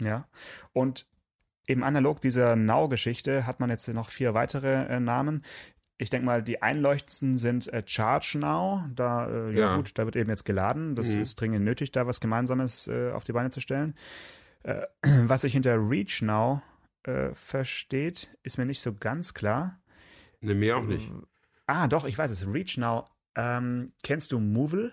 Ja. 0.00 0.26
Und 0.72 1.06
eben 1.68 1.84
analog 1.84 2.20
dieser 2.20 2.56
Now-Geschichte 2.56 3.46
hat 3.46 3.60
man 3.60 3.70
jetzt 3.70 3.86
noch 3.88 4.08
vier 4.10 4.34
weitere 4.34 4.86
äh, 4.86 4.98
Namen. 4.98 5.44
Ich 5.96 6.10
denke 6.10 6.26
mal, 6.26 6.42
die 6.42 6.60
einleuchtendsten 6.62 7.36
sind 7.36 7.72
äh, 7.72 7.84
Charge 7.86 8.38
Now. 8.40 8.84
Da, 8.94 9.28
äh, 9.28 9.52
ja. 9.52 9.60
Ja. 9.60 9.76
gut, 9.76 9.92
da 9.96 10.04
wird 10.06 10.16
eben 10.16 10.30
jetzt 10.30 10.44
geladen. 10.44 10.96
Das 10.96 11.14
Mhm. 11.14 11.22
ist 11.22 11.36
dringend 11.40 11.64
nötig, 11.64 11.92
da 11.92 12.06
was 12.06 12.18
Gemeinsames 12.20 12.88
äh, 12.88 13.12
auf 13.12 13.22
die 13.24 13.32
Beine 13.32 13.50
zu 13.50 13.60
stellen. 13.60 13.94
Äh, 14.62 14.86
was 15.02 15.42
sich 15.42 15.52
hinter 15.52 15.76
Reach 15.88 16.22
Now 16.22 16.62
äh, 17.04 17.34
versteht, 17.34 18.30
ist 18.42 18.58
mir 18.58 18.66
nicht 18.66 18.80
so 18.80 18.94
ganz 18.94 19.34
klar. 19.34 19.80
Ne, 20.40 20.54
mir 20.54 20.76
auch 20.76 20.84
nicht. 20.84 21.10
Ah, 21.66 21.88
doch, 21.88 22.04
ich 22.04 22.16
weiß 22.16 22.30
es. 22.30 22.46
Reach 22.52 22.78
Now. 22.78 23.04
Ähm, 23.34 23.92
kennst 24.02 24.32
du 24.32 24.40
Movil? 24.40 24.92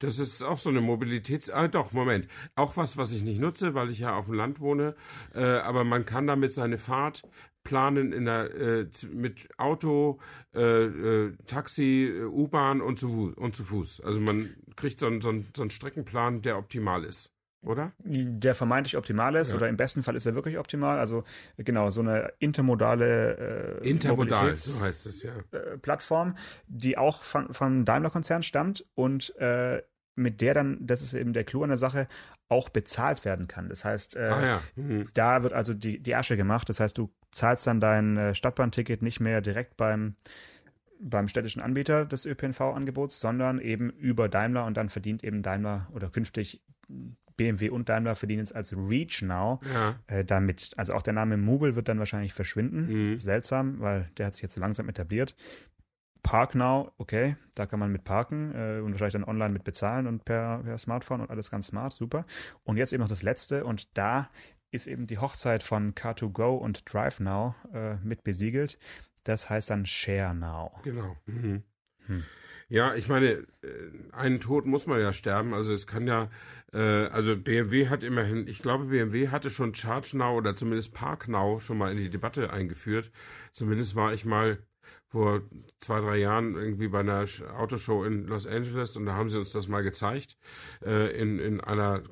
Das 0.00 0.18
ist 0.18 0.42
auch 0.42 0.58
so 0.58 0.70
eine 0.70 0.80
Mobilitäts... 0.80 1.50
Ah, 1.50 1.68
doch, 1.68 1.92
Moment. 1.92 2.28
Auch 2.56 2.76
was, 2.76 2.96
was 2.96 3.12
ich 3.12 3.22
nicht 3.22 3.40
nutze, 3.40 3.74
weil 3.74 3.90
ich 3.90 4.00
ja 4.00 4.14
auf 4.16 4.26
dem 4.26 4.34
Land 4.34 4.60
wohne. 4.60 4.96
Äh, 5.32 5.44
aber 5.44 5.84
man 5.84 6.04
kann 6.04 6.26
damit 6.26 6.52
seine 6.52 6.78
Fahrt 6.78 7.22
planen 7.62 8.12
in 8.12 8.26
der, 8.26 8.54
äh, 8.54 8.86
mit 9.12 9.48
Auto, 9.56 10.20
äh, 10.54 10.84
äh, 10.84 11.36
Taxi, 11.46 12.04
äh, 12.04 12.24
U-Bahn 12.24 12.82
und 12.82 12.98
zu, 12.98 13.32
und 13.36 13.56
zu 13.56 13.64
Fuß. 13.64 14.02
Also 14.02 14.20
man 14.20 14.54
kriegt 14.76 14.98
so 14.98 15.06
einen, 15.06 15.20
so, 15.20 15.30
einen, 15.30 15.48
so 15.56 15.62
einen 15.62 15.70
Streckenplan, 15.70 16.42
der 16.42 16.58
optimal 16.58 17.04
ist 17.04 17.33
oder? 17.64 17.92
Der 17.98 18.54
vermeintlich 18.54 18.96
optimal 18.96 19.34
ist, 19.36 19.50
ja. 19.50 19.56
oder 19.56 19.68
im 19.68 19.76
besten 19.76 20.02
Fall 20.02 20.16
ist 20.16 20.26
er 20.26 20.34
wirklich 20.34 20.58
optimal. 20.58 20.98
Also 20.98 21.24
genau, 21.56 21.90
so 21.90 22.00
eine 22.00 22.32
intermodale 22.38 23.80
äh, 23.82 23.88
Intermodal, 23.88 24.54
so 24.56 24.84
heißt 24.84 25.06
es 25.06 25.22
ja. 25.22 25.32
Äh, 25.52 25.78
Plattform, 25.78 26.36
die 26.66 26.98
auch 26.98 27.22
von, 27.22 27.52
vom 27.52 27.84
Daimler-Konzern 27.84 28.42
stammt 28.42 28.84
und 28.94 29.34
äh, 29.36 29.82
mit 30.16 30.40
der 30.40 30.54
dann, 30.54 30.78
das 30.80 31.02
ist 31.02 31.14
eben 31.14 31.32
der 31.32 31.44
Clou 31.44 31.64
an 31.64 31.70
der 31.70 31.78
Sache, 31.78 32.06
auch 32.48 32.68
bezahlt 32.68 33.24
werden 33.24 33.48
kann. 33.48 33.68
Das 33.68 33.84
heißt, 33.84 34.16
äh, 34.16 34.20
ah, 34.20 34.46
ja. 34.46 34.62
mhm. 34.76 35.08
da 35.14 35.42
wird 35.42 35.52
also 35.52 35.74
die, 35.74 36.00
die 36.00 36.14
Asche 36.14 36.36
gemacht. 36.36 36.68
Das 36.68 36.78
heißt, 36.78 36.96
du 36.96 37.10
zahlst 37.32 37.66
dann 37.66 37.80
dein 37.80 38.16
äh, 38.16 38.34
Stadtbahnticket 38.34 39.02
nicht 39.02 39.20
mehr 39.20 39.40
direkt 39.40 39.76
beim 39.76 40.14
beim 41.00 41.28
städtischen 41.28 41.60
Anbieter 41.60 42.06
des 42.06 42.24
ÖPNV-Angebots, 42.24 43.20
sondern 43.20 43.58
eben 43.58 43.90
über 43.90 44.28
Daimler 44.28 44.64
und 44.64 44.76
dann 44.76 44.88
verdient 44.88 45.22
eben 45.22 45.42
Daimler 45.42 45.88
oder 45.92 46.08
künftig 46.08 46.62
BMW 47.36 47.70
und 47.70 47.88
Daimler 47.88 48.14
verdienen 48.14 48.42
es 48.42 48.52
als 48.52 48.74
Reach 48.76 49.22
Now 49.22 49.60
ja. 49.72 49.96
äh, 50.06 50.24
damit. 50.24 50.72
Also 50.76 50.94
auch 50.94 51.02
der 51.02 51.12
Name 51.12 51.36
Mobile 51.36 51.76
wird 51.76 51.88
dann 51.88 51.98
wahrscheinlich 51.98 52.32
verschwinden. 52.32 53.10
Mhm. 53.10 53.18
Seltsam, 53.18 53.80
weil 53.80 54.10
der 54.16 54.26
hat 54.26 54.34
sich 54.34 54.42
jetzt 54.42 54.54
so 54.54 54.60
langsam 54.60 54.88
etabliert. 54.88 55.34
Park 56.22 56.54
Now, 56.54 56.92
okay, 56.96 57.36
da 57.54 57.66
kann 57.66 57.78
man 57.78 57.92
mit 57.92 58.04
parken 58.04 58.52
äh, 58.54 58.80
und 58.80 58.92
wahrscheinlich 58.92 59.12
dann 59.12 59.24
online 59.24 59.52
mit 59.52 59.62
bezahlen 59.62 60.06
und 60.06 60.24
per, 60.24 60.62
per 60.64 60.78
Smartphone 60.78 61.20
und 61.20 61.30
alles 61.30 61.50
ganz 61.50 61.68
smart, 61.68 61.92
super. 61.92 62.24
Und 62.64 62.78
jetzt 62.78 62.92
eben 62.92 63.02
noch 63.02 63.08
das 63.08 63.22
letzte 63.22 63.64
und 63.64 63.96
da 63.96 64.30
ist 64.70 64.86
eben 64.86 65.06
die 65.06 65.18
Hochzeit 65.18 65.62
von 65.62 65.94
Car2Go 65.94 66.56
und 66.56 66.92
Drive 66.92 67.20
Now 67.20 67.54
äh, 67.72 67.96
mit 67.96 68.24
besiegelt. 68.24 68.78
Das 69.22 69.48
heißt 69.48 69.70
dann 69.70 69.86
Share 69.86 70.34
Now. 70.34 70.72
Genau. 70.82 71.16
Mhm. 71.26 71.62
Hm. 72.06 72.24
Ja, 72.68 72.94
ich 72.94 73.08
meine, 73.08 73.30
äh, 73.30 73.44
einen 74.12 74.40
Tod 74.40 74.66
muss 74.66 74.86
man 74.86 75.00
ja 75.00 75.12
sterben. 75.12 75.54
Also 75.54 75.72
es 75.72 75.86
kann 75.86 76.06
ja 76.06 76.30
äh, 76.74 77.06
also 77.06 77.36
BMW 77.36 77.88
hat 77.88 78.02
immerhin, 78.02 78.48
ich 78.48 78.58
glaube, 78.60 78.86
BMW 78.86 79.28
hatte 79.28 79.50
schon 79.50 79.74
Charge 79.74 80.16
Now 80.18 80.36
oder 80.36 80.56
zumindest 80.56 80.92
Park 80.92 81.28
Now 81.28 81.60
schon 81.60 81.78
mal 81.78 81.90
in 81.92 81.98
die 81.98 82.10
Debatte 82.10 82.52
eingeführt. 82.52 83.10
Zumindest 83.52 83.94
war 83.94 84.12
ich 84.12 84.24
mal 84.24 84.58
vor 85.08 85.42
zwei, 85.78 86.00
drei 86.00 86.16
Jahren 86.16 86.56
irgendwie 86.56 86.88
bei 86.88 87.00
einer 87.00 87.26
Autoshow 87.56 88.04
in 88.04 88.26
Los 88.26 88.46
Angeles 88.46 88.96
und 88.96 89.06
da 89.06 89.14
haben 89.14 89.28
sie 89.30 89.38
uns 89.38 89.52
das 89.52 89.68
mal 89.68 89.82
gezeigt. 89.82 90.36
Äh, 90.84 91.16
in, 91.16 91.38
in 91.38 91.60
einer, 91.60 92.02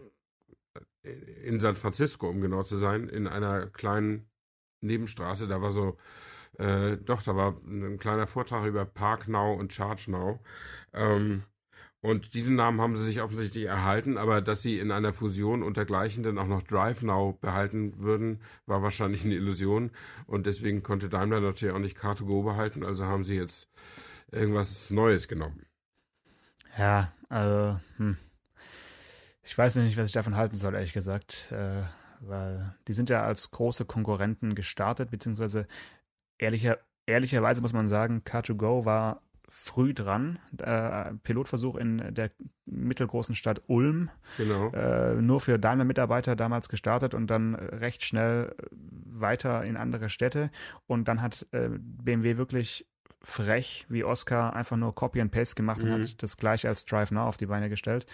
in 1.03 1.59
San 1.59 1.75
Francisco, 1.75 2.29
um 2.29 2.41
genau 2.41 2.63
zu 2.63 2.77
sein, 2.79 3.09
in 3.09 3.27
einer 3.27 3.67
kleinen 3.67 4.31
Nebenstraße. 4.81 5.49
Da 5.49 5.61
war 5.61 5.73
so, 5.73 5.97
äh, 6.59 6.97
doch, 6.99 7.23
da 7.23 7.35
war 7.37 7.57
ein 7.65 7.99
kleiner 7.99 8.27
Vortrag 8.27 8.67
über 8.67 8.85
Park 8.85 9.29
Now 9.29 9.55
und 9.55 9.73
Charge 9.73 10.11
Now. 10.11 10.41
Ähm, 10.93 11.45
und 12.01 12.35
diesen 12.35 12.57
Namen 12.57 12.81
haben 12.81 12.97
sie 12.97 13.05
sich 13.05 13.23
offensichtlich 13.23 13.65
erhalten, 13.65 14.19
aber 14.19 14.41
dass 14.41 14.61
sie 14.61 14.81
in 14.81 14.91
einer 14.91 15.13
Fusion 15.13 15.63
untergleichen 15.63 16.25
dann 16.25 16.37
auch 16.37 16.49
noch 16.49 16.63
Drive 16.63 17.03
Now 17.03 17.39
behalten 17.41 18.03
würden, 18.03 18.41
war 18.67 18.83
wahrscheinlich 18.83 19.25
eine 19.25 19.35
Illusion. 19.35 19.93
Und 20.27 20.47
deswegen 20.47 20.83
konnte 20.83 21.09
Daimler 21.09 21.41
natürlich 21.41 21.75
auch 21.75 21.79
nicht 21.79 21.97
Car2Go 21.97 22.45
behalten, 22.45 22.85
also 22.85 23.07
haben 23.07 23.23
sie 23.23 23.37
jetzt 23.37 23.71
irgendwas 24.33 24.91
Neues 24.91 25.29
genommen. 25.29 25.65
Ja, 26.77 27.13
also, 27.29 27.79
hm. 27.99 28.17
ich 29.43 29.57
weiß 29.57 29.77
nicht, 29.77 29.97
was 29.97 30.07
ich 30.07 30.13
davon 30.13 30.37
halten 30.37 30.57
soll, 30.57 30.75
ehrlich 30.75 30.93
gesagt. 30.93 31.53
Äh, 31.53 31.83
weil 32.23 32.75
die 32.89 32.93
sind 32.93 33.11
ja 33.11 33.25
als 33.25 33.51
große 33.51 33.85
Konkurrenten 33.85 34.55
gestartet, 34.55 35.11
beziehungsweise 35.11 35.67
ehrlicher, 36.39 36.79
ehrlicherweise 37.07 37.61
muss 37.61 37.73
man 37.73 37.89
sagen, 37.89 38.23
Car2Go 38.25 38.85
war 38.85 39.23
früh 39.49 39.93
dran. 39.93 40.39
Äh, 40.59 41.13
Pilotversuch 41.23 41.77
in 41.77 42.15
der 42.15 42.31
mittelgroßen 42.65 43.35
Stadt 43.35 43.61
Ulm. 43.67 44.11
Genau. 44.39 44.71
Äh, 44.71 45.21
nur 45.21 45.41
für 45.41 45.59
Daimler-Mitarbeiter 45.59 46.37
damals 46.37 46.71
gestartet 46.71 47.13
und 47.13 47.27
dann 47.27 47.55
recht 47.55 48.03
schnell 48.03 48.55
weiter 48.71 49.63
in 49.65 49.77
andere 49.77 50.09
Städte. 50.09 50.51
Und 50.87 51.07
dann 51.07 51.21
hat 51.21 51.47
äh, 51.53 51.69
BMW 51.71 52.39
wirklich 52.39 52.87
frech 53.21 53.87
wie 53.89 54.05
Oscar 54.05 54.57
einfach 54.57 54.77
nur 54.77 54.95
Copy 54.95 55.21
and 55.21 55.31
Paste 55.31 55.55
gemacht 55.55 55.83
mhm. 55.83 55.93
und 55.93 56.03
hat 56.03 56.23
das 56.23 56.39
gleiche 56.39 56.69
als 56.69 56.87
Drive 56.87 57.11
Now 57.11 57.25
auf 57.25 57.37
die 57.37 57.47
Beine 57.47 57.69
gestellt 57.69 58.07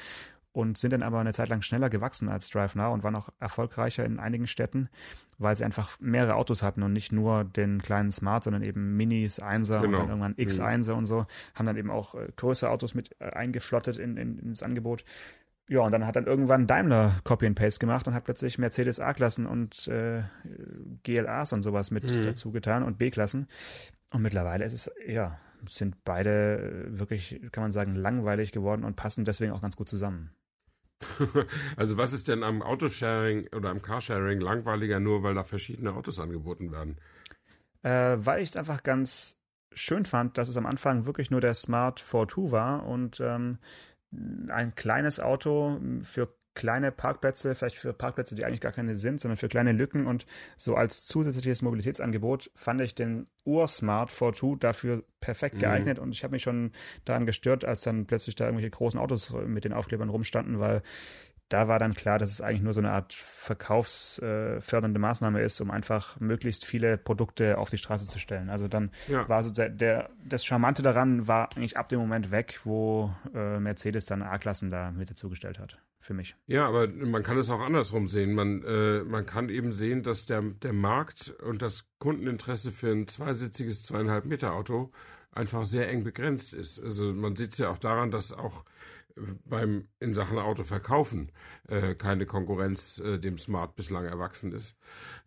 und 0.58 0.76
sind 0.76 0.92
dann 0.92 1.04
aber 1.04 1.20
eine 1.20 1.32
Zeit 1.32 1.48
lang 1.50 1.62
schneller 1.62 1.88
gewachsen 1.88 2.28
als 2.28 2.50
Drive 2.50 2.74
Now 2.74 2.92
und 2.92 3.04
waren 3.04 3.14
auch 3.14 3.28
erfolgreicher 3.38 4.04
in 4.04 4.18
einigen 4.18 4.48
Städten, 4.48 4.88
weil 5.38 5.56
sie 5.56 5.64
einfach 5.64 6.00
mehrere 6.00 6.34
Autos 6.34 6.64
hatten 6.64 6.82
und 6.82 6.92
nicht 6.92 7.12
nur 7.12 7.44
den 7.44 7.80
kleinen 7.80 8.10
Smart, 8.10 8.42
sondern 8.42 8.64
eben 8.64 8.96
Minis, 8.96 9.38
Einser 9.38 9.82
genau. 9.82 10.00
und 10.00 10.08
dann 10.08 10.20
irgendwann 10.20 10.34
X1er 10.34 10.92
mhm. 10.92 10.98
und 10.98 11.06
so, 11.06 11.26
haben 11.54 11.66
dann 11.66 11.76
eben 11.76 11.92
auch 11.92 12.16
äh, 12.16 12.26
größere 12.34 12.70
Autos 12.70 12.94
mit 12.94 13.14
äh, 13.20 13.26
eingeflottet 13.26 13.98
in, 13.98 14.16
in, 14.16 14.36
ins 14.40 14.64
Angebot. 14.64 15.04
Ja, 15.68 15.82
und 15.82 15.92
dann 15.92 16.04
hat 16.04 16.16
dann 16.16 16.26
irgendwann 16.26 16.66
Daimler 16.66 17.14
Copy 17.22 17.46
and 17.46 17.56
Paste 17.56 17.78
gemacht 17.78 18.08
und 18.08 18.14
hat 18.14 18.24
plötzlich 18.24 18.58
Mercedes 18.58 18.98
A-Klassen 18.98 19.46
und 19.46 19.86
äh, 19.86 20.22
GLAs 21.04 21.52
und 21.52 21.62
sowas 21.62 21.92
mit 21.92 22.10
mhm. 22.10 22.24
dazu 22.24 22.50
getan 22.50 22.82
und 22.82 22.98
B-Klassen. 22.98 23.46
Und 24.10 24.22
mittlerweile 24.22 24.64
ist 24.64 24.72
es, 24.72 24.90
ja, 25.06 25.38
sind 25.68 26.02
beide 26.04 26.86
wirklich, 26.88 27.40
kann 27.52 27.62
man 27.62 27.70
sagen, 27.70 27.94
langweilig 27.94 28.50
geworden 28.50 28.82
und 28.82 28.96
passen 28.96 29.24
deswegen 29.24 29.52
auch 29.52 29.62
ganz 29.62 29.76
gut 29.76 29.88
zusammen. 29.88 30.30
also 31.76 31.96
was 31.96 32.12
ist 32.12 32.28
denn 32.28 32.42
am 32.42 32.62
Autosharing 32.62 33.48
oder 33.54 33.70
am 33.70 33.82
Carsharing 33.82 34.40
langweiliger, 34.40 35.00
nur 35.00 35.22
weil 35.22 35.34
da 35.34 35.44
verschiedene 35.44 35.92
Autos 35.92 36.18
angeboten 36.18 36.72
werden? 36.72 36.98
Äh, 37.82 38.16
weil 38.18 38.42
ich 38.42 38.50
es 38.50 38.56
einfach 38.56 38.82
ganz 38.82 39.38
schön 39.72 40.04
fand, 40.04 40.38
dass 40.38 40.48
es 40.48 40.56
am 40.56 40.66
Anfang 40.66 41.06
wirklich 41.06 41.30
nur 41.30 41.40
der 41.40 41.54
Smart 41.54 42.00
42 42.00 42.50
war 42.50 42.86
und 42.86 43.20
ähm, 43.20 43.58
ein 44.48 44.74
kleines 44.74 45.20
Auto 45.20 45.80
für 46.02 46.37
kleine 46.58 46.90
Parkplätze, 46.90 47.54
vielleicht 47.54 47.76
für 47.76 47.92
Parkplätze, 47.92 48.34
die 48.34 48.44
eigentlich 48.44 48.60
gar 48.60 48.72
keine 48.72 48.96
sind, 48.96 49.20
sondern 49.20 49.36
für 49.36 49.48
kleine 49.48 49.72
Lücken 49.72 50.06
und 50.06 50.26
so 50.56 50.74
als 50.74 51.04
zusätzliches 51.04 51.62
Mobilitätsangebot 51.62 52.50
fand 52.56 52.80
ich 52.80 52.96
den 52.96 53.28
Ursmart 53.44 54.10
42 54.10 54.58
dafür 54.58 55.04
perfekt 55.20 55.54
mhm. 55.54 55.60
geeignet 55.60 55.98
und 56.00 56.10
ich 56.10 56.24
habe 56.24 56.32
mich 56.32 56.42
schon 56.42 56.72
daran 57.04 57.26
gestört, 57.26 57.64
als 57.64 57.82
dann 57.82 58.06
plötzlich 58.06 58.34
da 58.34 58.44
irgendwelche 58.44 58.70
großen 58.70 58.98
Autos 58.98 59.32
mit 59.46 59.64
den 59.64 59.72
Aufklebern 59.72 60.08
rumstanden, 60.08 60.58
weil 60.58 60.82
da 61.48 61.66
war 61.66 61.78
dann 61.78 61.94
klar, 61.94 62.18
dass 62.18 62.30
es 62.30 62.40
eigentlich 62.40 62.62
nur 62.62 62.74
so 62.74 62.80
eine 62.80 62.90
Art 62.90 63.12
verkaufsfördernde 63.14 64.98
Maßnahme 64.98 65.42
ist, 65.42 65.60
um 65.60 65.70
einfach 65.70 66.20
möglichst 66.20 66.64
viele 66.64 66.98
Produkte 66.98 67.58
auf 67.58 67.70
die 67.70 67.78
Straße 67.78 68.06
zu 68.06 68.18
stellen. 68.18 68.50
Also 68.50 68.68
dann 68.68 68.90
ja. 69.08 69.28
war 69.28 69.42
so 69.42 69.50
der, 69.50 69.70
der, 69.70 70.10
das 70.24 70.44
Charmante 70.44 70.82
daran 70.82 71.26
war 71.26 71.50
eigentlich 71.56 71.76
ab 71.76 71.88
dem 71.88 72.00
Moment 72.00 72.30
weg, 72.30 72.60
wo 72.64 73.14
äh, 73.34 73.58
Mercedes 73.58 74.06
dann 74.06 74.22
A-Klassen 74.22 74.68
da 74.68 74.90
mit 74.90 75.10
dazugestellt 75.10 75.58
hat. 75.58 75.78
Für 76.00 76.14
mich. 76.14 76.36
Ja, 76.46 76.66
aber 76.68 76.86
man 76.86 77.24
kann 77.24 77.36
es 77.38 77.50
auch 77.50 77.60
andersrum 77.60 78.06
sehen. 78.06 78.32
Man, 78.32 78.62
äh, 78.62 79.02
man 79.02 79.26
kann 79.26 79.48
eben 79.48 79.72
sehen, 79.72 80.04
dass 80.04 80.26
der, 80.26 80.42
der 80.42 80.72
Markt 80.72 81.34
und 81.42 81.60
das 81.60 81.88
Kundeninteresse 81.98 82.70
für 82.70 82.92
ein 82.92 83.08
zweisitziges, 83.08 83.82
zweieinhalb 83.82 84.24
Meter 84.24 84.52
Auto 84.52 84.92
einfach 85.32 85.64
sehr 85.64 85.88
eng 85.88 86.04
begrenzt 86.04 86.54
ist. 86.54 86.80
Also 86.80 87.12
man 87.12 87.34
sieht 87.34 87.52
es 87.52 87.58
ja 87.58 87.70
auch 87.70 87.78
daran, 87.78 88.12
dass 88.12 88.32
auch 88.32 88.64
beim 89.44 89.88
in 90.00 90.14
Sachen 90.14 90.38
Auto 90.38 90.64
verkaufen 90.64 91.32
äh, 91.68 91.94
keine 91.94 92.26
Konkurrenz 92.26 92.98
äh, 92.98 93.18
dem 93.18 93.38
Smart 93.38 93.76
bislang 93.76 94.04
erwachsen 94.04 94.52
ist, 94.52 94.78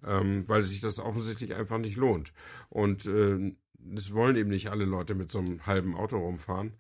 ähm, 0.06 0.48
weil 0.48 0.64
sich 0.64 0.82
das 0.82 1.00
offensichtlich 1.00 1.56
einfach 1.56 1.78
nicht 1.78 1.98
lohnt. 1.98 2.34
Und 2.70 3.06
äh, 3.06 3.54
es 3.96 4.14
wollen 4.14 4.36
eben 4.36 4.50
nicht 4.50 4.70
alle 4.70 4.86
Leute 4.86 5.16
mit 5.16 5.32
so 5.32 5.40
einem 5.40 5.66
halben 5.66 5.96
Auto 5.96 6.18
rumfahren. 6.18 6.74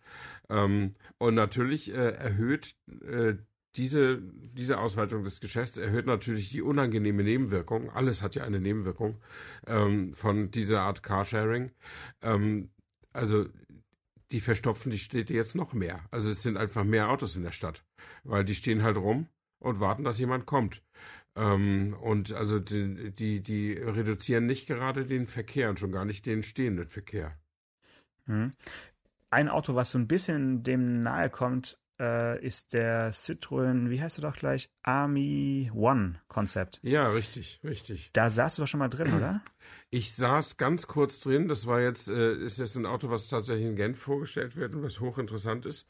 Ähm, 0.49 0.95
und 1.17 1.35
natürlich 1.35 1.93
äh, 1.93 2.11
erhöht 2.11 2.75
äh, 3.01 3.35
diese, 3.77 4.21
diese 4.53 4.79
Ausweitung 4.79 5.23
des 5.23 5.39
Geschäfts 5.39 5.77
erhöht 5.77 6.05
natürlich 6.05 6.49
die 6.49 6.61
unangenehme 6.61 7.23
Nebenwirkung. 7.23 7.89
Alles 7.89 8.21
hat 8.21 8.35
ja 8.35 8.43
eine 8.43 8.59
Nebenwirkung 8.59 9.21
ähm, 9.65 10.13
von 10.13 10.51
dieser 10.51 10.81
Art 10.81 11.03
Carsharing. 11.03 11.71
Ähm, 12.21 12.69
also 13.13 13.45
die 14.31 14.39
verstopfen 14.39 14.91
die 14.91 14.97
Städte 14.97 15.33
jetzt 15.33 15.55
noch 15.55 15.73
mehr. 15.73 16.03
Also 16.11 16.29
es 16.29 16.41
sind 16.41 16.57
einfach 16.57 16.83
mehr 16.83 17.09
Autos 17.09 17.35
in 17.35 17.43
der 17.43 17.51
Stadt, 17.51 17.83
weil 18.23 18.43
die 18.43 18.55
stehen 18.55 18.83
halt 18.83 18.97
rum 18.97 19.27
und 19.59 19.79
warten, 19.79 20.03
dass 20.03 20.19
jemand 20.19 20.45
kommt. 20.45 20.81
Ähm, 21.35 21.95
und 22.01 22.33
also 22.33 22.59
die, 22.59 23.11
die, 23.11 23.41
die 23.41 23.73
reduzieren 23.73 24.45
nicht 24.45 24.67
gerade 24.67 25.05
den 25.05 25.27
Verkehr 25.27 25.69
und 25.69 25.79
schon 25.79 25.91
gar 25.91 26.05
nicht 26.05 26.25
den 26.25 26.43
stehenden 26.43 26.89
Verkehr. 26.89 27.37
Mhm. 28.25 28.51
Ein 29.29 29.47
Auto, 29.47 29.75
was 29.75 29.91
so 29.91 29.97
ein 29.97 30.07
bisschen 30.07 30.63
dem 30.63 31.03
nahe 31.03 31.29
kommt, 31.29 31.79
äh, 32.01 32.43
ist 32.43 32.73
der 32.73 33.13
Citroën, 33.13 33.89
wie 33.89 34.01
heißt 34.01 34.17
er 34.17 34.23
doch 34.23 34.35
gleich? 34.35 34.69
Army 34.81 35.71
One 35.73 36.15
Konzept. 36.27 36.79
Ja, 36.81 37.07
richtig, 37.09 37.59
richtig. 37.63 38.09
Da 38.13 38.29
saßt 38.29 38.57
du 38.57 38.63
doch 38.63 38.67
schon 38.67 38.79
mal 38.79 38.89
drin, 38.89 39.13
oder? 39.13 39.41
Ich 39.91 40.13
saß 40.13 40.57
ganz 40.57 40.87
kurz 40.87 41.19
drin. 41.19 41.47
Das 41.47 41.67
war 41.67 41.81
jetzt, 41.81 42.09
äh, 42.09 42.33
ist 42.33 42.59
jetzt 42.59 42.75
ein 42.75 42.85
Auto, 42.85 43.09
was 43.09 43.27
tatsächlich 43.27 43.67
in 43.67 43.75
Genf 43.75 43.99
vorgestellt 43.99 44.55
wird 44.55 44.73
und 44.73 44.83
was 44.83 44.99
hochinteressant 44.99 45.65
ist. 45.65 45.87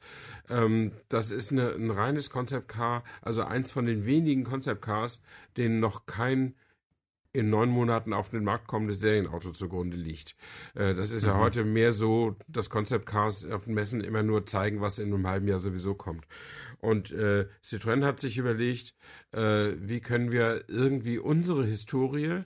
Ähm, 0.50 0.92
das 1.08 1.32
ist 1.32 1.52
eine, 1.52 1.72
ein 1.72 1.92
reines 1.92 2.30
Concept 2.30 2.68
Car, 2.68 3.04
also 3.22 3.44
eins 3.44 3.72
von 3.72 3.86
den 3.86 4.06
wenigen 4.06 4.44
Concept 4.44 4.82
Cars, 4.82 5.22
denen 5.56 5.80
noch 5.80 6.08
kein 6.08 6.56
in 7.34 7.50
neun 7.50 7.70
Monaten 7.70 8.14
auf 8.14 8.30
den 8.30 8.44
Markt 8.44 8.68
kommendes 8.68 9.00
Serienauto 9.00 9.52
zugrunde 9.52 9.98
liegt. 9.98 10.36
Äh, 10.76 10.94
das 10.94 11.12
ist 11.12 11.24
mhm. 11.24 11.30
ja 11.30 11.38
heute 11.38 11.64
mehr 11.64 11.94
so, 11.94 12.36
dass 12.48 12.70
Concept 12.70 13.06
Cars 13.06 13.46
auf 13.46 13.66
den 13.66 13.74
Messen 13.74 14.02
immer 14.02 14.24
nur 14.24 14.46
zeigen, 14.46 14.82
was 14.82 15.00
in 15.00 15.14
einem 15.14 15.28
halben 15.28 15.48
Jahr 15.48 15.60
sowieso 15.60 15.96
kommt. 15.96 16.26
Und 16.80 17.12
äh, 17.12 17.46
Citroën 17.64 18.04
hat 18.04 18.20
sich 18.20 18.38
überlegt, 18.38 18.96
äh, 19.32 19.74
wie 19.78 20.02
können 20.02 20.32
wir 20.32 20.66
irgendwie 20.68 21.20
unsere 21.20 21.64
Historie 21.64 22.44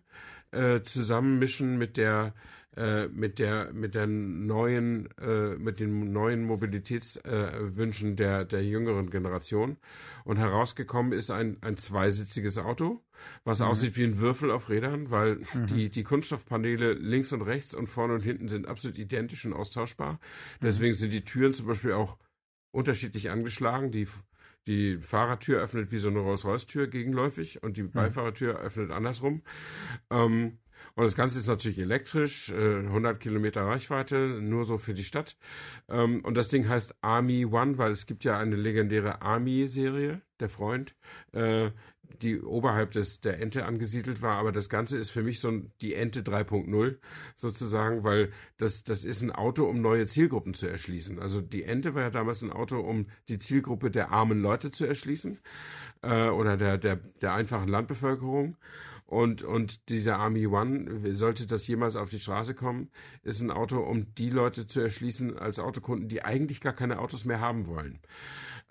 äh, 0.51 0.81
zusammenmischen 0.81 1.77
mit 1.77 1.97
der 1.97 2.33
äh, 2.75 3.07
mit 3.07 3.39
der 3.39 3.71
mit 3.73 3.95
der 3.95 4.07
neuen 4.07 5.09
äh, 5.17 5.55
mit 5.57 5.79
den 5.79 6.11
neuen 6.11 6.43
Mobilitätswünschen 6.43 8.13
äh, 8.13 8.15
der 8.15 8.45
der 8.45 8.65
jüngeren 8.65 9.09
Generation 9.09 9.77
und 10.23 10.37
herausgekommen 10.37 11.13
ist 11.13 11.31
ein 11.31 11.57
ein 11.61 11.77
zweisitziges 11.77 12.57
Auto 12.57 13.01
was 13.43 13.59
mhm. 13.59 13.67
aussieht 13.67 13.97
wie 13.97 14.03
ein 14.03 14.19
Würfel 14.19 14.51
auf 14.51 14.69
Rädern 14.69 15.09
weil 15.09 15.41
mhm. 15.53 15.67
die 15.67 15.89
die 15.89 16.03
Kunststoffpaneele 16.03 16.93
links 16.93 17.31
und 17.31 17.41
rechts 17.41 17.73
und 17.73 17.87
vorne 17.87 18.13
und 18.13 18.21
hinten 18.21 18.49
sind 18.49 18.67
absolut 18.67 18.97
identisch 18.97 19.45
und 19.45 19.53
austauschbar 19.53 20.13
mhm. 20.13 20.17
deswegen 20.61 20.95
sind 20.95 21.13
die 21.13 21.23
Türen 21.23 21.53
zum 21.53 21.67
Beispiel 21.67 21.93
auch 21.93 22.17
unterschiedlich 22.71 23.31
angeschlagen 23.31 23.91
die 23.91 24.07
die 24.67 24.97
Fahrertür 24.97 25.61
öffnet 25.61 25.91
wie 25.91 25.97
so 25.97 26.09
eine 26.09 26.19
Rolls-Royce-Tür 26.19 26.87
gegenläufig 26.87 27.61
und 27.61 27.77
die 27.77 27.83
mhm. 27.83 27.91
Beifahrertür 27.91 28.59
öffnet 28.59 28.91
andersrum. 28.91 29.43
Ähm, 30.09 30.57
und 30.95 31.03
das 31.03 31.15
Ganze 31.15 31.39
ist 31.39 31.47
natürlich 31.47 31.79
elektrisch, 31.79 32.49
äh, 32.51 32.79
100 32.79 33.19
Kilometer 33.19 33.63
Reichweite, 33.63 34.39
nur 34.41 34.63
so 34.63 34.77
für 34.77 34.93
die 34.93 35.03
Stadt. 35.03 35.35
Ähm, 35.89 36.21
und 36.23 36.35
das 36.35 36.47
Ding 36.47 36.69
heißt 36.69 36.95
Army 37.01 37.45
One, 37.45 37.77
weil 37.77 37.91
es 37.91 38.05
gibt 38.05 38.23
ja 38.23 38.39
eine 38.39 38.55
legendäre 38.55 39.21
Army-Serie, 39.21 40.21
der 40.39 40.49
Freund, 40.49 40.95
äh, 41.33 41.71
die 42.21 42.41
oberhalb 42.41 42.91
des, 42.91 43.19
der 43.19 43.41
Ente 43.41 43.65
angesiedelt 43.65 44.21
war. 44.21 44.37
Aber 44.37 44.53
das 44.53 44.69
Ganze 44.69 44.97
ist 44.97 45.09
für 45.09 45.21
mich 45.21 45.41
so 45.41 45.51
die 45.81 45.95
Ente 45.95 46.21
3.0 46.21 46.97
sozusagen, 47.35 48.05
weil 48.05 48.31
das, 48.57 48.85
das 48.85 49.03
ist 49.03 49.21
ein 49.21 49.31
Auto, 49.31 49.65
um 49.65 49.81
neue 49.81 50.05
Zielgruppen 50.05 50.53
zu 50.53 50.67
erschließen. 50.67 51.19
Also 51.19 51.41
die 51.41 51.63
Ente 51.63 51.93
war 51.93 52.03
ja 52.03 52.09
damals 52.09 52.41
ein 52.41 52.53
Auto, 52.53 52.79
um 52.79 53.07
die 53.27 53.39
Zielgruppe 53.39 53.91
der 53.91 54.11
armen 54.11 54.41
Leute 54.41 54.71
zu 54.71 54.85
erschließen 54.85 55.39
äh, 56.03 56.29
oder 56.29 56.55
der, 56.55 56.77
der, 56.77 56.95
der 57.21 57.33
einfachen 57.33 57.67
Landbevölkerung. 57.67 58.55
Und, 59.05 59.43
und 59.43 59.87
dieser 59.89 60.17
Army 60.17 60.47
One, 60.47 61.15
sollte 61.15 61.45
das 61.45 61.67
jemals 61.67 61.95
auf 61.95 62.09
die 62.09 62.19
Straße 62.19 62.55
kommen, 62.55 62.89
ist 63.21 63.39
ein 63.39 63.51
Auto, 63.51 63.79
um 63.79 64.15
die 64.15 64.31
Leute 64.31 64.65
zu 64.65 64.81
erschließen 64.81 65.37
als 65.37 65.59
Autokunden, 65.59 66.09
die 66.09 66.23
eigentlich 66.23 66.59
gar 66.59 66.73
keine 66.73 66.99
Autos 66.99 67.23
mehr 67.23 67.39
haben 67.39 67.67
wollen. 67.67 67.99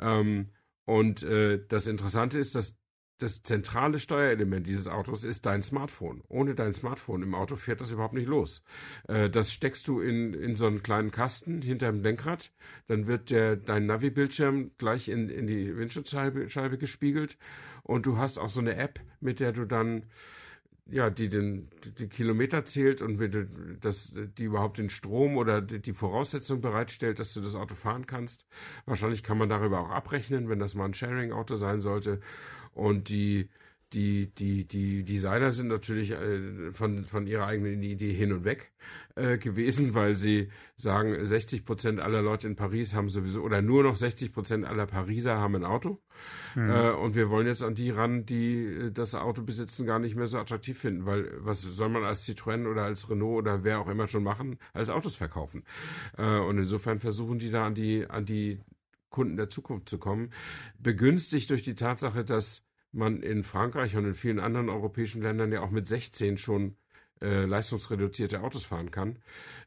Ähm, 0.01 0.51
und 0.87 1.23
äh, 1.23 1.65
das 1.69 1.87
Interessante 1.87 2.39
ist, 2.39 2.57
dass 2.57 2.77
das 3.19 3.43
zentrale 3.43 3.99
Steuerelement 3.99 4.67
dieses 4.67 4.89
Autos 4.89 5.25
ist 5.25 5.47
dein 5.47 5.63
Smartphone. 5.63 6.23
Ohne 6.29 6.55
dein 6.55 6.73
Smartphone 6.73 7.23
im 7.23 7.35
Auto 7.35 7.57
fährt 7.57 7.81
das 7.81 7.91
überhaupt 7.91 8.15
nicht 8.15 8.27
los. 8.27 8.63
Äh, 9.09 9.31
das 9.31 9.53
steckst 9.53 9.87
du 9.89 10.01
in, 10.01 10.35
in 10.35 10.57
so 10.57 10.67
einen 10.67 10.83
kleinen 10.83 11.11
Kasten 11.11 11.63
hinter 11.63 11.91
dem 11.91 12.03
Lenkrad, 12.03 12.51
dann 12.87 13.07
wird 13.07 13.31
der, 13.31 13.57
dein 13.57 13.87
Navi-Bildschirm 13.87 14.73
gleich 14.79 15.09
in, 15.09 15.29
in 15.29 15.47
die 15.47 15.77
Windschutzscheibe 15.77 16.51
Scheibe 16.51 16.79
gespiegelt 16.79 17.39
und 17.83 18.07
du 18.07 18.17
hast 18.19 18.39
auch 18.39 18.49
so 18.49 18.61
eine 18.61 18.77
App, 18.77 19.01
mit 19.21 19.41
der 19.41 19.53
du 19.53 19.65
dann 19.65 20.07
ja, 20.87 21.09
die 21.09 21.29
den 21.29 21.71
die 21.99 22.09
Kilometer 22.09 22.67
zählt 22.67 23.01
und 23.01 23.19
das, 23.81 24.13
die 24.37 24.45
überhaupt 24.45 24.77
den 24.77 24.91
Strom 24.91 25.37
oder 25.37 25.63
die 25.63 25.93
Voraussetzung 25.93 26.61
bereitstellt, 26.61 27.19
dass 27.19 27.33
du 27.33 27.41
das 27.41 27.55
Auto 27.55 27.75
fahren 27.75 28.07
kannst. 28.07 28.47
Wahrscheinlich 28.85 29.23
kann 29.23 29.39
man 29.39 29.49
darüber 29.49 29.81
auch 29.81 29.91
abrechnen, 29.91 30.49
wenn 30.49 30.59
das 30.59 30.75
mal 30.75 30.85
ein 30.85 30.95
Sharing-Auto 30.95 31.57
sein 31.57 31.81
sollte. 31.81 32.21
Und 32.75 33.09
die, 33.09 33.49
die, 33.95 34.27
die, 34.35 34.65
die 34.67 35.05
Designer 35.05 35.53
sind 35.53 35.69
natürlich 35.69 36.11
äh, 36.11 36.73
von, 36.73 37.05
von 37.05 37.27
ihrer 37.27 37.47
eigenen 37.47 37.83
Idee 37.83 38.13
hin 38.13 38.33
und 38.33 38.45
weg 38.45 38.73
äh, 39.15 39.39
gewesen, 39.39 39.95
weil 39.95 40.17
sie 40.17 40.49
sagen, 40.77 41.25
60 41.25 41.65
Prozent 41.65 42.01
aller 42.01 42.21
Leute 42.21 42.49
in 42.49 42.57
Paris 42.57 42.95
haben 42.95 43.09
sowieso, 43.09 43.43
oder 43.43 43.63
nur 43.63 43.85
noch 43.85 43.95
60 43.95 44.33
Prozent 44.33 44.65
aller 44.65 44.87
Pariser 44.87 45.37
haben 45.39 45.55
ein 45.55 45.65
Auto. 45.65 46.01
Mhm. 46.57 46.71
Äh, 46.71 46.91
und 46.91 47.15
wir 47.15 47.31
wollen 47.31 47.47
jetzt 47.47 47.63
an 47.63 47.77
die 47.77 47.91
ran, 47.91 48.27
die 48.27 48.91
das 48.93 49.15
Auto 49.15 49.43
besitzen, 49.43 49.87
gar 49.87 50.01
nicht 50.01 50.17
mehr 50.17 50.27
so 50.27 50.39
attraktiv 50.39 50.79
finden, 50.79 51.07
weil 51.07 51.31
was 51.39 51.63
soll 51.63 51.89
man 51.89 52.05
als 52.05 52.29
Citroën 52.29 52.67
oder 52.67 52.83
als 52.83 53.09
Renault 53.09 53.39
oder 53.39 53.63
wer 53.63 53.79
auch 53.79 53.89
immer 53.89 54.09
schon 54.09 54.25
machen, 54.25 54.59
als 54.73 54.91
Autos 54.91 55.15
verkaufen. 55.15 55.63
Äh, 56.19 56.39
und 56.39 56.59
insofern 56.59 56.99
versuchen 56.99 57.39
die 57.39 57.51
da 57.51 57.67
an 57.67 57.75
die, 57.77 58.07
an 58.09 58.27
die 58.27 58.59
Kunden 59.15 59.37
der 59.37 59.49
Zukunft 59.49 59.89
zu 59.89 59.99
kommen, 59.99 60.31
begünstigt 60.77 61.49
durch 61.51 61.63
die 61.63 61.77
Tatsache, 61.77 62.25
dass 62.25 62.65
man 62.91 63.23
in 63.23 63.45
Frankreich 63.45 63.97
und 63.97 64.07
in 64.07 64.15
vielen 64.15 64.41
anderen 64.41 64.69
europäischen 64.69 65.23
Ländern 65.23 65.53
ja 65.53 65.61
auch 65.61 65.71
mit 65.71 65.87
16 65.87 66.37
schon 66.37 66.77
äh, 67.23 67.45
leistungsreduzierte 67.45 68.41
Autos 68.41 68.65
fahren 68.65 68.91
kann. 68.91 69.21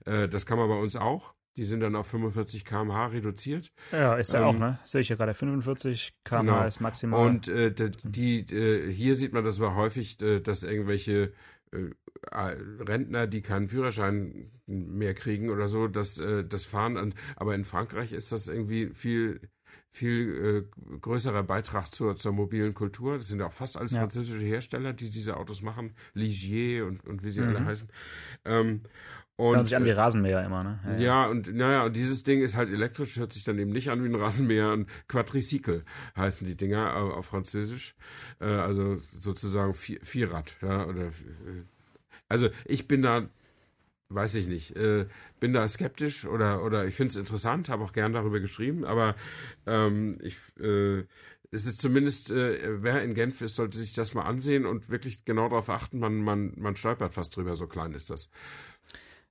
Äh, 0.05 0.27
das 0.27 0.45
kann 0.45 0.57
man 0.57 0.67
bei 0.67 0.75
uns 0.75 0.97
auch. 0.97 1.33
Die 1.55 1.63
sind 1.63 1.79
dann 1.79 1.95
auf 1.95 2.07
45 2.07 2.65
km/h 2.65 3.07
reduziert. 3.07 3.71
Ja, 3.93 4.15
ist 4.15 4.33
ja 4.33 4.41
ähm, 4.41 4.45
auch, 4.45 4.59
ne? 4.59 4.79
Sehe 4.83 4.99
ich 4.99 5.09
ja 5.09 5.15
gerade. 5.15 5.33
45 5.33 6.13
km/h 6.25 6.41
genau. 6.41 6.65
ist 6.65 6.81
maximal. 6.81 7.25
Und 7.25 7.47
äh, 7.47 7.73
die, 7.73 8.45
die, 8.45 8.91
hier 8.91 9.15
sieht 9.15 9.31
man 9.31 9.45
das 9.45 9.59
aber 9.59 9.75
häufig, 9.75 10.21
äh, 10.21 10.41
dass 10.41 10.63
irgendwelche 10.63 11.23
äh, 11.23 11.31
Rentner, 12.31 13.27
die 13.27 13.41
keinen 13.41 13.67
Führerschein 13.67 14.51
mehr 14.65 15.13
kriegen 15.13 15.49
oder 15.49 15.67
so, 15.67 15.87
das, 15.87 16.17
äh, 16.17 16.43
das 16.43 16.65
fahren. 16.65 17.13
Aber 17.35 17.55
in 17.55 17.65
Frankreich 17.65 18.11
ist 18.13 18.31
das 18.31 18.47
irgendwie 18.47 18.89
viel 18.93 19.41
viel 19.89 20.67
äh, 20.73 20.97
größerer 20.99 21.43
Beitrag 21.43 21.87
zur, 21.87 22.15
zur 22.17 22.31
mobilen 22.31 22.73
Kultur. 22.73 23.17
Das 23.17 23.29
sind 23.29 23.39
ja 23.39 23.47
auch 23.47 23.53
fast 23.53 23.77
alles 23.77 23.93
ja. 23.93 24.01
französische 24.01 24.45
Hersteller, 24.45 24.93
die 24.93 25.09
diese 25.09 25.37
Autos 25.37 25.61
machen. 25.61 25.95
Ligier 26.13 26.85
und, 26.85 27.05
und 27.05 27.23
wie 27.23 27.31
sie 27.31 27.41
mhm. 27.41 27.47
alle 27.47 27.65
heißen. 27.65 27.89
Ähm, 28.45 28.81
und, 29.37 29.55
hört 29.55 29.65
sich 29.65 29.75
an 29.75 29.85
wie 29.85 29.89
äh, 29.89 29.93
Rasenmäher 29.93 30.43
immer, 30.43 30.63
ne? 30.63 30.79
Ja, 30.83 30.91
ja. 30.91 30.99
ja, 30.99 31.25
und 31.27 31.55
naja, 31.55 31.85
und 31.85 31.95
dieses 31.95 32.23
Ding 32.23 32.41
ist 32.41 32.55
halt 32.55 32.71
elektrisch, 32.71 33.17
hört 33.17 33.33
sich 33.33 33.43
dann 33.43 33.59
eben 33.59 33.71
nicht 33.71 33.89
an 33.89 34.03
wie 34.03 34.07
ein 34.07 34.15
Rasenmäher. 34.15 34.71
Und 34.71 34.89
Quadricycle 35.07 35.85
heißen 36.17 36.45
die 36.47 36.57
Dinger 36.57 36.95
auf 36.95 37.27
Französisch. 37.27 37.95
Äh, 38.41 38.45
also 38.45 38.97
sozusagen 39.19 39.75
Vier, 39.75 39.99
Vierrad, 40.01 40.57
ja, 40.61 40.85
oder 40.85 41.05
äh, 41.05 41.63
also 42.27 42.49
ich 42.65 42.87
bin 42.87 43.03
da, 43.03 43.29
weiß 44.09 44.35
ich 44.35 44.47
nicht, 44.47 44.75
äh, 44.75 45.05
bin 45.39 45.53
da 45.53 45.67
skeptisch 45.67 46.25
oder, 46.25 46.63
oder 46.63 46.85
ich 46.85 46.95
finde 46.95 47.11
es 47.11 47.17
interessant, 47.17 47.69
habe 47.69 47.83
auch 47.83 47.93
gern 47.93 48.13
darüber 48.13 48.39
geschrieben, 48.39 48.85
aber 48.85 49.15
ähm, 49.67 50.17
ich, 50.21 50.37
äh, 50.59 51.03
es 51.51 51.65
ist 51.65 51.79
zumindest, 51.79 52.31
äh, 52.31 52.81
wer 52.83 53.03
in 53.03 53.13
Genf 53.13 53.41
ist, 53.41 53.55
sollte 53.55 53.77
sich 53.77 53.93
das 53.93 54.13
mal 54.13 54.23
ansehen 54.23 54.65
und 54.65 54.89
wirklich 54.89 55.25
genau 55.25 55.47
darauf 55.47 55.69
achten, 55.69 55.99
man, 55.99 56.21
man, 56.21 56.53
man 56.57 56.75
stolpert 56.75 57.13
fast 57.13 57.35
drüber, 57.35 57.55
so 57.55 57.67
klein 57.67 57.93
ist 57.93 58.09
das. 58.09 58.29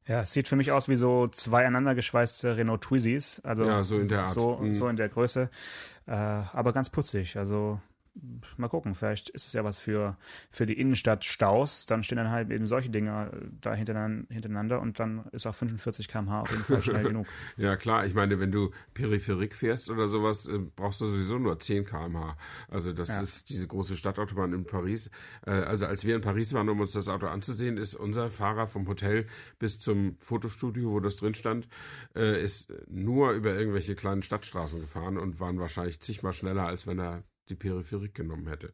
Ja, 0.08 0.20
es 0.20 0.32
sieht 0.32 0.46
für 0.46 0.56
mich 0.56 0.70
aus 0.70 0.88
wie 0.88 0.96
so 0.96 1.26
zwei 1.28 1.60
aneinandergeschweißte 1.62 2.56
Renault 2.56 2.82
Twizzys. 2.82 3.40
Also 3.44 3.66
ja, 3.66 3.82
so 3.82 3.98
in 3.98 4.08
der 4.08 4.20
Art. 4.20 4.28
So, 4.28 4.58
mhm. 4.58 4.74
so 4.74 4.88
in 4.88 4.96
der 4.96 5.08
Größe. 5.08 5.50
Äh, 6.06 6.12
aber 6.12 6.72
ganz 6.72 6.90
putzig. 6.90 7.36
Also 7.36 7.80
mal 8.56 8.68
gucken, 8.68 8.94
vielleicht 8.94 9.28
ist 9.28 9.46
es 9.46 9.52
ja 9.52 9.64
was 9.64 9.78
für, 9.78 10.16
für 10.50 10.66
die 10.66 10.78
Innenstadt 10.78 11.24
Staus. 11.24 11.86
Dann 11.86 12.02
stehen 12.02 12.16
dann 12.16 12.30
halt 12.30 12.50
eben 12.50 12.66
solche 12.66 12.90
Dinger 12.90 13.30
äh, 13.32 13.46
da 13.60 13.74
hintereinander 13.74 14.80
und 14.80 14.98
dann 14.98 15.26
ist 15.32 15.46
auch 15.46 15.54
45 15.54 16.08
km/h 16.08 16.40
auf 16.42 16.50
jeden 16.50 16.64
Fall 16.64 16.82
schnell 16.82 17.02
genug. 17.08 17.26
Ja, 17.56 17.76
klar. 17.76 18.06
Ich 18.06 18.14
meine, 18.14 18.40
wenn 18.40 18.52
du 18.52 18.70
Peripherik 18.94 19.54
fährst 19.54 19.90
oder 19.90 20.08
sowas, 20.08 20.46
äh, 20.46 20.58
brauchst 20.58 21.00
du 21.00 21.06
sowieso 21.06 21.38
nur 21.38 21.58
10 21.58 21.84
km/h. 21.84 22.36
Also, 22.68 22.92
das 22.92 23.08
ja. 23.08 23.20
ist 23.20 23.50
diese 23.50 23.66
große 23.66 23.96
Stadtautobahn 23.96 24.52
in 24.52 24.64
Paris. 24.64 25.10
Äh, 25.46 25.50
also, 25.50 25.86
als 25.86 26.04
wir 26.04 26.16
in 26.16 26.22
Paris 26.22 26.52
waren, 26.52 26.68
um 26.68 26.80
uns 26.80 26.92
das 26.92 27.08
Auto 27.08 27.26
anzusehen, 27.26 27.76
ist 27.76 27.94
unser 27.94 28.30
Fahrer 28.30 28.66
vom 28.66 28.88
Hotel 28.88 29.26
bis 29.58 29.78
zum 29.78 30.16
Fotostudio, 30.18 30.92
wo 30.92 31.00
das 31.00 31.16
drin 31.16 31.34
stand, 31.34 31.68
ist 32.14 32.72
nur 32.88 33.32
über 33.32 33.54
irgendwelche 33.54 33.94
kleinen 33.94 34.22
Stadtstraßen 34.22 34.80
gefahren 34.80 35.18
und 35.18 35.40
waren 35.40 35.58
wahrscheinlich 35.58 36.00
zigmal 36.00 36.32
schneller, 36.32 36.66
als 36.66 36.86
wenn 36.86 36.98
er 36.98 37.24
die 37.48 37.54
Peripherik 37.54 38.14
genommen 38.14 38.48
hätte. 38.48 38.72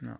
Ja. 0.00 0.18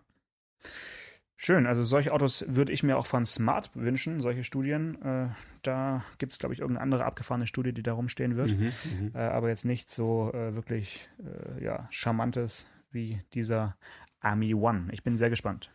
Schön, 1.37 1.67
also 1.67 1.83
solche 1.83 2.13
Autos 2.13 2.45
würde 2.47 2.71
ich 2.71 2.81
mir 2.81 2.97
auch 2.97 3.05
von 3.05 3.25
Smart 3.25 3.69
wünschen, 3.75 4.21
solche 4.21 4.43
Studien. 4.43 5.01
Äh, 5.01 5.29
da 5.63 6.03
gibt 6.17 6.31
es, 6.31 6.39
glaube 6.39 6.53
ich, 6.53 6.61
irgendeine 6.61 6.83
andere 6.83 7.05
abgefahrene 7.05 7.45
Studie, 7.45 7.73
die 7.73 7.83
da 7.83 7.93
rumstehen 7.93 8.37
wird. 8.37 8.57
Mhm, 8.57 8.71
mhm. 8.99 9.11
äh, 9.13 9.19
aber 9.19 9.49
jetzt 9.49 9.65
nicht 9.65 9.89
so 9.89 10.31
äh, 10.33 10.55
wirklich 10.55 11.09
äh, 11.19 11.63
ja, 11.63 11.87
charmantes 11.91 12.67
wie 12.91 13.21
dieser 13.33 13.77
Army 14.21 14.53
One. 14.53 14.87
Ich 14.91 15.03
bin 15.03 15.17
sehr 15.17 15.29
gespannt. 15.29 15.71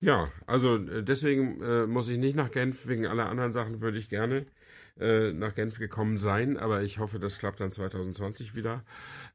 Ja, 0.00 0.30
also 0.46 0.76
äh, 0.76 1.02
deswegen 1.02 1.62
äh, 1.62 1.86
muss 1.86 2.08
ich 2.08 2.18
nicht 2.18 2.36
nach 2.36 2.50
Genf. 2.50 2.86
Wegen 2.86 3.06
aller 3.06 3.30
anderen 3.30 3.52
Sachen 3.52 3.80
würde 3.80 3.98
ich 3.98 4.10
gerne 4.10 4.46
äh, 5.00 5.32
nach 5.32 5.54
Genf 5.54 5.78
gekommen 5.78 6.18
sein, 6.18 6.56
aber 6.56 6.82
ich 6.82 6.98
hoffe, 6.98 7.18
das 7.18 7.38
klappt 7.38 7.60
dann 7.60 7.70
2020 7.70 8.54
wieder. 8.54 8.84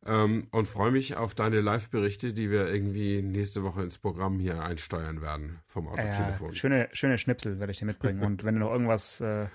Ähm, 0.06 0.48
und 0.52 0.68
freue 0.68 0.92
mich 0.92 1.16
auf 1.16 1.34
deine 1.36 1.62
Live-Berichte, 1.62 2.34
die 2.34 2.52
wir 2.52 2.68
irgendwie 2.68 3.22
nächste 3.22 3.64
Woche 3.64 3.82
ins 3.82 3.98
Programm 3.98 4.40
hier 4.40 4.62
einsteuern 4.62 5.22
werden 5.22 5.60
vom 5.68 5.88
Autotelefon. 5.88 6.52
Äh, 6.52 6.56
schöne, 6.56 6.90
schöne 6.94 7.18
Schnipsel 7.18 7.60
werde 7.60 7.72
ich 7.72 7.80
dir 7.80 7.86
mitbringen. 7.86 8.24
und 8.24 8.44
wenn 8.44 8.56
du 8.56 8.62
noch 8.62 8.72
irgendwas, 8.72 9.20
äh, 9.22 9.48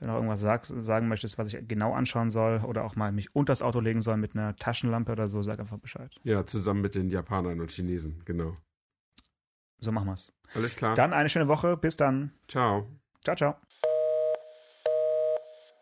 noch 0.00 0.14
irgendwas 0.16 0.40
sag, 0.40 0.66
sagen 0.66 1.08
möchtest, 1.08 1.38
was 1.38 1.52
ich 1.52 1.66
genau 1.66 1.94
anschauen 1.94 2.30
soll 2.30 2.60
oder 2.60 2.84
auch 2.84 2.96
mal 2.96 3.12
mich 3.12 3.34
unters 3.34 3.62
Auto 3.62 3.80
legen 3.80 4.02
soll 4.02 4.18
mit 4.18 4.34
einer 4.34 4.56
Taschenlampe 4.56 5.12
oder 5.12 5.28
so, 5.28 5.42
sag 5.42 5.58
einfach 5.58 5.78
Bescheid. 5.78 6.14
Ja, 6.22 6.44
zusammen 6.44 6.82
mit 6.82 6.94
den 6.94 7.08
Japanern 7.08 7.60
und 7.60 7.70
Chinesen, 7.70 8.22
genau. 8.24 8.54
So 9.78 9.92
machen 9.92 10.08
wir's. 10.08 10.32
Alles 10.54 10.76
klar. 10.76 10.94
Dann 10.94 11.12
eine 11.12 11.28
schöne 11.28 11.48
Woche. 11.48 11.76
Bis 11.76 11.96
dann. 11.96 12.32
Ciao. 12.48 12.86
Ciao, 13.24 13.36
ciao. 13.36 13.56